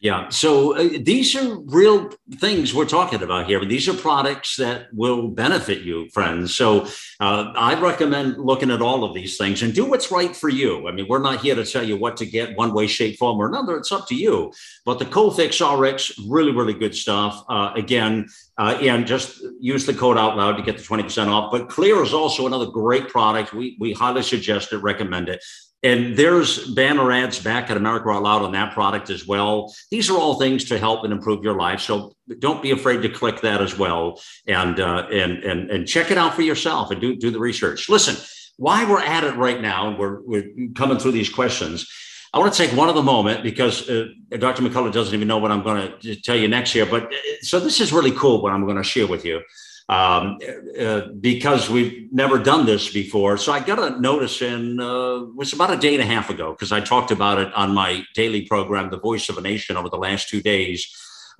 Yeah. 0.00 0.28
So 0.28 0.76
uh, 0.76 0.90
these 1.00 1.34
are 1.34 1.58
real 1.58 2.10
things 2.36 2.72
we're 2.72 2.86
talking 2.86 3.20
about 3.20 3.46
here. 3.46 3.64
These 3.64 3.88
are 3.88 3.94
products 3.94 4.54
that 4.56 4.86
will 4.92 5.28
benefit 5.28 5.80
you, 5.80 6.08
friends. 6.10 6.56
So 6.56 6.86
uh, 7.18 7.52
I 7.56 7.78
recommend 7.80 8.38
looking 8.38 8.70
at 8.70 8.80
all 8.80 9.02
of 9.02 9.12
these 9.12 9.36
things 9.36 9.62
and 9.62 9.74
do 9.74 9.84
what's 9.84 10.12
right 10.12 10.34
for 10.36 10.48
you. 10.48 10.86
I 10.86 10.92
mean, 10.92 11.06
we're 11.08 11.18
not 11.18 11.40
here 11.40 11.56
to 11.56 11.64
tell 11.64 11.82
you 11.82 11.96
what 11.96 12.16
to 12.18 12.26
get 12.26 12.56
one 12.56 12.72
way, 12.72 12.86
shape, 12.86 13.18
form, 13.18 13.40
or 13.40 13.48
another. 13.48 13.76
It's 13.76 13.90
up 13.90 14.06
to 14.08 14.14
you. 14.14 14.52
But 14.84 15.00
the 15.00 15.06
Cofix 15.06 15.58
RX, 15.58 16.12
really, 16.28 16.52
really 16.52 16.74
good 16.74 16.94
stuff. 16.94 17.44
Uh, 17.48 17.72
again, 17.74 18.28
uh, 18.56 18.78
and 18.80 19.06
just 19.06 19.40
use 19.60 19.84
the 19.84 19.94
code 19.94 20.18
out 20.18 20.36
loud 20.36 20.56
to 20.56 20.62
get 20.62 20.76
the 20.76 20.82
20% 20.82 21.26
off. 21.26 21.50
But 21.50 21.68
Xlear 21.68 22.02
is 22.04 22.14
also 22.14 22.46
another 22.46 22.66
great 22.66 23.08
product. 23.08 23.52
We, 23.52 23.76
we 23.80 23.92
highly 23.92 24.22
suggest 24.22 24.72
it, 24.72 24.78
recommend 24.78 25.28
it. 25.28 25.42
And 25.82 26.16
there's 26.16 26.74
banner 26.74 27.12
ads 27.12 27.38
back 27.38 27.70
at 27.70 27.76
America 27.76 28.08
Out 28.08 28.24
Loud 28.24 28.42
on 28.42 28.52
that 28.52 28.74
product 28.74 29.10
as 29.10 29.26
well. 29.28 29.72
These 29.92 30.10
are 30.10 30.18
all 30.18 30.34
things 30.34 30.64
to 30.66 30.78
help 30.78 31.04
and 31.04 31.12
improve 31.12 31.44
your 31.44 31.56
life. 31.56 31.80
So 31.80 32.14
don't 32.40 32.60
be 32.60 32.72
afraid 32.72 33.02
to 33.02 33.08
click 33.08 33.40
that 33.42 33.62
as 33.62 33.78
well 33.78 34.20
and 34.48 34.80
uh, 34.80 35.06
and 35.12 35.44
and 35.44 35.70
and 35.70 35.86
check 35.86 36.10
it 36.10 36.18
out 36.18 36.34
for 36.34 36.42
yourself 36.42 36.90
and 36.90 37.00
do 37.00 37.14
do 37.14 37.30
the 37.30 37.38
research. 37.38 37.88
Listen, 37.88 38.16
why 38.56 38.90
we're 38.90 39.00
at 39.00 39.22
it 39.22 39.36
right 39.36 39.60
now, 39.60 39.88
and 39.88 39.98
we're 39.98 40.20
we're 40.22 40.50
coming 40.74 40.98
through 40.98 41.12
these 41.12 41.28
questions. 41.28 41.88
I 42.34 42.38
want 42.38 42.52
to 42.52 42.66
take 42.66 42.76
one 42.76 42.88
of 42.88 42.94
the 42.94 43.02
moment 43.02 43.42
because 43.42 43.88
uh, 43.88 44.08
Dr. 44.36 44.62
McCullough 44.62 44.92
doesn't 44.92 45.14
even 45.14 45.28
know 45.28 45.38
what 45.38 45.50
I'm 45.50 45.62
going 45.62 45.92
to 46.00 46.20
tell 46.20 46.36
you 46.36 46.46
next 46.48 46.72
here. 46.72 46.84
But 46.84 47.04
uh, 47.04 47.16
so 47.42 47.60
this 47.60 47.80
is 47.80 47.92
really 47.92 48.12
cool 48.12 48.42
what 48.42 48.52
I'm 48.52 48.64
going 48.64 48.76
to 48.76 48.82
share 48.82 49.06
with 49.06 49.24
you 49.24 49.40
um, 49.88 50.38
uh, 50.78 51.00
because 51.20 51.70
we've 51.70 52.12
never 52.12 52.38
done 52.38 52.66
this 52.66 52.92
before. 52.92 53.38
So 53.38 53.52
I 53.52 53.60
got 53.60 53.78
a 53.78 53.98
notice 53.98 54.42
in 54.42 54.80
uh, 54.80 55.24
was 55.34 55.52
about 55.52 55.72
a 55.72 55.76
day 55.76 55.94
and 55.94 56.02
a 56.02 56.06
half 56.06 56.28
ago 56.28 56.52
because 56.52 56.72
I 56.72 56.80
talked 56.80 57.10
about 57.10 57.38
it 57.38 57.52
on 57.54 57.72
my 57.72 58.04
daily 58.14 58.42
program, 58.42 58.90
The 58.90 58.98
Voice 58.98 59.28
of 59.28 59.38
a 59.38 59.40
Nation, 59.40 59.76
over 59.76 59.88
the 59.88 59.96
last 59.96 60.28
two 60.28 60.42
days. 60.42 60.86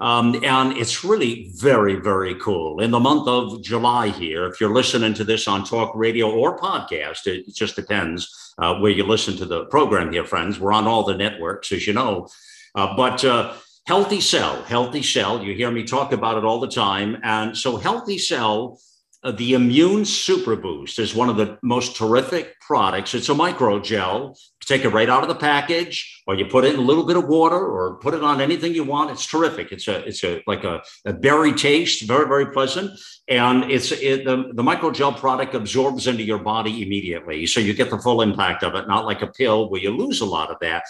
Um, 0.01 0.41
and 0.45 0.77
it's 0.77 1.05
really 1.05 1.51
very, 1.57 1.97
very 1.97 2.37
cool. 2.37 2.81
In 2.81 2.93
the 2.93 3.01
month 3.01 3.27
of 3.27 3.63
July 3.63 4.09
here, 4.11 4.47
if 4.47 4.61
you're 4.61 4.73
listening 4.73 5.13
to 5.15 5.25
this 5.25 5.49
on 5.49 5.65
talk 5.65 5.93
radio 5.95 6.31
or 6.31 6.57
podcast, 6.57 7.27
it 7.27 7.53
just 7.53 7.75
depends 7.75 8.55
uh, 8.59 8.77
where 8.77 8.93
you 8.93 9.05
listen 9.05 9.37
to 9.39 9.45
the 9.45 9.65
program 9.67 10.13
here, 10.13 10.25
friends. 10.25 10.61
We're 10.61 10.73
on 10.73 10.87
all 10.87 11.03
the 11.03 11.17
networks, 11.17 11.73
as 11.73 11.87
you 11.87 11.95
know. 11.95 12.29
Uh, 12.77 12.97
but 12.97 13.25
uh, 13.25 13.55
Healthy 13.89 14.21
Cell, 14.21 14.63
Healthy 14.65 15.03
Cell, 15.03 15.43
you 15.43 15.55
hear 15.55 15.71
me 15.71 15.83
talk 15.83 16.13
about 16.13 16.37
it 16.37 16.45
all 16.45 16.61
the 16.61 16.69
time. 16.69 17.17
And 17.23 17.57
so, 17.57 17.79
Healthy 17.79 18.19
Cell, 18.19 18.79
uh, 19.23 19.33
the 19.33 19.55
Immune 19.55 20.05
Super 20.05 20.57
Boost 20.57 20.99
is 20.99 21.15
one 21.15 21.31
of 21.31 21.39
the 21.39 21.57
most 21.63 21.97
terrific 21.97 22.61
products. 22.61 23.15
It's 23.15 23.31
a 23.31 23.35
micro 23.35 23.81
gel. 23.81 24.37
take 24.67 24.85
it 24.85 24.91
right 24.91 25.09
out 25.09 25.23
of 25.23 25.31
the 25.31 25.35
package, 25.35 26.23
or 26.27 26.35
you 26.35 26.45
put 26.45 26.67
it 26.67 26.75
in 26.75 26.81
a 26.81 26.83
little 26.83 27.07
bit 27.07 27.17
of 27.17 27.29
water, 27.29 27.57
or 27.57 27.97
put 27.97 28.13
it 28.13 28.23
on 28.23 28.43
anything 28.43 28.75
you 28.75 28.85
want. 28.85 29.11
It's 29.11 29.25
terrific. 29.25 29.73
It's 29.73 29.89
a 29.89 30.07
it's 30.07 30.23
a 30.23 30.43
like 30.47 30.65
a, 30.65 30.83
a 31.07 31.15
berry 31.15 31.55
taste, 31.55 32.07
very 32.07 32.29
very 32.29 32.53
pleasant, 32.53 32.91
and 33.27 33.71
it's 33.71 33.91
it, 33.91 34.27
the 34.27 34.53
the 34.53 34.63
micro 34.63 34.91
gel 34.91 35.15
product 35.15 35.55
absorbs 35.55 36.07
into 36.07 36.25
your 36.25 36.41
body 36.41 36.83
immediately, 36.83 37.47
so 37.47 37.59
you 37.59 37.73
get 37.73 37.89
the 37.89 37.99
full 37.99 38.21
impact 38.21 38.63
of 38.65 38.75
it. 38.75 38.87
Not 38.87 39.07
like 39.07 39.23
a 39.23 39.29
pill 39.29 39.71
where 39.71 39.81
you 39.81 39.97
lose 39.97 40.21
a 40.21 40.27
lot 40.27 40.51
of 40.51 40.59
that 40.61 40.83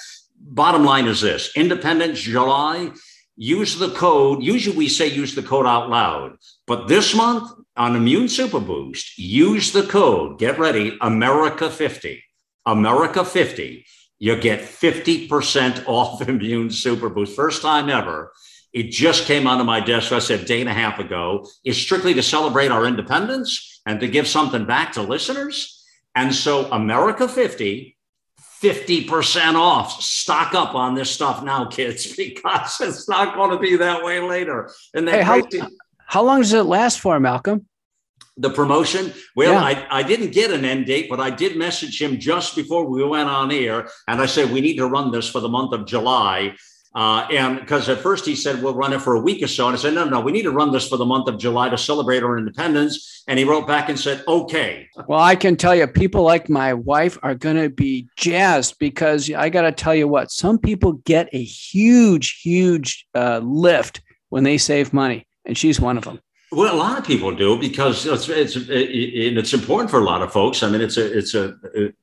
bottom 0.49 0.84
line 0.84 1.07
is 1.07 1.20
this 1.20 1.51
Independence 1.57 2.20
July, 2.20 2.90
use 3.36 3.78
the 3.78 3.90
code. 3.90 4.42
Usually 4.42 4.76
we 4.76 4.88
say 4.88 5.07
use 5.07 5.34
the 5.34 5.42
code 5.42 5.66
out 5.66 5.88
loud, 5.88 6.36
but 6.66 6.88
this 6.88 7.14
month 7.14 7.51
on 7.76 7.94
Immune 7.94 8.28
Super 8.28 8.61
Boost, 8.61 9.18
use 9.18 9.72
the 9.72 9.84
code. 9.84 10.38
Get 10.38 10.59
ready, 10.59 10.96
America 11.01 11.70
50. 11.70 12.22
America 12.66 13.24
50. 13.24 13.86
You 14.18 14.36
get 14.36 14.61
50% 14.61 15.84
off 15.86 16.28
Immune 16.28 16.70
Super 16.70 17.09
Boost. 17.09 17.36
First 17.36 17.62
time 17.62 17.88
ever. 17.88 18.32
It 18.72 18.90
just 18.90 19.24
came 19.24 19.46
onto 19.46 19.64
my 19.64 19.80
desk, 19.80 20.12
I 20.12 20.18
said, 20.18 20.44
day 20.44 20.61
and 20.61 20.68
a 20.68 20.74
half 20.74 20.99
ago. 20.99 21.49
It's 21.64 21.78
strictly 21.78 22.12
to 22.14 22.22
celebrate 22.22 22.70
our 22.70 22.84
independence 22.84 23.80
and 23.86 23.99
to 24.01 24.09
give 24.09 24.28
something 24.28 24.66
back 24.66 24.92
to 24.92 25.03
listeners. 25.03 25.82
And 26.14 26.34
so, 26.34 26.70
America 26.70 27.28
50 27.28 27.96
50% 28.62 29.54
off. 29.54 30.00
Stock 30.02 30.54
up 30.54 30.74
on 30.74 30.94
this 30.94 31.11
stuff 31.11 31.42
now, 31.42 31.66
kids, 31.66 32.14
because 32.16 32.80
it's 32.80 33.09
not 33.09 33.34
going 33.34 33.50
to 33.50 33.59
be 33.59 33.76
that 33.76 34.02
way 34.02 34.20
later. 34.20 34.70
And 34.94 35.09
hey, 35.09 35.22
how, 35.22 35.42
how 36.06 36.22
long 36.22 36.40
does 36.40 36.52
it 36.52 36.62
last 36.62 37.00
for, 37.00 37.18
Malcolm? 37.20 37.66
The 38.36 38.50
promotion? 38.50 39.12
Well, 39.34 39.54
yeah. 39.54 39.62
I, 39.90 39.98
I 40.00 40.02
didn't 40.02 40.30
get 40.30 40.52
an 40.52 40.64
end 40.64 40.86
date, 40.86 41.09
but 41.11 41.18
I 41.18 41.30
did 41.30 41.56
message 41.56 42.00
him 42.00 42.20
just 42.20 42.54
before 42.54 42.88
we 42.88 43.04
went 43.04 43.28
on 43.28 43.50
air. 43.50 43.88
And 44.06 44.20
I 44.20 44.26
said, 44.26 44.50
we 44.50 44.61
need 44.61 44.76
to 44.76 44.86
run 44.86 45.11
this 45.11 45.28
for 45.28 45.40
the 45.40 45.48
month 45.48 45.72
of 45.72 45.86
July. 45.86 46.54
Uh, 46.99 47.28
and 47.30 47.61
because 47.61 47.88
at 47.88 47.99
first 47.99 48.26
he 48.26 48.34
said, 48.34 48.61
we'll 48.61 48.74
run 48.74 48.92
it 48.92 49.01
for 49.01 49.14
a 49.14 49.20
week 49.20 49.40
or 49.40 49.46
so. 49.46 49.68
And 49.68 49.76
I 49.76 49.78
said, 49.78 49.94
no, 49.94 50.05
no, 50.07 50.18
we 50.18 50.32
need 50.32 50.42
to 50.42 50.51
run 50.51 50.72
this 50.72 50.88
for 50.88 50.96
the 50.96 51.05
month 51.05 51.28
of 51.28 51.38
July 51.38 51.68
to 51.68 51.78
celebrate 51.78 52.24
our 52.24 52.36
independence. 52.36 53.22
And 53.28 53.38
he 53.38 53.44
wrote 53.44 53.68
back 53.68 53.88
and 53.88 53.96
said, 53.96 54.24
okay. 54.26 54.88
Well, 55.07 55.20
I 55.20 55.36
can 55.36 55.55
tell 55.55 55.76
you, 55.76 55.86
people 55.86 56.24
like 56.24 56.49
my 56.49 56.74
wife 56.74 57.16
are 57.22 57.36
going 57.36 57.55
to 57.55 57.70
be 57.70 58.09
jazzed 58.16 58.80
because 58.80 59.32
I 59.32 59.49
got 59.49 59.62
to 59.62 59.70
tell 59.70 59.94
you 59.94 60.09
what, 60.09 60.32
some 60.32 60.59
people 60.59 60.94
get 61.05 61.28
a 61.32 61.40
huge, 61.40 62.40
huge 62.42 63.07
uh, 63.14 63.42
lift 63.44 64.01
when 64.30 64.42
they 64.42 64.59
save 64.59 64.92
money. 64.92 65.24
And 65.44 65.57
she's 65.57 65.80
one 65.80 65.99
of 65.99 66.03
them. 66.03 66.18
Well, 66.51 66.74
a 66.74 66.76
lot 66.76 66.99
of 66.99 67.07
people 67.07 67.32
do 67.32 67.61
because 67.61 68.07
it's 68.07 68.28
it's 68.28 68.57
it's 68.57 69.53
important 69.53 69.90
for 69.90 70.01
a 70.01 70.05
lot 70.05 70.22
of 70.22 70.32
folks. 70.32 70.64
I 70.64 70.68
mean, 70.70 70.80
it's 70.80 70.96
a 70.96 71.18
it's 71.18 71.34
a 71.34 71.55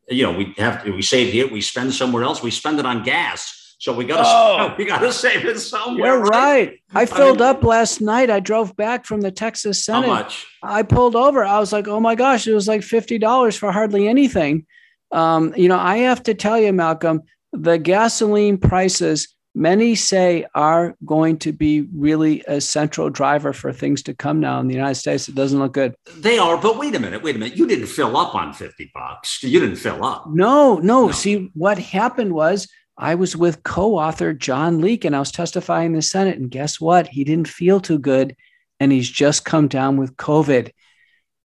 you 0.08 0.24
know 0.24 0.32
we 0.32 0.54
have 0.58 0.84
to, 0.84 0.92
we 0.92 1.02
save 1.02 1.34
here, 1.34 1.52
we 1.52 1.62
spend 1.62 1.94
somewhere 1.94 2.24
else, 2.24 2.44
we 2.44 2.52
spend 2.52 2.80
it 2.80 2.86
on 2.86 3.04
gas. 3.04 3.65
So 3.86 3.94
we 3.94 4.04
got 4.04 4.18
to 4.18 4.24
oh, 4.26 4.76
we 4.80 4.86
got 4.86 4.98
to 5.02 5.14
save 5.14 5.46
it 5.46 5.60
somewhere. 5.60 6.14
You're 6.14 6.22
right. 6.22 6.32
right. 6.32 6.80
I 6.96 7.06
filled 7.06 7.40
I 7.40 7.52
mean, 7.52 7.58
up 7.58 7.64
last 7.64 8.02
night. 8.02 8.32
I 8.32 8.40
drove 8.40 8.76
back 8.76 9.06
from 9.06 9.22
the 9.22 9.30
Texas 9.30 9.86
Senate. 9.86 10.08
How 10.08 10.24
much? 10.24 10.48
I 10.64 10.82
pulled 10.82 11.16
over. 11.16 11.46
I 11.46 11.60
was 11.60 11.72
like, 11.72 11.88
oh 11.88 12.00
my 12.00 12.16
gosh, 12.16 12.48
it 12.48 12.56
was 12.56 12.68
like 12.68 12.82
fifty 12.82 13.20
dollars 13.20 13.56
for 13.56 13.72
hardly 13.72 14.08
anything. 14.08 14.66
Um, 15.12 15.54
you 15.56 15.70
know, 15.70 15.78
I 15.78 15.98
have 15.98 16.24
to 16.24 16.34
tell 16.34 16.60
you, 16.60 16.74
Malcolm, 16.74 17.22
the 17.54 17.78
gasoline 17.78 18.58
prices 18.58 19.36
many 19.54 19.94
say 19.94 20.48
are 20.56 20.96
going 21.06 21.38
to 21.38 21.54
be 21.54 21.88
really 21.96 22.44
a 22.48 22.60
central 22.62 23.12
driver 23.12 23.54
for 23.54 23.72
things 23.72 24.02
to 24.02 24.16
come 24.16 24.40
now 24.40 24.60
in 24.62 24.68
the 24.68 24.74
United 24.74 24.96
States. 24.96 25.30
It 25.30 25.36
doesn't 25.36 25.60
look 25.60 25.74
good. 25.74 25.94
They 26.18 26.40
are, 26.40 26.58
but 26.58 26.80
wait 26.80 26.96
a 26.96 27.00
minute, 27.00 27.22
wait 27.22 27.36
a 27.36 27.40
minute. 27.40 27.56
You 27.56 27.68
didn't 27.68 27.86
fill 27.86 28.18
up 28.18 28.34
on 28.34 28.52
50 28.52 28.92
bucks. 28.96 29.44
You 29.44 29.60
didn't 29.60 29.76
fill 29.76 30.04
up. 30.04 30.26
No, 30.28 30.78
no. 30.78 31.06
no. 31.06 31.12
See, 31.12 31.52
what 31.54 31.78
happened 31.78 32.34
was 32.34 32.68
I 32.98 33.16
was 33.16 33.36
with 33.36 33.64
co 33.64 33.98
author 33.98 34.34
John 34.34 34.80
Leake 34.80 35.06
and 35.06 35.16
I 35.16 35.20
was 35.20 35.32
testifying 35.32 35.88
in 35.88 35.94
the 35.94 36.02
Senate. 36.02 36.38
And 36.38 36.50
guess 36.50 36.80
what? 36.80 37.08
He 37.08 37.24
didn't 37.24 37.48
feel 37.48 37.80
too 37.80 38.00
good 38.00 38.36
and 38.80 38.92
he's 38.92 39.10
just 39.10 39.46
come 39.46 39.68
down 39.68 39.98
with 39.98 40.16
COVID. 40.18 40.72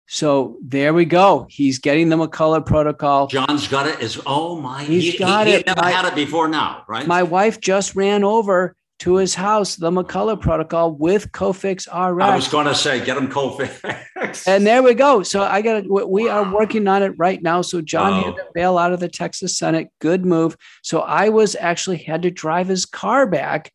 So 0.07 0.57
there 0.63 0.95
we 0.95 1.05
go. 1.05 1.47
He's 1.51 1.79
getting 1.79 2.09
the 2.09 2.17
McCullough 2.17 2.65
protocol. 2.65 3.27
John's 3.27 3.69
got 3.69 3.87
it. 3.87 4.01
Is 4.01 4.21
oh 4.25 4.59
my, 4.59 4.83
he's 4.85 5.13
he, 5.13 5.19
got 5.19 5.47
he, 5.47 5.53
it. 5.53 5.59
He 5.59 5.65
never 5.67 5.83
my, 5.83 5.91
had 5.91 6.07
it 6.07 6.15
before 6.15 6.49
now, 6.49 6.85
right? 6.89 7.07
My 7.07 7.23
wife 7.23 7.61
just 7.61 7.95
ran 7.95 8.25
over 8.25 8.75
to 9.01 9.17
his 9.17 9.35
house 9.35 9.77
the 9.77 9.91
McCullough 9.91 10.41
protocol 10.41 10.93
with 10.93 11.31
Cofix 11.33 11.87
RX. 11.87 12.25
I 12.25 12.35
was 12.35 12.49
going 12.49 12.67
to 12.67 12.75
say, 12.75 13.05
get 13.05 13.17
him 13.17 13.29
Cofix. 13.29 14.47
and 14.47 14.67
there 14.67 14.83
we 14.83 14.95
go. 14.95 15.23
So 15.23 15.43
I 15.43 15.63
got 15.63 15.85
it. 15.85 15.91
We 15.91 16.27
wow. 16.27 16.43
are 16.45 16.55
working 16.55 16.87
on 16.89 17.03
it 17.03 17.15
right 17.17 17.41
now. 17.43 17.63
So 17.63 17.81
John 17.81 18.13
oh. 18.13 18.27
had 18.27 18.37
to 18.37 18.47
bail 18.55 18.77
out 18.77 18.93
of 18.93 19.01
the 19.01 19.09
Texas 19.09 19.57
Senate. 19.57 19.89
Good 20.01 20.27
move. 20.27 20.57
So 20.83 21.01
I 21.01 21.29
was 21.29 21.57
actually 21.59 21.99
had 21.99 22.23
to 22.23 22.31
drive 22.31 22.69
his 22.69 22.87
car 22.87 23.27
back 23.27 23.73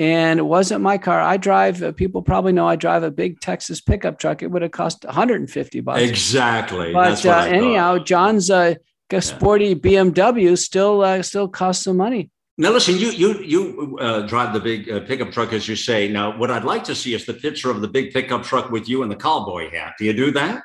and 0.00 0.38
it 0.38 0.44
wasn't 0.44 0.80
my 0.80 0.96
car. 0.96 1.20
I 1.20 1.36
drive. 1.36 1.82
Uh, 1.82 1.92
people 1.92 2.22
probably 2.22 2.52
know 2.52 2.66
I 2.66 2.76
drive 2.76 3.02
a 3.02 3.10
big 3.10 3.38
Texas 3.40 3.82
pickup 3.82 4.18
truck. 4.18 4.42
It 4.42 4.50
would 4.50 4.62
have 4.62 4.70
cost 4.70 5.04
150 5.04 5.80
bucks. 5.80 6.00
Exactly. 6.00 6.94
But 6.94 7.24
uh, 7.26 7.40
anyhow, 7.40 7.98
John's 7.98 8.50
uh, 8.50 8.76
sporty. 9.18 9.74
BMW 9.74 10.56
still 10.56 11.02
uh, 11.02 11.20
still 11.22 11.48
costs 11.48 11.84
some 11.84 11.98
money. 11.98 12.30
Now, 12.60 12.72
listen, 12.72 12.98
you 12.98 13.10
you 13.12 13.42
you 13.42 13.98
uh, 13.98 14.26
drive 14.26 14.52
the 14.52 14.60
big 14.60 14.90
uh, 14.90 15.00
pickup 15.00 15.32
truck, 15.32 15.54
as 15.54 15.66
you 15.66 15.74
say. 15.74 16.08
Now, 16.08 16.36
what 16.36 16.50
I'd 16.50 16.62
like 16.62 16.84
to 16.84 16.94
see 16.94 17.14
is 17.14 17.24
the 17.24 17.32
picture 17.32 17.70
of 17.70 17.80
the 17.80 17.88
big 17.88 18.12
pickup 18.12 18.42
truck 18.42 18.70
with 18.70 18.86
you 18.86 19.02
in 19.02 19.08
the 19.08 19.16
cowboy 19.16 19.70
hat. 19.70 19.94
Do 19.98 20.04
you 20.04 20.12
do 20.12 20.30
that? 20.32 20.62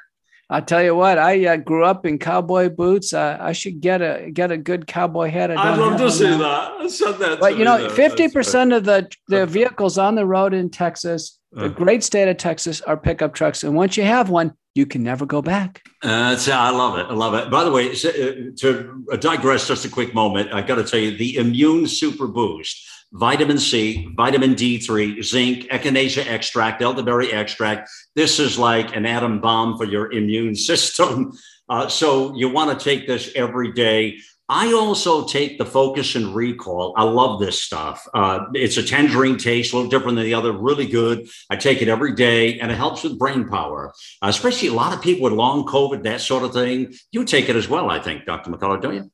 I 0.49 0.59
tell 0.59 0.83
you 0.83 0.93
what, 0.93 1.17
I 1.17 1.45
uh, 1.47 1.55
grew 1.55 1.85
up 1.85 2.05
in 2.05 2.19
cowboy 2.19 2.67
boots. 2.67 3.13
I 3.13 3.53
should 3.53 3.79
get 3.79 4.01
a 4.01 4.29
get 4.29 4.51
a 4.51 4.57
good 4.57 4.87
cowboy 4.87 5.29
hat. 5.29 5.51
I 5.51 5.71
would 5.71 5.79
love 5.79 5.97
to 5.99 6.11
see 6.11 6.25
that. 6.25 6.71
I 6.81 6.87
said 6.89 7.13
that. 7.13 7.39
But 7.39 7.57
you 7.57 7.63
know, 7.63 7.87
fifty 7.89 8.27
percent 8.27 8.73
of 8.73 8.83
the 8.83 9.09
the 9.29 9.45
vehicles 9.45 9.97
on 9.97 10.15
the 10.15 10.25
road 10.25 10.53
in 10.53 10.69
Texas, 10.69 11.39
the 11.53 11.67
uh. 11.67 11.69
great 11.69 12.03
state 12.03 12.27
of 12.27 12.35
Texas, 12.35 12.81
are 12.81 12.97
pickup 12.97 13.33
trucks. 13.33 13.63
And 13.63 13.73
once 13.73 13.95
you 13.95 14.03
have 14.03 14.29
one, 14.29 14.51
you 14.75 14.85
can 14.85 15.01
never 15.01 15.25
go 15.25 15.41
back. 15.41 15.83
Uh, 16.03 16.37
I 16.53 16.69
love 16.69 16.99
it. 16.99 17.07
I 17.09 17.13
love 17.13 17.33
it. 17.33 17.49
By 17.49 17.63
the 17.63 17.71
way, 17.71 17.91
uh, 17.91 18.51
to 18.57 19.17
digress 19.19 19.67
just 19.67 19.85
a 19.85 19.89
quick 19.89 20.13
moment, 20.13 20.53
I 20.53 20.61
got 20.61 20.75
to 20.75 20.83
tell 20.83 20.99
you 20.99 21.17
the 21.17 21.37
Immune 21.37 21.87
Super 21.87 22.27
Boost 22.27 22.85
vitamin 23.13 23.57
C, 23.57 24.09
vitamin 24.17 24.55
D3, 24.55 25.23
zinc, 25.23 25.69
echinacea 25.69 26.27
extract, 26.27 26.81
elderberry 26.81 27.31
extract. 27.31 27.89
This 28.15 28.39
is 28.39 28.59
like 28.59 28.95
an 28.95 29.05
atom 29.05 29.39
bomb 29.39 29.77
for 29.77 29.85
your 29.85 30.11
immune 30.11 30.55
system. 30.69 31.31
Uh, 31.69 31.87
so 31.87 32.35
you 32.35 32.49
want 32.49 32.77
to 32.77 32.83
take 32.83 33.07
this 33.07 33.31
every 33.35 33.71
day. 33.71 34.19
I 34.47 34.73
also 34.73 35.25
take 35.25 35.57
the 35.57 35.65
focus 35.65 36.13
and 36.13 36.35
recall. 36.35 36.93
I 36.95 37.03
love 37.03 37.39
this 37.39 37.63
stuff. 37.63 38.07
Uh, 38.13 38.45
it's 38.53 38.77
a 38.77 38.83
tangerine 38.83 39.37
taste, 39.37 39.73
a 39.73 39.75
little 39.75 39.89
different 39.89 40.17
than 40.17 40.25
the 40.25 40.35
other, 40.35 40.51
really 40.51 40.85
good. 40.85 41.27
I 41.49 41.55
take 41.55 41.81
it 41.81 41.87
every 41.87 42.13
day 42.13 42.59
and 42.59 42.71
it 42.71 42.75
helps 42.75 43.03
with 43.03 43.17
brain 43.17 43.47
power, 43.47 43.91
uh, 44.21 44.27
especially 44.27 44.67
a 44.67 44.73
lot 44.73 44.93
of 44.93 45.01
people 45.01 45.23
with 45.23 45.33
long 45.33 45.65
COVID, 45.65 46.03
that 46.03 46.21
sort 46.21 46.43
of 46.43 46.53
thing. 46.53 46.93
You 47.11 47.25
take 47.25 47.49
it 47.49 47.55
as 47.55 47.67
well, 47.67 47.89
I 47.89 47.99
think, 47.99 48.25
Dr. 48.25 48.51
McCullough, 48.51 48.81
don't 48.81 48.93
you? 48.93 49.11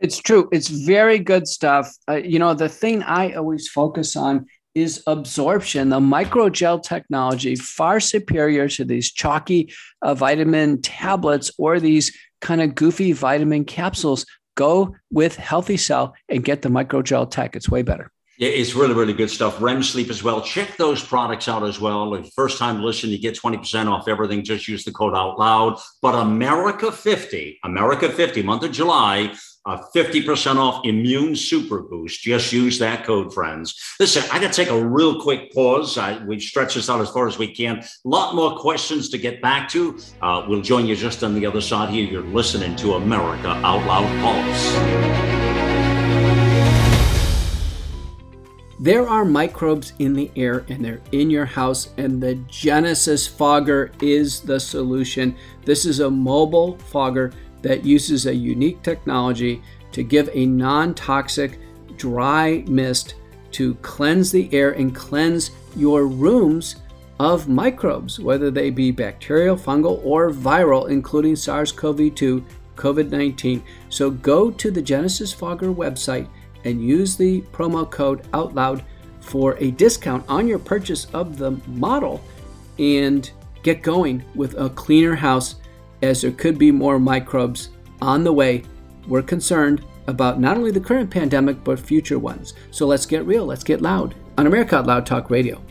It's 0.00 0.18
true. 0.18 0.48
It's 0.50 0.68
very 0.68 1.18
good 1.18 1.46
stuff. 1.46 1.94
Uh, 2.08 2.14
you 2.14 2.38
know, 2.38 2.54
the 2.54 2.68
thing 2.68 3.02
I 3.04 3.34
always 3.34 3.68
focus 3.68 4.16
on 4.16 4.46
is 4.74 5.02
absorption. 5.06 5.90
The 5.90 6.00
microgel 6.00 6.82
technology 6.82 7.54
far 7.54 8.00
superior 8.00 8.68
to 8.68 8.84
these 8.84 9.12
chalky 9.12 9.72
uh, 10.02 10.14
vitamin 10.14 10.80
tablets 10.80 11.52
or 11.58 11.78
these 11.78 12.16
kind 12.40 12.62
of 12.62 12.74
goofy 12.74 13.12
vitamin 13.12 13.64
capsules. 13.64 14.24
Go 14.60 14.94
with 15.10 15.36
Healthy 15.36 15.78
Cell 15.78 16.14
and 16.28 16.44
get 16.44 16.60
the 16.60 16.68
microgel 16.68 17.30
tech. 17.30 17.56
It's 17.56 17.70
way 17.70 17.80
better. 17.80 18.12
Yeah, 18.36 18.50
it's 18.50 18.74
really, 18.74 18.92
really 18.92 19.14
good 19.14 19.30
stuff. 19.30 19.60
REM 19.60 19.82
sleep 19.82 20.10
as 20.10 20.22
well. 20.22 20.42
Check 20.42 20.76
those 20.76 21.02
products 21.02 21.48
out 21.48 21.62
as 21.62 21.80
well. 21.80 22.22
First 22.36 22.58
time 22.58 22.82
listen, 22.82 23.08
you 23.08 23.18
get 23.18 23.34
20% 23.34 23.90
off 23.90 24.06
everything. 24.06 24.44
Just 24.44 24.68
use 24.68 24.84
the 24.84 24.92
code 24.92 25.14
out 25.14 25.38
loud. 25.38 25.78
But 26.02 26.14
America 26.14 26.92
50, 26.92 27.60
America 27.64 28.10
50, 28.10 28.42
month 28.42 28.64
of 28.64 28.72
July, 28.72 29.34
uh, 29.66 29.78
50% 29.94 30.56
off 30.56 30.84
Immune 30.84 31.36
Super 31.36 31.82
Boost. 31.82 32.22
Just 32.22 32.52
use 32.52 32.78
that 32.78 33.04
code, 33.04 33.32
friends. 33.32 33.78
Listen, 33.98 34.24
I 34.32 34.40
got 34.40 34.52
to 34.52 34.56
take 34.64 34.70
a 34.70 34.84
real 34.84 35.20
quick 35.20 35.52
pause. 35.52 35.98
I, 35.98 36.24
we 36.24 36.40
stretch 36.40 36.74
this 36.74 36.88
out 36.88 37.00
as 37.00 37.10
far 37.10 37.28
as 37.28 37.38
we 37.38 37.54
can. 37.54 37.78
A 37.78 37.84
lot 38.04 38.34
more 38.34 38.56
questions 38.56 39.10
to 39.10 39.18
get 39.18 39.42
back 39.42 39.68
to. 39.70 39.98
Uh, 40.22 40.46
we'll 40.48 40.62
join 40.62 40.86
you 40.86 40.96
just 40.96 41.22
on 41.22 41.34
the 41.34 41.44
other 41.44 41.60
side 41.60 41.90
here. 41.90 42.10
You're 42.10 42.22
listening 42.22 42.74
to 42.76 42.94
America 42.94 43.48
Out 43.48 43.84
Loud 43.86 44.08
Pulse. 44.20 45.40
There 48.82 49.06
are 49.06 49.26
microbes 49.26 49.92
in 49.98 50.14
the 50.14 50.30
air 50.36 50.64
and 50.70 50.82
they're 50.82 51.02
in 51.12 51.28
your 51.28 51.44
house, 51.44 51.90
and 51.98 52.18
the 52.18 52.36
Genesis 52.48 53.26
Fogger 53.26 53.92
is 54.00 54.40
the 54.40 54.58
solution. 54.58 55.36
This 55.66 55.84
is 55.84 56.00
a 56.00 56.10
mobile 56.10 56.78
fogger 56.78 57.30
that 57.62 57.84
uses 57.84 58.26
a 58.26 58.34
unique 58.34 58.82
technology 58.82 59.62
to 59.92 60.02
give 60.02 60.30
a 60.32 60.46
non 60.46 60.94
toxic 60.94 61.58
dry 61.96 62.64
mist 62.66 63.14
to 63.52 63.74
cleanse 63.76 64.30
the 64.30 64.52
air 64.52 64.72
and 64.72 64.94
cleanse 64.94 65.50
your 65.76 66.06
rooms 66.06 66.76
of 67.18 67.48
microbes, 67.48 68.18
whether 68.18 68.50
they 68.50 68.70
be 68.70 68.90
bacterial, 68.90 69.56
fungal, 69.56 70.00
or 70.04 70.30
viral, 70.30 70.88
including 70.88 71.36
SARS 71.36 71.72
CoV 71.72 72.14
2, 72.14 72.44
COVID 72.76 73.10
19. 73.10 73.62
So 73.90 74.10
go 74.10 74.50
to 74.50 74.70
the 74.70 74.80
Genesis 74.80 75.32
Fogger 75.32 75.72
website 75.72 76.28
and 76.64 76.82
use 76.82 77.16
the 77.16 77.42
promo 77.52 77.88
code 77.88 78.26
OUTLOUD 78.32 78.82
for 79.20 79.56
a 79.58 79.70
discount 79.72 80.24
on 80.28 80.48
your 80.48 80.58
purchase 80.58 81.04
of 81.12 81.36
the 81.36 81.52
model 81.66 82.22
and 82.78 83.30
get 83.62 83.82
going 83.82 84.24
with 84.34 84.58
a 84.58 84.70
cleaner 84.70 85.14
house 85.14 85.56
as 86.02 86.22
there 86.22 86.32
could 86.32 86.58
be 86.58 86.70
more 86.70 86.98
microbes 86.98 87.70
on 88.00 88.24
the 88.24 88.32
way. 88.32 88.62
We're 89.06 89.22
concerned 89.22 89.84
about 90.06 90.40
not 90.40 90.56
only 90.56 90.70
the 90.70 90.80
current 90.80 91.10
pandemic, 91.10 91.62
but 91.64 91.78
future 91.78 92.18
ones. 92.18 92.54
So 92.70 92.86
let's 92.86 93.06
get 93.06 93.24
real, 93.26 93.46
let's 93.46 93.64
get 93.64 93.80
loud 93.80 94.14
on 94.38 94.46
America 94.46 94.80
Loud 94.80 95.06
Talk 95.06 95.30
Radio. 95.30 95.62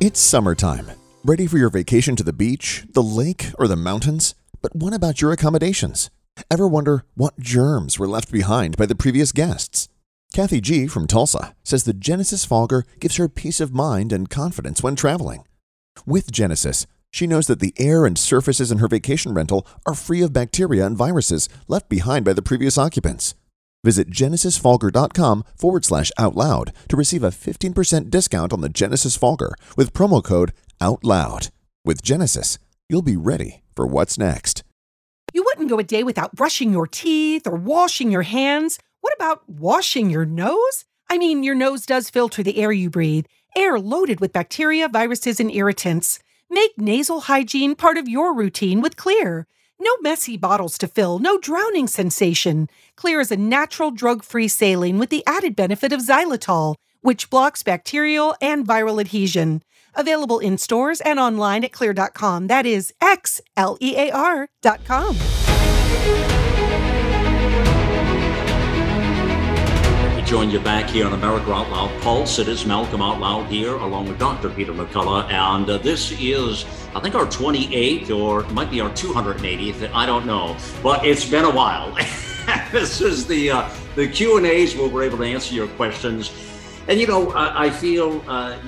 It's 0.00 0.20
summertime. 0.20 0.90
Ready 1.24 1.46
for 1.46 1.58
your 1.58 1.70
vacation 1.70 2.16
to 2.16 2.24
the 2.24 2.32
beach, 2.32 2.84
the 2.92 3.02
lake, 3.02 3.46
or 3.58 3.68
the 3.68 3.76
mountains? 3.76 4.34
But 4.60 4.74
what 4.74 4.92
about 4.92 5.20
your 5.20 5.32
accommodations? 5.32 6.10
Ever 6.50 6.66
wonder 6.66 7.04
what 7.14 7.38
germs 7.38 7.98
were 7.98 8.08
left 8.08 8.32
behind 8.32 8.76
by 8.76 8.86
the 8.86 8.94
previous 8.94 9.32
guests? 9.32 9.88
Kathy 10.34 10.60
G 10.60 10.86
from 10.86 11.06
Tulsa 11.06 11.54
says 11.62 11.84
the 11.84 11.92
Genesis 11.92 12.44
Fogger 12.44 12.84
gives 13.00 13.16
her 13.16 13.28
peace 13.28 13.60
of 13.60 13.74
mind 13.74 14.12
and 14.12 14.30
confidence 14.30 14.82
when 14.82 14.96
traveling. 14.96 15.44
With 16.06 16.32
Genesis, 16.32 16.86
she 17.12 17.26
knows 17.26 17.46
that 17.46 17.60
the 17.60 17.74
air 17.78 18.04
and 18.04 18.18
surfaces 18.18 18.72
in 18.72 18.78
her 18.78 18.88
vacation 18.88 19.34
rental 19.34 19.66
are 19.86 19.94
free 19.94 20.22
of 20.22 20.32
bacteria 20.32 20.84
and 20.84 20.96
viruses 20.96 21.48
left 21.68 21.88
behind 21.88 22.24
by 22.24 22.32
the 22.32 22.42
previous 22.42 22.76
occupants. 22.76 23.34
Visit 23.84 24.10
genesisfogger.com 24.10 25.44
forward 25.56 25.84
slash 25.84 26.10
out 26.16 26.34
loud 26.34 26.72
to 26.88 26.96
receive 26.96 27.22
a 27.22 27.30
15% 27.30 28.10
discount 28.10 28.52
on 28.52 28.60
the 28.60 28.68
Genesis 28.68 29.16
Fogger 29.16 29.54
with 29.76 29.92
promo 29.92 30.22
code 30.22 30.52
OUTLOUD. 30.80 31.50
With 31.84 32.02
Genesis, 32.02 32.58
you'll 32.88 33.02
be 33.02 33.16
ready 33.16 33.62
for 33.74 33.86
what's 33.86 34.16
next. 34.18 34.62
You 35.32 35.42
wouldn't 35.44 35.68
go 35.68 35.78
a 35.78 35.84
day 35.84 36.04
without 36.04 36.34
brushing 36.34 36.72
your 36.72 36.86
teeth 36.86 37.46
or 37.46 37.56
washing 37.56 38.10
your 38.10 38.22
hands. 38.22 38.78
What 39.00 39.14
about 39.16 39.48
washing 39.48 40.10
your 40.10 40.24
nose? 40.24 40.84
I 41.10 41.18
mean, 41.18 41.42
your 41.42 41.54
nose 41.54 41.84
does 41.84 42.08
filter 42.08 42.42
the 42.42 42.58
air 42.58 42.72
you 42.72 42.88
breathe, 42.88 43.26
air 43.56 43.78
loaded 43.80 44.20
with 44.20 44.32
bacteria, 44.32 44.88
viruses, 44.88 45.40
and 45.40 45.50
irritants. 45.50 46.20
Make 46.52 46.76
nasal 46.76 47.20
hygiene 47.22 47.74
part 47.74 47.96
of 47.96 48.06
your 48.06 48.34
routine 48.34 48.82
with 48.82 48.94
Xlear. 48.94 49.44
No 49.80 49.96
messy 50.02 50.36
bottles 50.36 50.76
to 50.78 50.86
fill, 50.86 51.18
no 51.18 51.38
drowning 51.38 51.86
sensation. 51.86 52.68
Xlear 52.94 53.22
is 53.22 53.32
a 53.32 53.38
natural 53.38 53.90
drug 53.90 54.22
free 54.22 54.48
saline 54.48 54.98
with 54.98 55.08
the 55.08 55.24
added 55.26 55.56
benefit 55.56 55.94
of 55.94 56.02
xylitol, 56.02 56.74
which 57.00 57.30
blocks 57.30 57.62
bacterial 57.62 58.36
and 58.42 58.66
viral 58.66 59.00
adhesion. 59.00 59.62
Available 59.94 60.40
in 60.40 60.58
stores 60.58 61.00
and 61.00 61.18
online 61.18 61.64
at 61.64 61.72
xlear.com. 61.72 62.48
That 62.48 62.66
is 62.66 62.92
X 63.00 63.40
L 63.56 63.78
E 63.80 63.96
A 63.96 64.10
R.com. 64.10 65.16
join 70.32 70.48
you 70.48 70.60
back 70.60 70.88
here 70.88 71.04
on 71.04 71.12
America 71.12 71.52
Out 71.52 71.68
Loud 71.68 72.00
Pulse. 72.00 72.38
It 72.38 72.48
is 72.48 72.64
Malcolm 72.64 73.02
Out 73.02 73.20
Loud 73.20 73.48
here, 73.48 73.74
along 73.74 74.08
with 74.08 74.18
Dr. 74.18 74.48
Peter 74.48 74.72
McCullough. 74.72 75.30
And 75.30 75.68
uh, 75.68 75.76
this 75.76 76.10
is, 76.12 76.64
I 76.94 77.00
think, 77.00 77.14
our 77.14 77.26
28th 77.26 78.08
or 78.08 78.42
might 78.44 78.70
be 78.70 78.80
our 78.80 78.88
280th. 78.92 79.92
I 79.92 80.06
don't 80.06 80.24
know. 80.24 80.56
But 80.82 81.04
it's 81.04 81.28
been 81.28 81.44
a 81.44 81.50
while. 81.50 81.94
this 82.72 83.02
is 83.02 83.26
the, 83.26 83.50
uh, 83.50 83.70
the 83.94 84.08
Q&As 84.08 84.74
where 84.74 84.88
we're 84.88 85.02
able 85.02 85.18
to 85.18 85.24
answer 85.24 85.54
your 85.54 85.68
questions. 85.68 86.51
And, 86.88 86.98
you 86.98 87.06
know, 87.06 87.30
I, 87.30 87.66
I 87.66 87.70
feel 87.70 88.20
uh, 88.26 88.58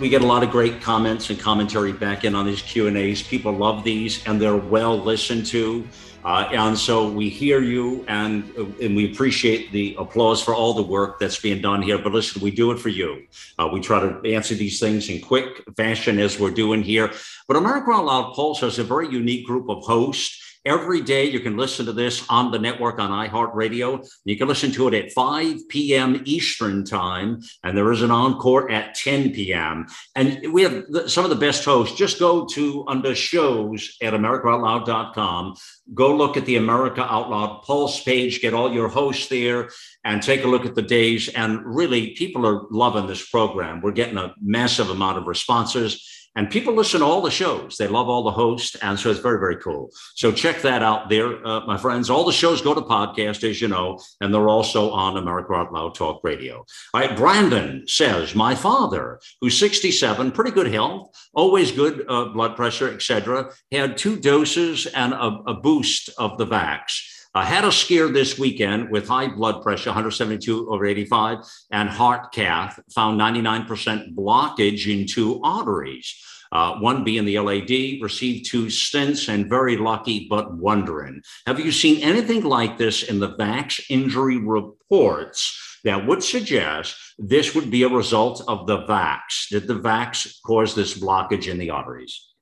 we 0.00 0.08
get 0.08 0.22
a 0.22 0.26
lot 0.26 0.42
of 0.42 0.50
great 0.50 0.80
comments 0.80 1.30
and 1.30 1.38
commentary 1.38 1.92
back 1.92 2.24
in 2.24 2.34
on 2.34 2.44
these 2.44 2.60
Q&As. 2.60 3.22
People 3.22 3.52
love 3.52 3.84
these 3.84 4.26
and 4.26 4.40
they're 4.40 4.56
well 4.56 4.98
listened 4.98 5.46
to. 5.46 5.86
Uh, 6.24 6.48
and 6.50 6.76
so 6.76 7.08
we 7.08 7.28
hear 7.28 7.60
you 7.60 8.04
and, 8.08 8.52
and 8.82 8.96
we 8.96 9.12
appreciate 9.12 9.70
the 9.70 9.94
applause 9.96 10.42
for 10.42 10.56
all 10.56 10.74
the 10.74 10.82
work 10.82 11.20
that's 11.20 11.38
being 11.38 11.62
done 11.62 11.80
here. 11.80 11.98
But 11.98 12.12
listen, 12.12 12.42
we 12.42 12.50
do 12.50 12.72
it 12.72 12.80
for 12.80 12.88
you. 12.88 13.24
Uh, 13.60 13.68
we 13.72 13.80
try 13.80 14.00
to 14.00 14.20
answer 14.34 14.56
these 14.56 14.80
things 14.80 15.08
in 15.08 15.20
quick 15.20 15.62
fashion 15.76 16.18
as 16.18 16.40
we're 16.40 16.50
doing 16.50 16.82
here. 16.82 17.12
But 17.46 17.56
America 17.56 17.92
Out 17.92 18.06
Loud 18.06 18.34
Pulse 18.34 18.58
has 18.62 18.80
a 18.80 18.84
very 18.84 19.08
unique 19.08 19.46
group 19.46 19.68
of 19.68 19.84
hosts 19.84 20.42
Every 20.66 21.00
day 21.00 21.30
you 21.30 21.38
can 21.38 21.56
listen 21.56 21.86
to 21.86 21.92
this 21.92 22.26
on 22.28 22.50
the 22.50 22.58
network 22.58 22.98
on 22.98 23.10
iHeartRadio. 23.10 24.04
You 24.24 24.36
can 24.36 24.48
listen 24.48 24.72
to 24.72 24.88
it 24.88 24.94
at 24.94 25.12
5 25.12 25.68
p.m. 25.68 26.22
Eastern 26.24 26.84
Time, 26.84 27.40
and 27.62 27.78
there 27.78 27.92
is 27.92 28.02
an 28.02 28.10
encore 28.10 28.68
at 28.68 28.96
10 28.96 29.30
p.m. 29.30 29.86
And 30.16 30.52
we 30.52 30.62
have 30.62 30.84
some 31.06 31.22
of 31.22 31.30
the 31.30 31.36
best 31.36 31.64
hosts. 31.64 31.96
Just 31.96 32.18
go 32.18 32.44
to 32.46 32.84
under 32.88 33.14
shows 33.14 33.96
at 34.02 34.12
AmericaOutloud.com. 34.12 35.54
Go 35.94 36.16
look 36.16 36.36
at 36.36 36.46
the 36.46 36.56
America 36.56 37.02
Out 37.02 37.30
Loud 37.30 37.62
Pulse 37.62 38.02
page, 38.02 38.40
get 38.40 38.52
all 38.52 38.72
your 38.72 38.88
hosts 38.88 39.28
there, 39.28 39.70
and 40.04 40.20
take 40.20 40.42
a 40.42 40.48
look 40.48 40.66
at 40.66 40.74
the 40.74 40.82
days. 40.82 41.28
And 41.28 41.64
really, 41.64 42.10
people 42.14 42.44
are 42.44 42.62
loving 42.72 43.06
this 43.06 43.24
program. 43.30 43.80
We're 43.82 43.92
getting 43.92 44.18
a 44.18 44.34
massive 44.42 44.90
amount 44.90 45.18
of 45.18 45.28
responses. 45.28 46.15
And 46.36 46.50
people 46.50 46.74
listen 46.74 47.00
to 47.00 47.06
all 47.06 47.22
the 47.22 47.30
shows. 47.30 47.76
They 47.78 47.88
love 47.88 48.08
all 48.08 48.22
the 48.22 48.30
hosts. 48.30 48.76
And 48.76 48.98
so 48.98 49.10
it's 49.10 49.20
very, 49.20 49.38
very 49.38 49.56
cool. 49.56 49.90
So 50.14 50.30
check 50.30 50.60
that 50.62 50.82
out 50.82 51.08
there, 51.08 51.44
uh, 51.46 51.66
my 51.66 51.78
friends. 51.78 52.10
All 52.10 52.24
the 52.24 52.32
shows 52.32 52.60
go 52.60 52.74
to 52.74 52.82
podcast, 52.82 53.48
as 53.48 53.60
you 53.60 53.68
know, 53.68 53.98
and 54.20 54.32
they're 54.32 54.48
also 54.48 54.90
on 54.90 55.16
America 55.16 55.54
Out 55.54 55.72
Loud 55.72 55.94
Talk 55.94 56.20
Radio. 56.22 56.64
All 56.92 57.00
right. 57.00 57.16
Brandon 57.16 57.84
says, 57.88 58.34
My 58.34 58.54
father, 58.54 59.18
who's 59.40 59.58
67, 59.58 60.30
pretty 60.32 60.50
good 60.50 60.66
health, 60.66 61.10
always 61.34 61.72
good 61.72 62.04
uh, 62.06 62.26
blood 62.26 62.54
pressure, 62.54 62.92
etc., 62.92 63.50
had 63.72 63.96
two 63.96 64.16
doses 64.16 64.86
and 64.86 65.14
a, 65.14 65.38
a 65.46 65.54
boost 65.54 66.10
of 66.18 66.36
the 66.36 66.46
vax. 66.46 67.15
I 67.36 67.44
had 67.44 67.66
a 67.66 67.70
scare 67.70 68.08
this 68.08 68.38
weekend 68.38 68.90
with 68.90 69.08
high 69.08 69.28
blood 69.28 69.62
pressure, 69.62 69.90
172 69.90 70.70
over 70.70 70.86
85, 70.86 71.40
and 71.70 71.86
heart 71.86 72.32
cath, 72.32 72.80
found 72.94 73.20
99% 73.20 74.14
blockage 74.14 74.90
in 74.90 75.06
two 75.06 75.42
arteries. 75.42 76.14
Uh, 76.50 76.78
one 76.78 77.04
being 77.04 77.26
the 77.26 77.38
LAD, 77.38 78.00
received 78.00 78.50
two 78.50 78.66
stents 78.66 79.28
and 79.28 79.50
very 79.50 79.76
lucky, 79.76 80.26
but 80.30 80.54
wondering. 80.54 81.20
Have 81.46 81.60
you 81.60 81.72
seen 81.72 82.02
anything 82.02 82.42
like 82.42 82.78
this 82.78 83.02
in 83.02 83.20
the 83.20 83.36
VAX 83.36 83.82
injury 83.90 84.38
reports 84.38 85.78
that 85.84 86.06
would 86.06 86.24
suggest 86.24 86.96
this 87.18 87.54
would 87.54 87.70
be 87.70 87.82
a 87.82 87.88
result 87.90 88.42
of 88.48 88.66
the 88.66 88.86
VAX? 88.86 89.48
Did 89.50 89.66
the 89.66 89.74
VAX 89.74 90.40
cause 90.40 90.74
this 90.74 90.98
blockage 90.98 91.48
in 91.48 91.58
the 91.58 91.68
arteries? 91.68 92.34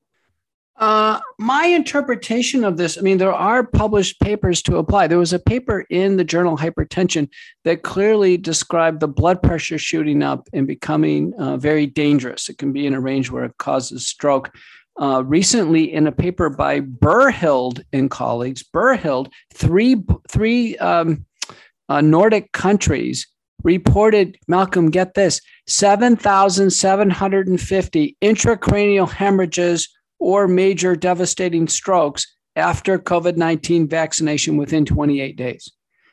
Uh, 0.77 1.21
my 1.39 1.67
interpretation 1.67 2.65
of 2.65 2.77
this, 2.77 2.99
I 2.99 3.03
mean, 3.03 3.19
there 3.19 3.33
are 3.33 3.65
published 3.65 4.21
papers 4.21 4.61
to 4.63 4.79
apply. 4.79 5.07
There 5.07 5.19
was 5.19 5.33
a 5.33 5.39
paper 5.39 5.87
in 5.89 6.17
the 6.17 6.25
journal 6.25 6.57
Hypertension 6.57 7.29
that 7.63 7.85
clearly 7.85 8.37
described 8.37 8.99
the 8.99 9.07
blood 9.07 9.41
pressure 9.41 9.79
shooting 9.79 10.23
up 10.23 10.49
and 10.53 10.67
becoming 10.67 11.33
uh, 11.39 11.59
very 11.59 11.87
dangerous. 11.87 12.49
It 12.49 12.59
can 12.59 12.73
be 12.73 12.87
in 12.87 12.95
a 12.95 13.01
range 13.01 13.31
where 13.31 13.45
it 13.45 13.57
causes 13.59 14.07
stroke. 14.07 14.51
Uh, 15.01 15.23
recently, 15.25 15.93
in 15.93 16.07
a 16.07 16.13
paper 16.13 16.51
by 16.51 16.81
Berild 16.81 17.83
and 17.93 18.11
colleagues, 18.11 18.63
Berild, 18.63 19.33
three 19.53 19.97
three 20.29 20.77
um, 20.79 21.25
uh, 21.89 22.01
Nordic 22.01 22.53
countries 22.53 23.27
reported, 23.65 24.39
Malcolm, 24.47 24.91
get 24.91 25.15
this, 25.15 25.41
7,750 25.67 28.17
intracranial 28.23 29.11
hemorrhages 29.11 29.89
or 30.25 30.49
major 30.49 30.97
devastating 30.97 31.69
strokes 31.69 32.27
after 32.57 32.99
COVID 32.99 33.37
19 33.37 33.87
vaccination 33.89 34.57
within 34.57 34.87
28 34.87 35.37
days. 35.37 35.71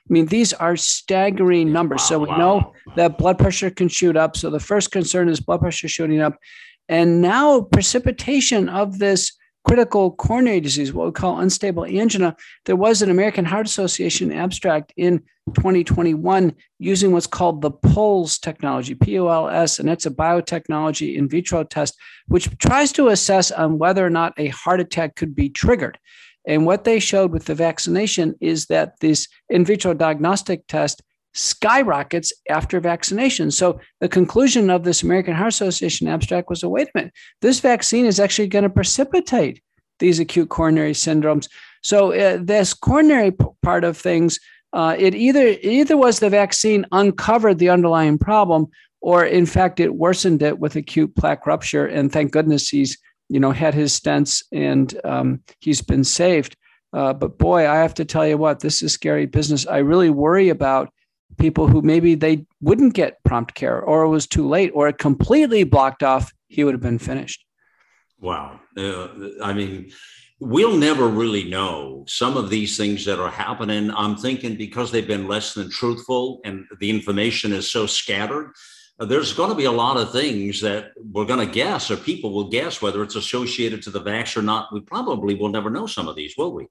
I 0.10 0.14
mean, 0.14 0.26
these 0.26 0.52
are 0.52 0.76
staggering 0.76 1.72
numbers. 1.72 2.02
Wow, 2.02 2.08
so 2.08 2.20
we 2.20 2.28
wow. 2.28 2.38
know 2.38 2.74
that 2.98 3.18
blood 3.18 3.40
pressure 3.40 3.70
can 3.70 3.88
shoot 3.88 4.18
up. 4.18 4.36
So 4.36 4.50
the 4.50 4.60
first 4.60 4.92
concern 4.92 5.30
is 5.30 5.40
blood 5.40 5.62
pressure 5.62 5.88
shooting 5.88 6.20
up. 6.20 6.38
And 6.90 7.22
now 7.22 7.62
precipitation 7.62 8.68
of 8.68 9.00
this 9.00 9.32
critical 9.66 10.12
coronary 10.12 10.60
disease, 10.60 10.94
what 10.94 11.06
we 11.06 11.12
call 11.12 11.40
unstable 11.40 11.86
angina, 11.86 12.36
there 12.66 12.76
was 12.76 13.02
an 13.02 13.10
American 13.10 13.46
Heart 13.46 13.68
Association 13.68 14.32
abstract 14.32 14.94
in 14.98 15.20
2021 15.56 16.54
using 16.80 17.12
what's 17.12 17.28
called 17.28 17.62
the 17.62 17.72
POLS 17.72 18.38
technology, 18.38 18.96
P 18.96 19.18
O 19.20 19.28
L 19.28 19.50
S, 19.50 19.80
and 19.80 19.90
it's 19.90 20.06
a 20.06 20.12
biotechnology 20.12 21.16
in 21.16 21.30
vitro 21.30 21.64
test, 21.64 21.98
which 22.28 22.50
tries 22.58 22.92
to 22.94 23.10
assess 23.10 23.52
on 23.52 23.78
whether 23.78 24.06
or 24.06 24.10
not 24.10 24.34
a 24.38 24.48
heart 24.50 24.80
attack 24.80 25.16
could 25.16 25.36
be 25.36 25.50
triggered. 25.50 25.98
And 26.48 26.66
what 26.66 26.84
they 26.84 27.00
showed 27.00 27.32
with 27.32 27.46
the 27.46 27.56
vaccination 27.56 28.36
is 28.42 28.66
that 28.68 29.00
this 29.00 29.28
in 29.50 29.64
vitro 29.64 29.94
diagnostic 29.94 30.66
test 30.68 31.02
skyrockets 31.34 32.34
after 32.50 32.80
vaccination. 32.80 33.52
So 33.52 33.80
the 34.00 34.10
conclusion 34.10 34.70
of 34.70 34.84
this 34.84 35.04
American 35.04 35.34
Heart 35.34 35.54
Association 35.54 36.08
abstract 36.08 36.50
was, 36.50 36.64
oh, 36.64 36.70
wait 36.70 36.90
a 36.90 36.92
minute, 36.96 37.14
this 37.42 37.60
vaccine 37.60 38.06
is 38.06 38.20
actually 38.20 38.48
going 38.48 38.64
to 38.64 38.70
precipitate 38.70 39.62
these 40.00 40.20
acute 40.20 40.50
coronary 40.50 40.94
syndromes. 40.94 41.48
So 41.82 42.14
uh, 42.14 42.40
this 42.42 42.74
coronary 42.74 43.32
p- 43.32 43.46
part 43.62 43.84
of 43.84 43.98
things, 43.98 44.40
uh, 44.74 44.96
it 44.98 45.16
either 45.16 45.56
either 45.62 45.98
was 45.98 46.20
the 46.20 46.30
vaccine 46.30 46.86
uncovered 46.92 47.60
the 47.60 47.70
underlying 47.70 48.18
problem, 48.18 48.68
or 49.02 49.26
in 49.26 49.46
fact 49.46 49.80
it 49.80 49.96
worsened 49.96 50.42
it 50.42 50.60
with 50.60 50.76
acute 50.76 51.16
plaque 51.16 51.46
rupture. 51.46 51.86
And 51.86 52.12
thank 52.12 52.32
goodness 52.32 52.70
he's 52.70 52.98
you 53.30 53.40
know 53.40 53.52
had 53.52 53.74
his 53.74 53.98
stents 53.98 54.44
and 54.52 55.00
um, 55.04 55.42
he's 55.60 55.82
been 55.82 56.04
saved. 56.04 56.56
Uh, 56.94 57.14
but 57.14 57.38
boy, 57.38 57.70
I 57.70 57.76
have 57.78 57.94
to 57.96 58.06
tell 58.06 58.28
you 58.28 58.38
what, 58.38 58.60
this 58.60 58.82
is 58.82 58.94
scary 58.94 59.26
business. 59.26 59.66
I 59.66 59.78
really 59.78 60.10
worry 60.10 60.50
about 60.50 60.92
people 61.38 61.68
who 61.68 61.82
maybe 61.82 62.16
they 62.16 62.46
wouldn't 62.62 62.94
get 62.94 63.24
prompt 63.24 63.54
care 63.54 63.82
or 63.82 64.04
it 64.04 64.10
was 64.10 64.28
too 64.28 64.48
late 64.48 64.72
or 64.74 64.88
it 64.88 64.98
completely 64.98 65.64
blocked 65.64 66.04
off, 66.04 66.34
he 66.48 66.64
would 66.64 66.74
have 66.74 66.82
been 66.82 67.00
finished. 67.00 67.46
Wow. 68.20 68.60
Uh, 68.78 69.08
I 69.44 69.54
mean, 69.54 69.92
we'll 70.40 70.78
never 70.78 71.08
really 71.08 71.44
know 71.44 72.04
some 72.08 72.38
of 72.38 72.50
these 72.50 72.78
things 72.78 73.06
that 73.06 73.20
are 73.20 73.30
happening. 73.30 73.92
I'm 73.92 74.16
thinking 74.16 74.56
because 74.56 74.92
they've 74.92 75.08
been 75.08 75.28
less 75.28 75.54
than 75.54 75.70
truthful 75.70 76.42
and 76.44 76.66
the 76.80 76.90
information 76.90 77.54
is 77.54 77.70
so 77.70 77.86
scattered, 77.86 78.54
uh, 79.00 79.06
there's 79.06 79.34
going 79.34 79.50
to 79.50 79.56
be 79.56 79.66
a 79.66 79.72
lot 79.72 79.98
of 79.98 80.12
things 80.12 80.62
that 80.62 80.92
we're 80.98 81.26
going 81.26 81.46
to 81.46 81.52
guess 81.52 81.90
or 81.90 81.98
people 81.98 82.32
will 82.34 82.50
guess 82.50 82.82
whether 82.82 83.02
it's 83.02 83.16
associated 83.16 83.82
to 83.84 83.90
the 83.90 84.02
vax 84.02 84.38
or 84.38 84.42
not. 84.42 84.72
We 84.72 84.82
probably 84.82 85.36
will 85.36 85.50
never 85.50 85.70
know 85.70 85.88
some 85.88 86.08
of 86.08 86.16
these, 86.16 86.36
will 86.38 86.54
we? 86.54 86.68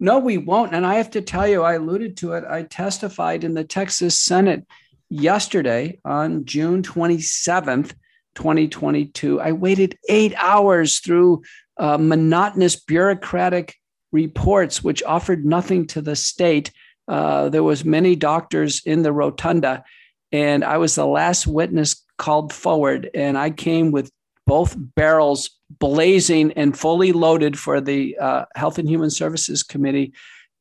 No, 0.00 0.18
we 0.18 0.38
won't. 0.38 0.74
And 0.74 0.84
I 0.84 0.94
have 0.94 1.10
to 1.10 1.20
tell 1.20 1.46
you, 1.46 1.62
I 1.62 1.74
alluded 1.74 2.16
to 2.18 2.32
it. 2.32 2.44
I 2.44 2.64
testified 2.64 3.44
in 3.44 3.54
the 3.54 3.64
Texas 3.64 4.18
Senate 4.18 4.66
yesterday 5.08 6.00
on 6.04 6.44
June 6.44 6.82
27th, 6.82 7.94
2022. 8.34 9.40
I 9.40 9.52
waited 9.52 9.96
eight 10.08 10.34
hours 10.36 10.98
through 10.98 11.42
uh, 11.78 11.98
monotonous 11.98 12.76
bureaucratic 12.76 13.76
reports, 14.12 14.82
which 14.82 15.02
offered 15.02 15.44
nothing 15.44 15.86
to 15.88 16.00
the 16.00 16.16
state. 16.16 16.72
Uh, 17.06 17.48
there 17.48 17.62
was 17.62 17.84
many 17.84 18.16
doctors 18.16 18.82
in 18.84 19.02
the 19.02 19.12
rotunda, 19.12 19.84
and 20.32 20.64
I 20.64 20.78
was 20.78 20.94
the 20.94 21.06
last 21.06 21.46
witness 21.46 22.02
called 22.18 22.52
forward. 22.52 23.10
And 23.14 23.36
I 23.36 23.50
came 23.50 23.90
with 23.92 24.10
both 24.46 24.74
barrels 24.76 25.50
blazing 25.78 26.52
and 26.52 26.78
fully 26.78 27.12
loaded 27.12 27.58
for 27.58 27.80
the 27.80 28.16
uh, 28.18 28.44
Health 28.54 28.78
and 28.78 28.88
Human 28.88 29.10
Services 29.10 29.62
Committee. 29.62 30.12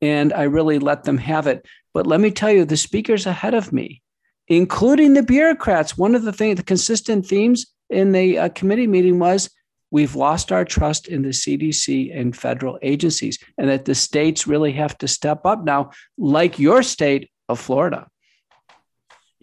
And 0.02 0.34
I 0.34 0.44
really 0.44 0.80
let 0.80 1.04
them 1.04 1.18
have 1.18 1.48
it. 1.48 1.66
But 1.94 2.08
let 2.08 2.20
me 2.20 2.32
tell 2.32 2.52
you, 2.52 2.66
the 2.66 2.78
speakers 2.78 3.26
ahead 3.26 3.54
of 3.54 3.72
me, 3.72 4.02
including 4.48 5.14
the 5.14 5.24
bureaucrats, 5.24 5.98
one 5.98 6.16
of 6.16 6.24
the 6.24 6.34
things, 6.34 6.58
the 6.58 6.64
consistent 6.64 7.26
themes 7.26 7.68
in 7.90 8.12
the 8.12 8.40
uh, 8.40 8.50
committee 8.50 8.88
meeting 8.88 9.20
was 9.20 9.50
we've 9.92 10.16
lost 10.16 10.52
our 10.52 10.66
trust 10.66 11.08
in 11.08 11.22
the 11.22 11.30
CDC 11.30 12.18
and 12.18 12.36
federal 12.36 12.80
agencies, 12.82 13.38
and 13.58 13.70
that 13.70 13.86
the 13.86 13.96
states 13.96 14.48
really 14.48 14.72
have 14.72 14.98
to 14.98 15.08
step 15.08 15.46
up 15.46 15.64
now, 15.64 15.92
like 16.18 16.58
your 16.58 16.82
state 16.82 17.30
of 17.48 17.60
Florida. 17.60 18.08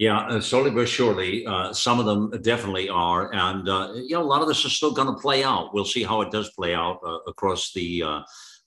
Yeah, 0.01 0.21
uh, 0.21 0.41
slowly 0.41 0.71
but 0.71 0.89
surely, 0.89 1.45
uh, 1.45 1.75
some 1.75 2.01
of 2.01 2.07
them 2.07 2.31
definitely 2.41 2.89
are, 2.89 3.31
and 3.35 3.69
uh, 3.69 3.93
you 3.93 4.15
know 4.17 4.23
a 4.23 4.25
lot 4.25 4.41
of 4.41 4.49
this 4.49 4.65
is 4.65 4.73
still 4.73 4.93
going 4.93 5.09
to 5.15 5.21
play 5.21 5.45
out. 5.45 5.75
We'll 5.75 5.85
see 5.85 6.03
how 6.03 6.23
it 6.23 6.31
does 6.31 6.49
play 6.53 6.75
out 6.75 7.01
uh, 7.05 7.19
across 7.27 7.75
the 7.75 8.03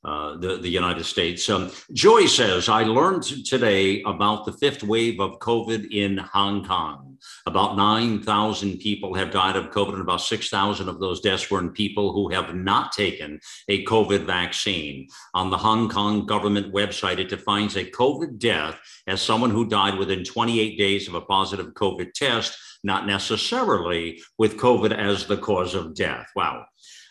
uh, 0.06 0.38
the, 0.38 0.58
the 0.58 0.70
United 0.70 1.06
States. 1.06 1.50
Um, 1.50 1.72
Joy 1.94 2.26
says, 2.26 2.68
I 2.68 2.84
learned 2.84 3.24
today 3.46 4.02
about 4.04 4.46
the 4.46 4.52
fifth 4.52 4.84
wave 4.84 5.20
of 5.20 5.40
COVID 5.40 5.92
in 5.92 6.18
Hong 6.18 6.66
Kong. 6.66 7.18
About 7.46 7.78
9,000 7.78 8.80
people 8.80 9.14
have 9.14 9.32
died 9.32 9.56
of 9.56 9.72
COVID, 9.72 9.94
and 9.94 10.02
about 10.02 10.22
6,000 10.22 10.90
of 10.90 11.00
those 11.00 11.22
deaths 11.22 11.50
were 11.50 11.60
in 11.60 11.70
people 11.70 12.12
who 12.12 12.30
have 12.30 12.54
not 12.54 12.92
taken 12.92 13.40
a 13.70 13.86
COVID 13.86 14.26
vaccine. 14.26 15.08
On 15.34 15.50
the 15.50 15.58
Hong 15.58 15.90
Kong 15.90 16.26
government 16.26 16.74
website, 16.74 17.20
it 17.20 17.30
defines 17.30 17.78
a 17.78 17.86
COVID 17.86 18.40
death 18.40 18.78
as 19.08 19.22
someone 19.22 19.52
who 19.52 19.70
died 19.70 19.98
within 19.98 20.24
28 20.26 20.78
days 20.78 21.08
of 21.08 21.14
a 21.14 21.22
positive 21.22 21.74
COVID 21.74 22.14
test, 22.14 22.58
not 22.84 23.08
necessarily 23.08 24.22
with 24.38 24.58
COVID 24.58 24.92
as 24.92 25.26
the 25.26 25.38
cause 25.38 25.76
of 25.76 25.96
death. 25.96 26.28
Wow. 26.36 26.66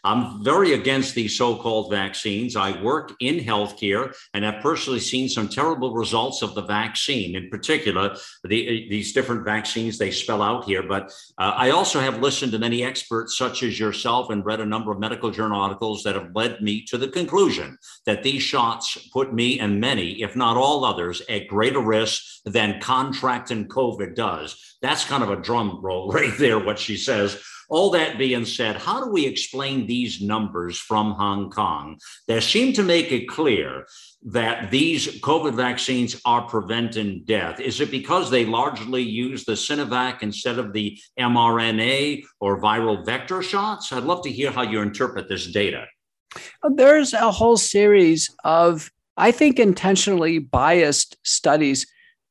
I'm 0.04 0.42
very 0.42 0.72
against 0.72 1.14
these 1.14 1.36
so 1.36 1.56
called 1.56 1.90
vaccines. 1.90 2.56
I 2.56 2.80
work 2.82 3.12
in 3.20 3.38
healthcare 3.38 4.14
and 4.34 4.44
have 4.44 4.62
personally 4.62 5.00
seen 5.00 5.28
some 5.28 5.48
terrible 5.48 5.94
results 5.94 6.42
of 6.42 6.54
the 6.54 6.62
vaccine, 6.62 7.36
in 7.36 7.48
particular, 7.50 8.16
the, 8.44 8.88
these 8.88 9.12
different 9.12 9.44
vaccines 9.44 9.98
they 9.98 10.10
spell 10.10 10.42
out 10.42 10.64
here. 10.64 10.82
But 10.82 11.12
uh, 11.38 11.52
I 11.56 11.70
also 11.70 12.00
have 12.00 12.20
listened 12.20 12.52
to 12.52 12.58
many 12.58 12.82
experts, 12.82 13.38
such 13.38 13.62
as 13.62 13.78
yourself, 13.78 14.30
and 14.30 14.44
read 14.44 14.60
a 14.60 14.66
number 14.66 14.90
of 14.90 14.98
medical 14.98 15.30
journal 15.30 15.60
articles 15.60 16.02
that 16.02 16.16
have 16.16 16.34
led 16.34 16.60
me 16.60 16.84
to 16.86 16.98
the 16.98 17.08
conclusion 17.08 17.78
that 18.06 18.22
these 18.22 18.42
shots 18.42 19.08
put 19.12 19.32
me 19.32 19.60
and 19.60 19.80
many, 19.80 20.22
if 20.22 20.34
not 20.34 20.56
all 20.56 20.84
others, 20.84 21.22
at 21.28 21.46
greater 21.46 21.80
risk 21.80 22.22
than 22.44 22.80
contracting 22.80 23.68
COVID 23.68 24.16
does. 24.16 24.71
That's 24.82 25.04
kind 25.04 25.22
of 25.22 25.30
a 25.30 25.36
drum 25.36 25.80
roll 25.80 26.10
right 26.12 26.36
there, 26.38 26.58
what 26.58 26.78
she 26.78 26.96
says. 26.96 27.40
All 27.70 27.90
that 27.92 28.18
being 28.18 28.44
said, 28.44 28.76
how 28.76 29.02
do 29.02 29.10
we 29.10 29.24
explain 29.24 29.86
these 29.86 30.20
numbers 30.20 30.76
from 30.76 31.12
Hong 31.12 31.48
Kong 31.48 31.98
that 32.28 32.42
seem 32.42 32.74
to 32.74 32.82
make 32.82 33.10
it 33.12 33.28
clear 33.28 33.86
that 34.24 34.70
these 34.70 35.20
COVID 35.20 35.54
vaccines 35.54 36.20
are 36.26 36.42
preventing 36.42 37.22
death? 37.24 37.60
Is 37.60 37.80
it 37.80 37.90
because 37.90 38.30
they 38.30 38.44
largely 38.44 39.00
use 39.00 39.46
the 39.46 39.52
Sinovac 39.52 40.22
instead 40.22 40.58
of 40.58 40.74
the 40.74 40.98
mRNA 41.18 42.24
or 42.40 42.60
viral 42.60 43.06
vector 43.06 43.42
shots? 43.42 43.90
I'd 43.90 44.02
love 44.02 44.22
to 44.24 44.30
hear 44.30 44.50
how 44.50 44.62
you 44.62 44.82
interpret 44.82 45.30
this 45.30 45.50
data. 45.50 45.86
There's 46.62 47.14
a 47.14 47.30
whole 47.30 47.56
series 47.56 48.28
of, 48.44 48.90
I 49.16 49.30
think, 49.30 49.58
intentionally 49.58 50.38
biased 50.38 51.16
studies 51.22 51.86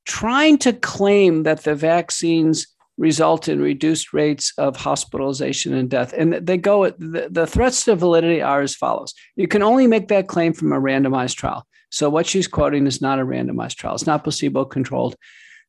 trying 0.06 0.58
to 0.60 0.74
claim 0.74 1.44
that 1.44 1.64
the 1.64 1.76
vaccines 1.76 2.68
result 2.98 3.48
in 3.48 3.60
reduced 3.60 4.14
rates 4.14 4.54
of 4.58 4.76
hospitalization 4.76 5.74
and 5.74 5.90
death. 5.90 6.14
And 6.14 6.34
they 6.34 6.58
go, 6.58 6.90
the, 6.92 7.28
the 7.32 7.48
threats 7.48 7.86
to 7.86 7.96
validity 7.96 8.42
are 8.42 8.62
as 8.62 8.76
follows. 8.76 9.14
You 9.36 9.48
can 9.48 9.64
only 9.64 9.88
make 9.88 10.08
that 10.10 10.28
claim 10.28 10.54
from 10.54 10.72
a 10.72 10.80
randomized 10.80 11.36
trial. 11.36 11.66
So 11.90 12.10
what 12.10 12.28
she's 12.28 12.48
quoting 12.48 12.88
is 12.88 13.02
not 13.02 13.20
a 13.20 13.26
randomized 13.26 13.76
trial. 13.76 13.96
It's 13.96 14.06
not 14.06 14.24
placebo 14.24 14.66
controlled. 14.66 15.16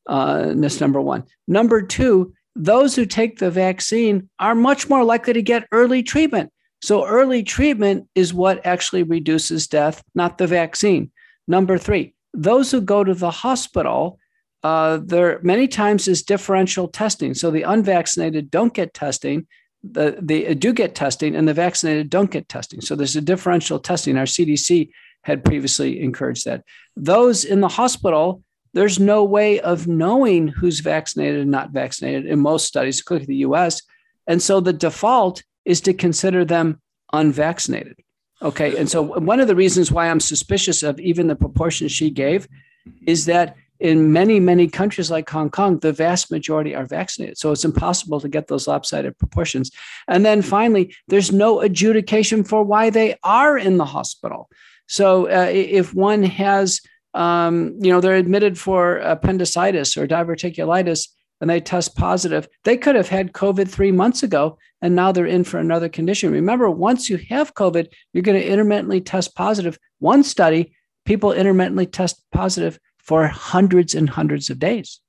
Uh, 0.07 0.53
number 0.53 1.01
one. 1.01 1.23
Number 1.47 1.81
two, 1.81 2.33
those 2.55 2.95
who 2.95 3.05
take 3.05 3.39
the 3.39 3.49
vaccine 3.49 4.29
are 4.39 4.53
much 4.53 4.89
more 4.89 5.03
likely 5.03 5.33
to 5.33 5.41
get 5.41 5.67
early 5.71 6.03
treatment. 6.03 6.51
So 6.81 7.05
early 7.05 7.43
treatment 7.43 8.09
is 8.13 8.33
what 8.33 8.65
actually 8.65 9.03
reduces 9.03 9.67
death, 9.67 10.03
not 10.13 10.37
the 10.37 10.47
vaccine. 10.47 11.11
Number 11.47 11.77
three, 11.77 12.13
those 12.33 12.69
who 12.69 12.81
go 12.81 13.03
to 13.03 13.13
the 13.13 13.31
hospital 13.31 14.19
uh, 14.63 14.99
there 15.03 15.39
many 15.43 15.67
times 15.67 16.07
is 16.07 16.23
differential 16.23 16.87
testing. 16.87 17.33
So 17.33 17.51
the 17.51 17.63
unvaccinated 17.63 18.49
don't 18.49 18.73
get 18.73 18.93
testing, 18.93 19.47
the, 19.83 20.17
they 20.21 20.53
do 20.53 20.71
get 20.71 20.95
testing, 20.95 21.35
and 21.35 21.47
the 21.47 21.53
vaccinated 21.53 22.09
don't 22.09 22.31
get 22.31 22.47
testing. 22.47 22.79
So 22.79 22.95
there's 22.95 23.17
a 23.17 23.21
differential 23.21 23.79
testing. 23.79 24.17
Our 24.17 24.23
CDC 24.23 24.89
had 25.23 25.43
previously 25.43 26.01
encouraged 26.01 26.45
that. 26.45 26.63
Those 26.95 27.43
in 27.43 27.59
the 27.59 27.67
hospital, 27.67 28.41
there's 28.73 28.99
no 28.99 29.23
way 29.23 29.59
of 29.59 29.87
knowing 29.87 30.47
who's 30.47 30.79
vaccinated 30.79 31.41
and 31.41 31.51
not 31.51 31.71
vaccinated 31.71 32.25
in 32.25 32.39
most 32.39 32.65
studies, 32.65 32.99
including 32.99 33.27
the 33.27 33.37
US. 33.37 33.81
And 34.27 34.41
so 34.41 34.59
the 34.59 34.73
default 34.73 35.43
is 35.65 35.81
to 35.81 35.93
consider 35.93 36.45
them 36.45 36.81
unvaccinated. 37.11 37.97
Okay. 38.41 38.77
And 38.77 38.89
so 38.89 39.01
one 39.01 39.39
of 39.39 39.47
the 39.47 39.55
reasons 39.55 39.91
why 39.91 40.09
I'm 40.09 40.19
suspicious 40.19 40.83
of 40.83 40.99
even 40.99 41.27
the 41.27 41.35
proportion 41.35 41.87
she 41.87 42.09
gave 42.09 42.47
is 43.05 43.25
that 43.25 43.55
in 43.79 44.13
many, 44.13 44.39
many 44.39 44.67
countries 44.67 45.11
like 45.11 45.29
Hong 45.29 45.49
Kong, 45.49 45.79
the 45.79 45.91
vast 45.91 46.31
majority 46.31 46.75
are 46.75 46.85
vaccinated. 46.85 47.37
So 47.37 47.51
it's 47.51 47.65
impossible 47.65 48.19
to 48.21 48.29
get 48.29 48.47
those 48.47 48.67
lopsided 48.67 49.17
proportions. 49.17 49.71
And 50.07 50.25
then 50.25 50.41
finally, 50.41 50.95
there's 51.07 51.31
no 51.31 51.59
adjudication 51.59 52.43
for 52.43 52.63
why 52.63 52.89
they 52.89 53.17
are 53.23 53.57
in 53.57 53.77
the 53.77 53.85
hospital. 53.85 54.49
So 54.87 55.27
uh, 55.27 55.49
if 55.51 55.93
one 55.93 56.23
has, 56.23 56.81
um, 57.13 57.77
you 57.81 57.91
know, 57.91 57.99
they're 57.99 58.15
admitted 58.15 58.57
for 58.57 58.97
appendicitis 58.97 59.97
or 59.97 60.07
diverticulitis 60.07 61.09
and 61.41 61.49
they 61.49 61.59
test 61.59 61.95
positive, 61.95 62.47
they 62.63 62.77
could 62.77 62.95
have 62.95 63.09
had 63.09 63.33
COVID 63.33 63.67
three 63.67 63.91
months 63.91 64.23
ago 64.23 64.57
and 64.81 64.95
now 64.95 65.11
they're 65.11 65.25
in 65.25 65.43
for 65.43 65.57
another 65.57 65.89
condition. 65.89 66.31
Remember, 66.31 66.69
once 66.69 67.09
you 67.09 67.17
have 67.29 67.53
COVID, 67.53 67.87
you're 68.13 68.23
going 68.23 68.39
to 68.39 68.47
intermittently 68.47 69.01
test 69.01 69.35
positive. 69.35 69.77
One 69.99 70.23
study, 70.23 70.75
people 71.05 71.33
intermittently 71.33 71.85
test 71.85 72.23
positive 72.31 72.79
for 73.03 73.27
hundreds 73.27 73.93
and 73.93 74.09
hundreds 74.09 74.49
of 74.49 74.57
days. 74.57 74.99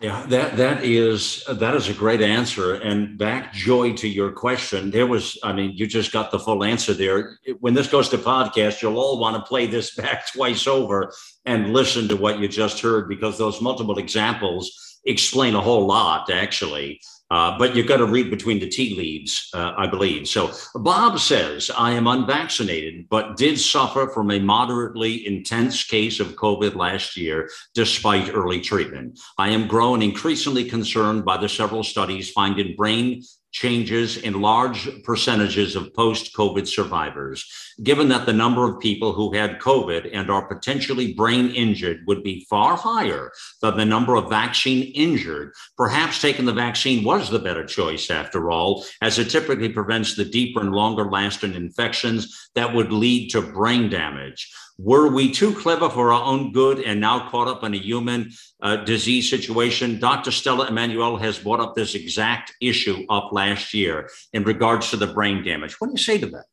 Yeah, 0.00 0.26
that 0.30 0.56
that 0.56 0.84
is 0.84 1.44
that 1.48 1.76
is 1.76 1.88
a 1.88 1.94
great 1.94 2.22
answer. 2.22 2.74
And 2.74 3.16
back 3.16 3.52
joy 3.52 3.92
to 3.92 4.08
your 4.08 4.32
question, 4.32 4.90
there 4.90 5.06
was, 5.06 5.38
I 5.44 5.52
mean, 5.52 5.70
you 5.76 5.86
just 5.86 6.10
got 6.10 6.32
the 6.32 6.40
full 6.40 6.64
answer 6.64 6.92
there. 6.92 7.38
When 7.60 7.74
this 7.74 7.86
goes 7.86 8.08
to 8.08 8.18
podcast, 8.18 8.82
you'll 8.82 8.98
all 8.98 9.20
want 9.20 9.36
to 9.36 9.48
play 9.48 9.66
this 9.66 9.94
back 10.02 10.26
twice 10.32 10.66
over 10.66 11.12
and 11.44 11.72
listen 11.72 12.08
to 12.08 12.16
what 12.16 12.40
you 12.40 12.48
just 12.48 12.80
heard 12.80 13.08
because 13.08 13.38
those 13.38 13.60
multiple 13.60 13.98
examples 13.98 15.00
explain 15.04 15.54
a 15.54 15.60
whole 15.60 15.86
lot, 15.86 16.30
actually. 16.30 17.00
Uh, 17.32 17.56
but 17.56 17.74
you've 17.74 17.86
got 17.86 17.96
to 17.96 18.04
read 18.04 18.28
between 18.28 18.60
the 18.60 18.68
tea 18.68 18.94
leaves, 18.94 19.48
uh, 19.54 19.72
I 19.78 19.86
believe. 19.86 20.28
So 20.28 20.52
Bob 20.74 21.18
says, 21.18 21.70
I 21.70 21.92
am 21.92 22.06
unvaccinated, 22.06 23.08
but 23.08 23.38
did 23.38 23.58
suffer 23.58 24.06
from 24.12 24.30
a 24.30 24.38
moderately 24.38 25.26
intense 25.26 25.82
case 25.82 26.20
of 26.20 26.36
COVID 26.36 26.74
last 26.74 27.16
year, 27.16 27.48
despite 27.74 28.34
early 28.34 28.60
treatment. 28.60 29.18
I 29.38 29.48
am 29.48 29.66
grown 29.66 30.02
increasingly 30.02 30.64
concerned 30.64 31.24
by 31.24 31.38
the 31.38 31.48
several 31.48 31.82
studies 31.82 32.30
finding 32.30 32.76
brain 32.76 33.22
changes 33.52 34.16
in 34.16 34.40
large 34.40 34.88
percentages 35.04 35.76
of 35.76 35.94
post 35.94 36.34
COVID 36.34 36.66
survivors, 36.66 37.44
given 37.82 38.08
that 38.08 38.26
the 38.26 38.32
number 38.32 38.68
of 38.68 38.80
people 38.80 39.12
who 39.12 39.32
had 39.34 39.60
COVID 39.60 40.10
and 40.12 40.30
are 40.30 40.46
potentially 40.46 41.12
brain 41.12 41.50
injured 41.50 42.00
would 42.06 42.22
be 42.22 42.46
far 42.48 42.76
higher 42.76 43.30
than 43.60 43.76
the 43.76 43.84
number 43.84 44.16
of 44.16 44.30
vaccine 44.30 44.90
injured. 44.94 45.52
Perhaps 45.76 46.20
taking 46.20 46.46
the 46.46 46.52
vaccine 46.52 47.04
was 47.04 47.30
the 47.30 47.38
better 47.38 47.64
choice 47.64 48.10
after 48.10 48.50
all, 48.50 48.84
as 49.02 49.18
it 49.18 49.30
typically 49.30 49.68
prevents 49.68 50.16
the 50.16 50.24
deeper 50.24 50.60
and 50.60 50.72
longer 50.72 51.10
lasting 51.10 51.54
infections 51.54 52.50
that 52.54 52.74
would 52.74 52.92
lead 52.92 53.30
to 53.30 53.42
brain 53.42 53.88
damage. 53.88 54.50
Were 54.78 55.08
we 55.12 55.30
too 55.30 55.54
clever 55.54 55.88
for 55.88 56.12
our 56.12 56.22
own 56.22 56.52
good 56.52 56.80
and 56.80 57.00
now 57.00 57.28
caught 57.28 57.48
up 57.48 57.62
in 57.62 57.74
a 57.74 57.78
human 57.78 58.30
uh, 58.62 58.76
disease 58.76 59.28
situation? 59.28 59.98
Dr. 59.98 60.30
Stella 60.30 60.68
Immanuel 60.68 61.16
has 61.18 61.38
brought 61.38 61.60
up 61.60 61.74
this 61.74 61.94
exact 61.94 62.54
issue 62.60 63.04
up 63.08 63.32
last 63.32 63.74
year 63.74 64.08
in 64.32 64.44
regards 64.44 64.90
to 64.90 64.96
the 64.96 65.06
brain 65.06 65.44
damage. 65.44 65.80
What 65.80 65.88
do 65.88 65.92
you 65.92 65.98
say 65.98 66.18
to 66.18 66.26
that? 66.26 66.44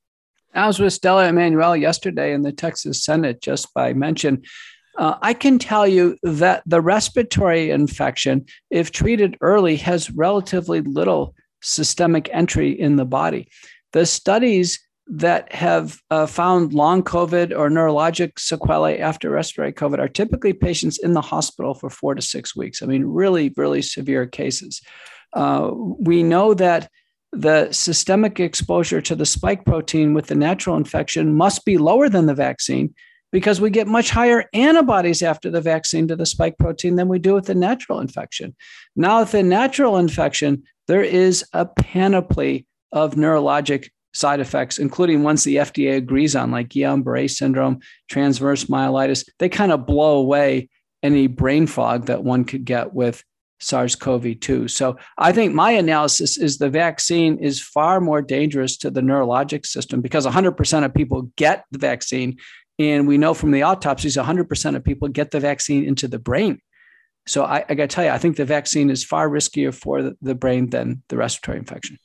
I 0.54 0.68
was 0.68 0.80
with 0.80 0.94
Stella 0.94 1.28
Immanuel 1.28 1.76
yesterday 1.76 2.34
in 2.34 2.42
the 2.42 2.52
Texas 2.52 3.04
Senate 3.04 3.42
just 3.42 3.74
by 3.74 3.94
mention. 3.94 4.44
Uh, 4.98 5.18
I 5.22 5.34
can 5.34 5.60
tell 5.60 5.88
you 5.88 6.18
that 6.24 6.64
the 6.66 6.82
respiratory 6.82 7.72
infection, 7.72 8.46
if 8.70 8.92
treated 8.92 9.38
early, 9.42 9.78
has 9.78 10.12
relatively 10.12 10.82
little 10.82 11.36
systemic 11.62 12.30
entry 12.34 12.72
in 12.72 12.96
the 12.96 13.06
body. 13.06 13.48
The 13.94 14.06
studies 14.06 14.80
that 15.12 15.52
have 15.52 16.00
uh, 16.12 16.28
found 16.28 16.72
long 16.74 17.04
COVID 17.04 17.58
or 17.58 17.70
neurologic 17.70 18.38
sequelae 18.38 19.00
after 19.00 19.32
respiratory 19.32 19.74
COVID 19.74 20.00
are 20.00 20.08
typically 20.08 20.54
patients 20.54 21.00
in 21.00 21.14
the 21.14 21.22
hospital 21.22 21.74
for 21.74 21.90
four 21.90 22.14
to 22.14 22.22
six 22.22 22.56
weeks. 22.56 22.84
I 22.84 22.86
mean, 22.86 23.04
really, 23.06 23.52
really 23.58 23.82
severe 23.82 24.28
cases. 24.28 24.82
Uh, 25.34 25.72
we 25.74 26.22
know 26.22 26.54
that 26.54 26.92
the 27.32 27.72
systemic 27.72 28.40
exposure 28.40 29.02
to 29.02 29.16
the 29.16 29.26
spike 29.26 29.66
protein 29.66 30.14
with 30.14 30.28
the 30.28 30.36
natural 30.36 30.78
infection 30.78 31.36
must 31.36 31.66
be 31.66 31.78
lower 31.78 32.08
than 32.08 32.28
the 32.28 32.34
vaccine 32.36 32.94
because 33.32 33.62
we 33.62 33.70
get 33.70 33.88
much 33.88 34.10
higher 34.10 34.46
antibodies 34.54 35.22
after 35.22 35.50
the 35.50 35.62
vaccine 35.62 36.08
to 36.08 36.16
the 36.16 36.26
spike 36.26 36.58
protein 36.58 36.96
than 36.96 37.08
we 37.08 37.20
do 37.20 37.34
with 37.34 37.46
the 37.46 37.56
natural 37.56 38.00
infection. 38.00 38.56
Now, 38.96 39.22
with 39.22 39.32
the 39.32 39.44
natural 39.44 39.98
infection, 39.98 40.64
there 40.88 41.04
is 41.04 41.46
a 41.54 41.66
panoply 41.66 42.68
of 42.92 43.14
neurologic 43.14 43.90
side 44.14 44.40
effects, 44.40 44.80
including 44.80 45.24
ones 45.24 45.44
the 45.44 45.58
FDA 45.58 45.98
agrees 45.98 46.36
on, 46.36 46.52
like 46.52 46.70
Guillain 46.70 47.04
Barre 47.04 47.28
syndrome, 47.28 47.80
transverse 48.10 48.66
myelitis. 48.66 49.28
They 49.40 49.50
kind 49.50 49.72
of 49.72 49.86
blow 49.86 50.18
away 50.18 50.70
any 51.04 51.28
brain 51.28 51.68
fog 51.68 52.08
that 52.08 52.24
one 52.24 52.44
could 52.44 52.66
get 52.66 52.94
with 52.94 53.24
SARS 53.60 53.96
CoV 53.96 54.40
2. 54.40 54.68
So 54.68 54.98
I 55.18 55.32
think 55.32 55.54
my 55.54 55.72
analysis 55.72 56.38
is 56.38 56.58
the 56.58 56.70
vaccine 56.70 57.38
is 57.40 57.62
far 57.62 58.00
more 58.00 58.22
dangerous 58.22 58.78
to 58.78 58.90
the 58.90 59.02
neurologic 59.02 59.66
system 59.66 60.02
because 60.02 60.26
100% 60.26 60.86
of 60.86 60.94
people 60.94 61.32
get 61.36 61.66
the 61.72 61.80
vaccine. 61.80 62.38
And 62.78 63.08
we 63.08 63.18
know 63.18 63.34
from 63.34 63.52
the 63.52 63.64
autopsies, 63.64 64.16
100% 64.16 64.76
of 64.76 64.84
people 64.84 65.10
get 65.10 65.32
the 65.32 65.40
vaccine 65.40 65.84
into 65.84 66.08
the 66.08 66.20
brain. 66.20 66.62
So 67.28 67.44
I, 67.44 67.66
I 67.70 67.76
got 67.76 67.90
to 67.90 67.96
tell 67.96 68.06
you, 68.06 68.12
I 68.12 68.18
think 68.18 68.38
the 68.38 68.46
vaccine 68.46 68.90
is 68.90 69.04
far 69.04 69.30
riskier 69.30 69.74
for 69.74 70.14
the 70.22 70.36
brain 70.36 70.70
than 70.70 71.04
the 71.10 71.18
respiratory 71.18 71.60
infection. 71.60 72.00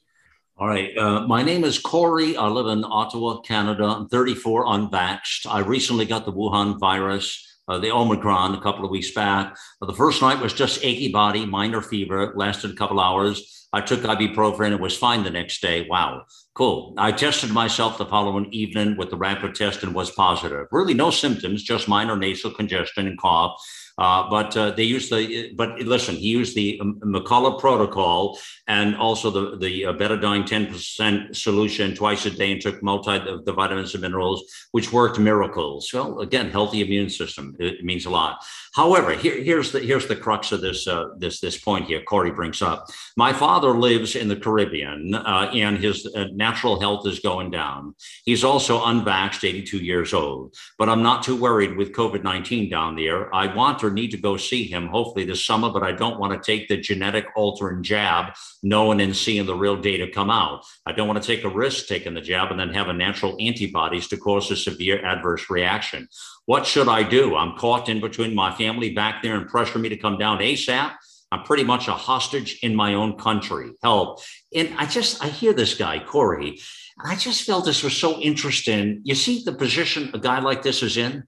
All 0.56 0.68
right. 0.68 0.96
Uh, 0.96 1.26
my 1.26 1.42
name 1.42 1.64
is 1.64 1.80
Corey. 1.80 2.36
I 2.36 2.46
live 2.46 2.68
in 2.68 2.84
Ottawa, 2.84 3.40
Canada. 3.40 3.86
I'm 3.86 4.08
34, 4.08 4.66
unvaxxed. 4.66 5.50
I 5.50 5.58
recently 5.58 6.04
got 6.04 6.24
the 6.24 6.32
Wuhan 6.32 6.78
virus, 6.78 7.44
uh, 7.66 7.80
the 7.80 7.90
Omicron, 7.90 8.54
a 8.54 8.60
couple 8.60 8.84
of 8.84 8.92
weeks 8.92 9.10
back. 9.10 9.56
Uh, 9.82 9.86
the 9.86 9.92
first 9.92 10.22
night 10.22 10.40
was 10.40 10.52
just 10.52 10.84
achy 10.84 11.10
body, 11.10 11.44
minor 11.44 11.82
fever, 11.82 12.32
lasted 12.36 12.70
a 12.70 12.74
couple 12.74 13.00
hours. 13.00 13.66
I 13.72 13.80
took 13.80 14.02
ibuprofen. 14.02 14.70
It 14.70 14.78
was 14.78 14.96
fine 14.96 15.24
the 15.24 15.30
next 15.30 15.60
day. 15.60 15.88
Wow, 15.90 16.22
cool. 16.54 16.94
I 16.98 17.10
tested 17.10 17.50
myself 17.50 17.98
the 17.98 18.06
following 18.06 18.46
evening 18.52 18.96
with 18.96 19.10
the 19.10 19.16
rapid 19.16 19.56
test 19.56 19.82
and 19.82 19.92
was 19.92 20.12
positive. 20.12 20.68
Really, 20.70 20.94
no 20.94 21.10
symptoms, 21.10 21.64
just 21.64 21.88
minor 21.88 22.16
nasal 22.16 22.52
congestion 22.52 23.08
and 23.08 23.18
cough. 23.18 23.60
Uh, 23.96 24.28
but 24.28 24.56
uh, 24.56 24.70
they 24.72 24.82
used 24.82 25.12
the, 25.12 25.52
but 25.54 25.78
listen, 25.80 26.16
he 26.16 26.28
used 26.28 26.56
the 26.56 26.80
McCullough 26.82 27.60
protocol 27.60 28.38
and 28.66 28.96
also 28.96 29.30
the, 29.30 29.56
the 29.56 29.86
uh, 29.86 29.92
betadine 29.92 30.44
10% 30.46 31.34
solution 31.34 31.94
twice 31.94 32.26
a 32.26 32.30
day 32.30 32.52
and 32.52 32.60
took 32.60 32.82
multi 32.82 33.18
the 33.44 33.52
vitamins 33.52 33.94
and 33.94 34.02
minerals, 34.02 34.42
which 34.72 34.92
worked 34.92 35.18
miracles. 35.18 35.90
Well, 35.92 36.20
again, 36.20 36.50
healthy 36.50 36.82
immune 36.82 37.08
system, 37.08 37.54
it 37.60 37.84
means 37.84 38.06
a 38.06 38.10
lot. 38.10 38.44
However, 38.74 39.12
here, 39.12 39.40
here's 39.40 39.70
the 39.70 39.78
here's 39.78 40.08
the 40.08 40.16
crux 40.16 40.50
of 40.50 40.60
this 40.60 40.88
uh, 40.88 41.10
this 41.16 41.38
this 41.38 41.56
point 41.56 41.86
here. 41.86 42.02
Corey 42.02 42.32
brings 42.32 42.60
up. 42.60 42.88
My 43.16 43.32
father 43.32 43.70
lives 43.70 44.16
in 44.16 44.26
the 44.26 44.34
Caribbean, 44.34 45.14
uh, 45.14 45.50
and 45.54 45.78
his 45.78 46.04
uh, 46.06 46.26
natural 46.32 46.80
health 46.80 47.06
is 47.06 47.20
going 47.20 47.52
down. 47.52 47.94
He's 48.24 48.42
also 48.42 48.80
unvaxxed, 48.80 49.48
82 49.48 49.78
years 49.78 50.12
old. 50.12 50.56
But 50.76 50.88
I'm 50.88 51.04
not 51.04 51.22
too 51.22 51.36
worried 51.36 51.76
with 51.76 51.92
COVID 51.92 52.24
19 52.24 52.68
down 52.68 52.96
there. 52.96 53.32
I 53.32 53.54
want 53.54 53.84
or 53.84 53.92
need 53.92 54.10
to 54.10 54.16
go 54.16 54.36
see 54.36 54.64
him, 54.64 54.88
hopefully 54.88 55.24
this 55.24 55.46
summer. 55.46 55.70
But 55.70 55.84
I 55.84 55.92
don't 55.92 56.18
want 56.18 56.32
to 56.32 56.44
take 56.44 56.66
the 56.66 56.76
genetic 56.76 57.26
altering 57.36 57.84
jab, 57.84 58.34
knowing 58.64 59.00
and 59.00 59.14
seeing 59.14 59.46
the 59.46 59.54
real 59.54 59.76
data 59.76 60.08
come 60.12 60.30
out. 60.30 60.64
I 60.84 60.90
don't 60.90 61.06
want 61.06 61.22
to 61.22 61.26
take 61.26 61.44
a 61.44 61.48
risk 61.48 61.86
taking 61.86 62.14
the 62.14 62.20
jab 62.20 62.50
and 62.50 62.58
then 62.58 62.74
having 62.74 62.98
natural 62.98 63.36
antibodies 63.38 64.08
to 64.08 64.16
cause 64.16 64.50
a 64.50 64.56
severe 64.56 65.04
adverse 65.04 65.48
reaction. 65.48 66.08
What 66.46 66.66
should 66.66 66.88
I 66.88 67.02
do? 67.02 67.36
I'm 67.36 67.56
caught 67.56 67.88
in 67.88 68.00
between 68.00 68.34
my 68.34 68.54
family 68.54 68.92
back 68.92 69.22
there 69.22 69.36
and 69.36 69.48
pressure 69.48 69.78
me 69.78 69.88
to 69.88 69.96
come 69.96 70.18
down 70.18 70.38
ASAP. 70.38 70.92
I'm 71.32 71.42
pretty 71.42 71.64
much 71.64 71.88
a 71.88 71.92
hostage 71.92 72.58
in 72.62 72.76
my 72.76 72.94
own 72.94 73.16
country. 73.16 73.72
Help. 73.82 74.20
And 74.54 74.72
I 74.76 74.86
just, 74.86 75.24
I 75.24 75.28
hear 75.28 75.52
this 75.52 75.74
guy, 75.74 75.98
Corey, 75.98 76.60
and 76.98 77.12
I 77.12 77.16
just 77.16 77.42
felt 77.42 77.64
this 77.64 77.82
was 77.82 77.96
so 77.96 78.20
interesting. 78.20 79.00
You 79.04 79.14
see 79.14 79.42
the 79.42 79.52
position 79.52 80.10
a 80.14 80.18
guy 80.18 80.40
like 80.40 80.62
this 80.62 80.82
is 80.82 80.96
in? 80.96 81.24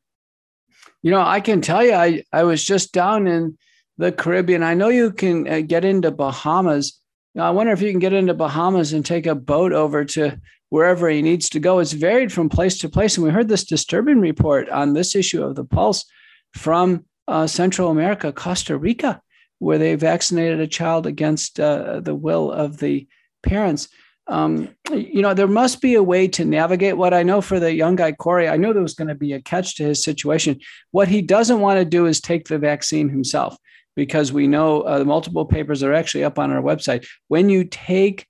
You 1.02 1.10
know, 1.10 1.20
I 1.20 1.40
can 1.40 1.60
tell 1.60 1.84
you, 1.84 1.94
I, 1.94 2.22
I 2.32 2.44
was 2.44 2.62
just 2.62 2.92
down 2.92 3.26
in 3.26 3.58
the 3.98 4.12
Caribbean. 4.12 4.62
I 4.62 4.74
know 4.74 4.88
you 4.88 5.12
can 5.12 5.48
uh, 5.48 5.60
get 5.60 5.84
into 5.84 6.10
Bahamas. 6.10 7.00
I 7.38 7.50
wonder 7.50 7.72
if 7.72 7.82
you 7.82 7.90
can 7.90 8.00
get 8.00 8.12
into 8.12 8.34
Bahamas 8.34 8.92
and 8.92 9.04
take 9.04 9.26
a 9.26 9.34
boat 9.34 9.72
over 9.72 10.04
to 10.04 10.40
wherever 10.76 11.08
he 11.08 11.22
needs 11.22 11.48
to 11.48 11.58
go. 11.58 11.78
It's 11.78 11.92
varied 11.92 12.30
from 12.30 12.50
place 12.50 12.76
to 12.80 12.88
place. 12.90 13.16
And 13.16 13.24
we 13.24 13.32
heard 13.32 13.48
this 13.48 13.64
disturbing 13.64 14.20
report 14.20 14.68
on 14.68 14.92
this 14.92 15.16
issue 15.16 15.42
of 15.42 15.54
the 15.54 15.64
pulse 15.64 16.04
from 16.52 17.06
uh, 17.26 17.46
Central 17.46 17.90
America, 17.90 18.30
Costa 18.30 18.76
Rica, 18.76 19.22
where 19.58 19.78
they 19.78 19.94
vaccinated 19.94 20.60
a 20.60 20.66
child 20.66 21.06
against 21.06 21.58
uh, 21.58 22.00
the 22.00 22.14
will 22.14 22.52
of 22.52 22.76
the 22.76 23.08
parents. 23.42 23.88
Um, 24.26 24.68
you 24.92 25.22
know, 25.22 25.32
there 25.32 25.46
must 25.46 25.80
be 25.80 25.94
a 25.94 26.02
way 26.02 26.28
to 26.28 26.44
navigate 26.44 26.98
what 26.98 27.14
I 27.14 27.22
know 27.22 27.40
for 27.40 27.58
the 27.58 27.72
young 27.72 27.96
guy, 27.96 28.12
Corey. 28.12 28.46
I 28.46 28.58
knew 28.58 28.74
there 28.74 28.82
was 28.82 29.00
going 29.00 29.08
to 29.08 29.14
be 29.14 29.32
a 29.32 29.40
catch 29.40 29.76
to 29.76 29.84
his 29.84 30.04
situation. 30.04 30.60
What 30.90 31.08
he 31.08 31.22
doesn't 31.22 31.62
want 31.62 31.78
to 31.78 31.86
do 31.86 32.04
is 32.04 32.20
take 32.20 32.48
the 32.48 32.58
vaccine 32.58 33.08
himself 33.08 33.56
because 33.94 34.30
we 34.30 34.46
know 34.46 34.82
uh, 34.82 34.98
the 34.98 35.06
multiple 35.06 35.46
papers 35.46 35.82
are 35.82 35.94
actually 35.94 36.24
up 36.24 36.38
on 36.38 36.50
our 36.50 36.60
website. 36.60 37.08
When 37.28 37.48
you 37.48 37.64
take 37.64 38.26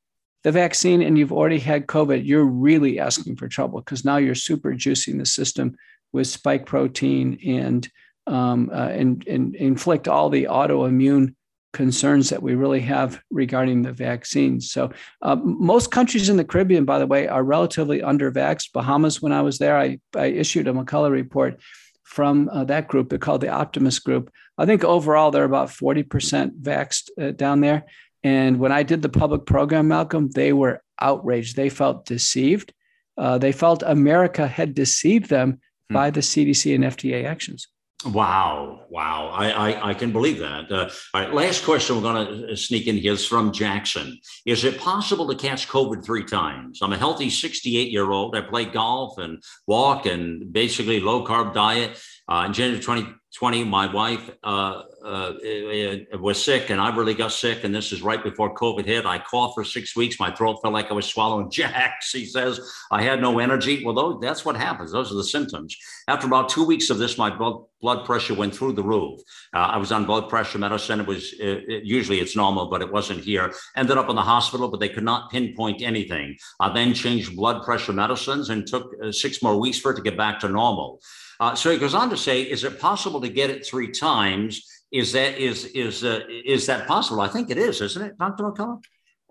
the 0.47 0.53
vaccine 0.53 1.03
and 1.03 1.19
you've 1.19 1.33
already 1.33 1.59
had 1.59 1.89
COVID, 1.89 2.25
you're 2.25 2.45
really 2.45 3.01
asking 3.01 3.35
for 3.35 3.49
trouble 3.49 3.81
because 3.81 4.05
now 4.05 4.17
you're 4.17 4.37
super 4.37 4.75
juicing 4.75 5.19
the 5.19 5.27
system 5.27 5.77
with 6.13 6.29
spike 6.29 6.67
protein 6.67 7.37
and, 7.45 7.91
um, 8.29 8.71
uh, 8.73 8.87
and, 8.91 9.27
and 9.27 9.57
inflict 9.57 10.07
all 10.07 10.31
the 10.31 10.45
autoimmune 10.45 11.35
concerns 11.73 12.31
that 12.31 12.45
we 12.45 12.55
really 12.55 12.79
have 12.79 13.21
regarding 13.29 13.83
the 13.83 13.93
vaccines. 13.93 14.71
So, 14.71 14.93
uh, 15.21 15.35
most 15.35 15.91
countries 15.91 16.29
in 16.29 16.37
the 16.37 16.45
Caribbean, 16.45 16.85
by 16.85 17.01
the 17.01 17.09
way, 17.09 17.27
are 17.27 17.43
relatively 17.43 18.01
under 18.01 18.31
vaxxed. 18.31 18.73
Bahamas, 18.73 19.21
when 19.21 19.33
I 19.33 19.43
was 19.43 19.59
there, 19.59 19.77
I, 19.77 19.99
I 20.15 20.27
issued 20.27 20.69
a 20.69 20.73
McCullough 20.73 21.11
report 21.11 21.59
from 22.05 22.49
uh, 22.53 22.63
that 22.67 22.87
group. 22.87 23.09
They're 23.09 23.19
called 23.19 23.41
the 23.41 23.49
Optimist 23.49 24.05
Group. 24.05 24.33
I 24.57 24.65
think 24.65 24.85
overall 24.85 25.33
they're 25.33 25.43
about 25.43 25.71
40% 25.71 26.61
vaxxed 26.63 27.11
uh, 27.21 27.33
down 27.33 27.63
there. 27.63 27.85
And 28.27 28.59
when 28.59 28.73
I 28.73 28.83
did 28.83 29.03
the 29.03 29.09
public 29.09 29.47
program, 29.47 29.87
Malcolm, 29.87 30.31
they 30.31 30.53
were 30.53 30.83
outraged. 31.01 31.55
They 31.55 31.69
felt 31.69 32.07
deceived. 32.07 32.75
Uh, 33.17 33.39
they 33.39 33.53
felt 33.53 33.85
America 33.87 34.49
had 34.49 34.75
deceived 34.75 35.31
them 35.31 35.61
hmm. 35.89 35.95
by 35.95 36.11
the 36.11 36.23
CDC 36.23 36.75
and 36.75 36.83
FDA 36.83 37.25
actions. 37.25 37.69
Wow, 38.05 38.81
wow. 38.91 39.31
I, 39.33 39.51
I, 39.51 39.91
I 39.91 39.95
can 39.95 40.11
believe 40.11 40.39
that. 40.39 40.71
Uh, 40.73 40.91
all 41.15 41.21
right, 41.23 41.33
last 41.33 41.65
question 41.65 41.95
we're 41.95 42.03
going 42.03 42.27
to 42.27 42.53
uh, 42.53 42.57
sneak 42.57 42.89
in 42.89 42.97
here 42.97 43.13
is 43.13 43.25
from 43.25 43.53
Jackson. 43.53 44.19
Is 44.45 44.65
it 44.65 44.79
possible 44.79 45.29
to 45.29 45.37
catch 45.37 45.69
COVID 45.69 46.05
three 46.05 46.25
times? 46.25 46.81
I'm 46.83 46.93
a 46.93 46.99
healthy 46.99 47.31
68 47.31 47.93
year 47.93 48.11
old. 48.11 48.35
I 48.35 48.41
play 48.41 48.65
golf 48.65 49.19
and 49.19 49.41
walk 49.69 50.05
and 50.05 50.53
basically 50.53 50.99
low 50.99 51.25
carb 51.25 51.55
diet. 51.55 52.03
Uh, 52.29 52.45
in 52.47 52.53
January 52.53 52.81
2020, 52.81 53.63
my 53.63 53.93
wife 53.93 54.31
uh, 54.43 54.83
uh, 55.05 55.33
was 56.19 56.43
sick 56.43 56.71
and 56.71 56.81
I 56.81 56.95
really 56.95 57.15
got 57.15 57.31
sick. 57.31 57.63
And 57.63 57.73
this 57.73 57.93
is 57.93 58.03
right 58.03 58.23
before 58.23 58.53
COVID 58.53 58.85
hit. 58.85 59.07
I 59.07 59.19
coughed 59.19 59.55
for 59.55 59.63
six 59.63 59.95
weeks. 59.95 60.19
My 60.19 60.33
throat 60.33 60.59
felt 60.61 60.75
like 60.75 60.91
I 60.91 60.95
was 60.95 61.07
swallowing 61.07 61.51
jacks. 61.53 62.13
He 62.13 62.25
says 62.25 62.59
I 62.91 63.03
had 63.03 63.21
no 63.21 63.39
energy. 63.39 63.85
Well, 63.85 63.95
those, 63.95 64.19
that's 64.21 64.45
what 64.45 64.57
happens. 64.57 64.91
Those 64.91 65.13
are 65.13 65.17
the 65.17 65.23
symptoms. 65.25 65.77
After 66.09 66.27
about 66.27 66.49
two 66.49 66.65
weeks 66.65 66.91
of 66.91 66.99
this, 66.99 67.17
my 67.17 67.31
blood, 67.31 67.63
blood 67.81 68.05
pressure 68.05 68.35
went 68.35 68.57
through 68.57 68.73
the 68.73 68.83
roof. 68.83 69.21
Uh, 69.55 69.59
I 69.59 69.77
was 69.77 69.93
on 69.93 70.05
blood 70.05 70.29
pressure 70.29 70.59
medicine. 70.59 70.99
It 70.99 71.07
was 71.07 71.33
uh, 71.35 71.63
it, 71.69 71.85
usually 71.85 72.19
it's 72.19 72.35
normal, 72.35 72.67
but 72.69 72.83
it 72.83 72.93
wasn't 72.93 73.21
here. 73.21 73.55
Ended 73.77 73.99
up 73.99 74.11
in 74.11 74.17
the 74.17 74.23
hospital, 74.23 74.69
but 74.69 74.81
they 74.81 74.89
could 74.89 75.05
not 75.05 75.31
pinpoint 75.31 75.81
anything. 75.81 76.37
I 76.59 76.73
then 76.73 76.93
changed 76.93 77.37
blood 77.37 77.63
pressure 77.63 77.93
medicines 77.93 78.51
and 78.51 78.67
took 78.67 78.91
uh, 79.01 79.13
six 79.13 79.43
more 79.45 79.61
weeks 79.61 79.79
for 79.79 79.93
it 79.93 79.97
to 79.97 80.03
get 80.03 80.17
back 80.17 80.41
to 80.41 80.49
normal. 80.49 81.01
Uh, 81.39 81.55
so 81.55 81.71
he 81.71 81.79
goes 81.79 81.95
on 81.95 82.11
to 82.11 82.17
say, 82.17 82.43
is 82.43 82.65
it 82.65 82.81
possible 82.81 83.21
to 83.21 83.29
get 83.29 83.51
it 83.51 83.67
three 83.67 83.91
times? 83.91 84.63
Is 84.93 85.13
that 85.13 85.37
is 85.39 85.65
is 85.67 86.05
uh, 86.05 86.21
is 86.29 86.67
that 86.67 86.87
possible? 86.87 87.21
I 87.21 87.29
think 87.29 87.51
it 87.51 87.59
is, 87.59 87.81
isn't 87.81 88.03
it, 88.03 88.19
Dr. 88.19 88.45
McCullough? 88.45 88.83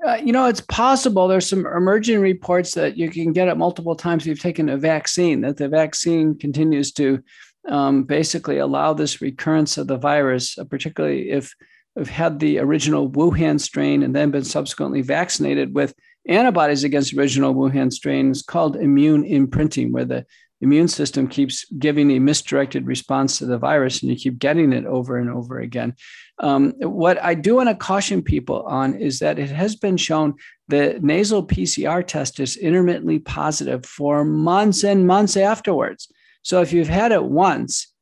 Uh, 0.05 0.15
you 0.15 0.33
know, 0.33 0.45
it's 0.45 0.61
possible. 0.61 1.27
There's 1.27 1.47
some 1.47 1.65
emerging 1.65 2.19
reports 2.19 2.73
that 2.73 2.97
you 2.97 3.09
can 3.09 3.31
get 3.31 3.47
it 3.47 3.57
multiple 3.57 3.95
times 3.95 4.23
if 4.23 4.27
you've 4.27 4.41
taken 4.41 4.69
a 4.69 4.77
vaccine. 4.77 5.41
That 5.41 5.57
the 5.57 5.69
vaccine 5.69 6.37
continues 6.37 6.91
to 6.93 7.23
um, 7.69 8.03
basically 8.03 8.57
allow 8.57 8.93
this 8.93 9.21
recurrence 9.21 9.77
of 9.77 9.87
the 9.87 9.97
virus, 9.97 10.57
uh, 10.57 10.65
particularly 10.65 11.31
if 11.31 11.55
have 11.97 12.09
had 12.09 12.39
the 12.39 12.59
original 12.59 13.09
Wuhan 13.09 13.59
strain 13.59 14.03
and 14.03 14.13
then 14.13 14.31
been 14.31 14.43
subsequently 14.43 15.01
vaccinated 15.01 15.73
with 15.73 15.93
antibodies 16.27 16.83
against 16.83 17.13
original 17.13 17.53
Wuhan 17.53 17.91
strain. 17.91 18.31
It's 18.31 18.41
called 18.41 18.75
immune 18.75 19.23
imprinting, 19.23 19.91
where 19.91 20.05
the 20.05 20.25
immune 20.65 20.87
system 20.87 21.27
keeps 21.27 21.63
giving 21.77 22.09
a 22.11 22.19
misdirected 22.19 22.87
response 22.87 23.37
to 23.37 23.45
the 23.45 23.57
virus 23.57 24.01
and 24.01 24.09
you 24.09 24.17
keep 24.17 24.39
getting 24.39 24.73
it 24.73 24.85
over 24.85 25.17
and 25.17 25.29
over 25.29 25.59
again. 25.59 25.93
Um, 26.39 26.73
what 26.79 27.23
I 27.23 27.35
do 27.35 27.55
want 27.55 27.69
to 27.69 27.75
caution 27.75 28.23
people 28.23 28.63
on 28.63 28.95
is 28.95 29.19
that 29.19 29.37
it 29.37 29.51
has 29.51 29.75
been 29.75 29.95
shown 29.95 30.33
the 30.67 30.97
nasal 31.01 31.45
PCR 31.45 32.05
test 32.05 32.39
is 32.39 32.57
intermittently 32.57 33.19
positive 33.19 33.85
for 33.85 34.25
months 34.25 34.83
and 34.83 35.05
months 35.05 35.37
afterwards. 35.37 36.11
So 36.41 36.61
if 36.61 36.73
you've 36.73 36.87
had 36.87 37.11
it 37.11 37.23
once 37.23 37.93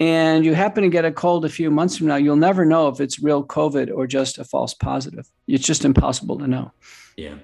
and 0.00 0.46
you 0.46 0.54
happen 0.54 0.84
to 0.84 0.88
get 0.88 1.04
a 1.04 1.12
cold 1.12 1.44
a 1.44 1.50
few 1.50 1.70
months 1.70 1.98
from 1.98 2.06
now, 2.06 2.16
you'll 2.16 2.36
never 2.36 2.64
know 2.64 2.88
if 2.88 3.00
it's 3.00 3.22
real 3.22 3.44
COVID 3.44 3.94
or 3.94 4.06
just 4.06 4.38
a 4.38 4.44
false 4.44 4.72
positive. 4.72 5.26
It's 5.46 5.66
just 5.66 5.84
impossible 5.84 6.38
to 6.38 6.48
know. 6.48 6.72
Yeah. 7.18 7.34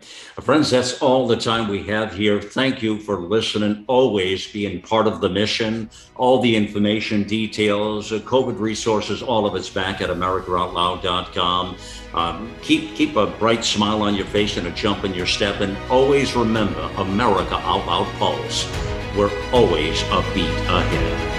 Friends, 0.41 0.71
that's 0.71 1.03
all 1.03 1.27
the 1.27 1.37
time 1.37 1.67
we 1.67 1.83
have 1.89 2.15
here. 2.15 2.41
Thank 2.41 2.81
you 2.81 2.97
for 3.01 3.19
listening, 3.19 3.85
always 3.89 4.47
being 4.53 4.81
part 4.81 5.09
of 5.09 5.21
the 5.21 5.29
mission. 5.29 5.91
All 6.15 6.41
the 6.41 6.55
information, 6.55 7.25
details, 7.25 8.13
uh, 8.13 8.21
COVID 8.21 8.61
resources, 8.61 9.21
all 9.21 9.47
of 9.47 9.57
it's 9.57 9.69
back 9.69 10.01
at 10.01 10.11
AmericaOutloud.com. 10.11 11.77
Um, 12.15 12.55
keep, 12.63 12.95
keep 12.95 13.17
a 13.17 13.27
bright 13.27 13.65
smile 13.65 14.03
on 14.03 14.15
your 14.15 14.27
face 14.27 14.57
and 14.57 14.69
a 14.69 14.71
jump 14.71 15.03
in 15.03 15.13
your 15.13 15.27
step. 15.27 15.61
And 15.61 15.77
always 15.91 16.37
remember 16.37 16.89
America 16.97 17.57
Out 17.57 17.85
Loud 17.85 18.07
Pulse. 18.21 18.71
We're 19.17 19.33
always 19.51 20.01
a 20.03 20.23
beat 20.33 20.55
ahead. 20.71 21.34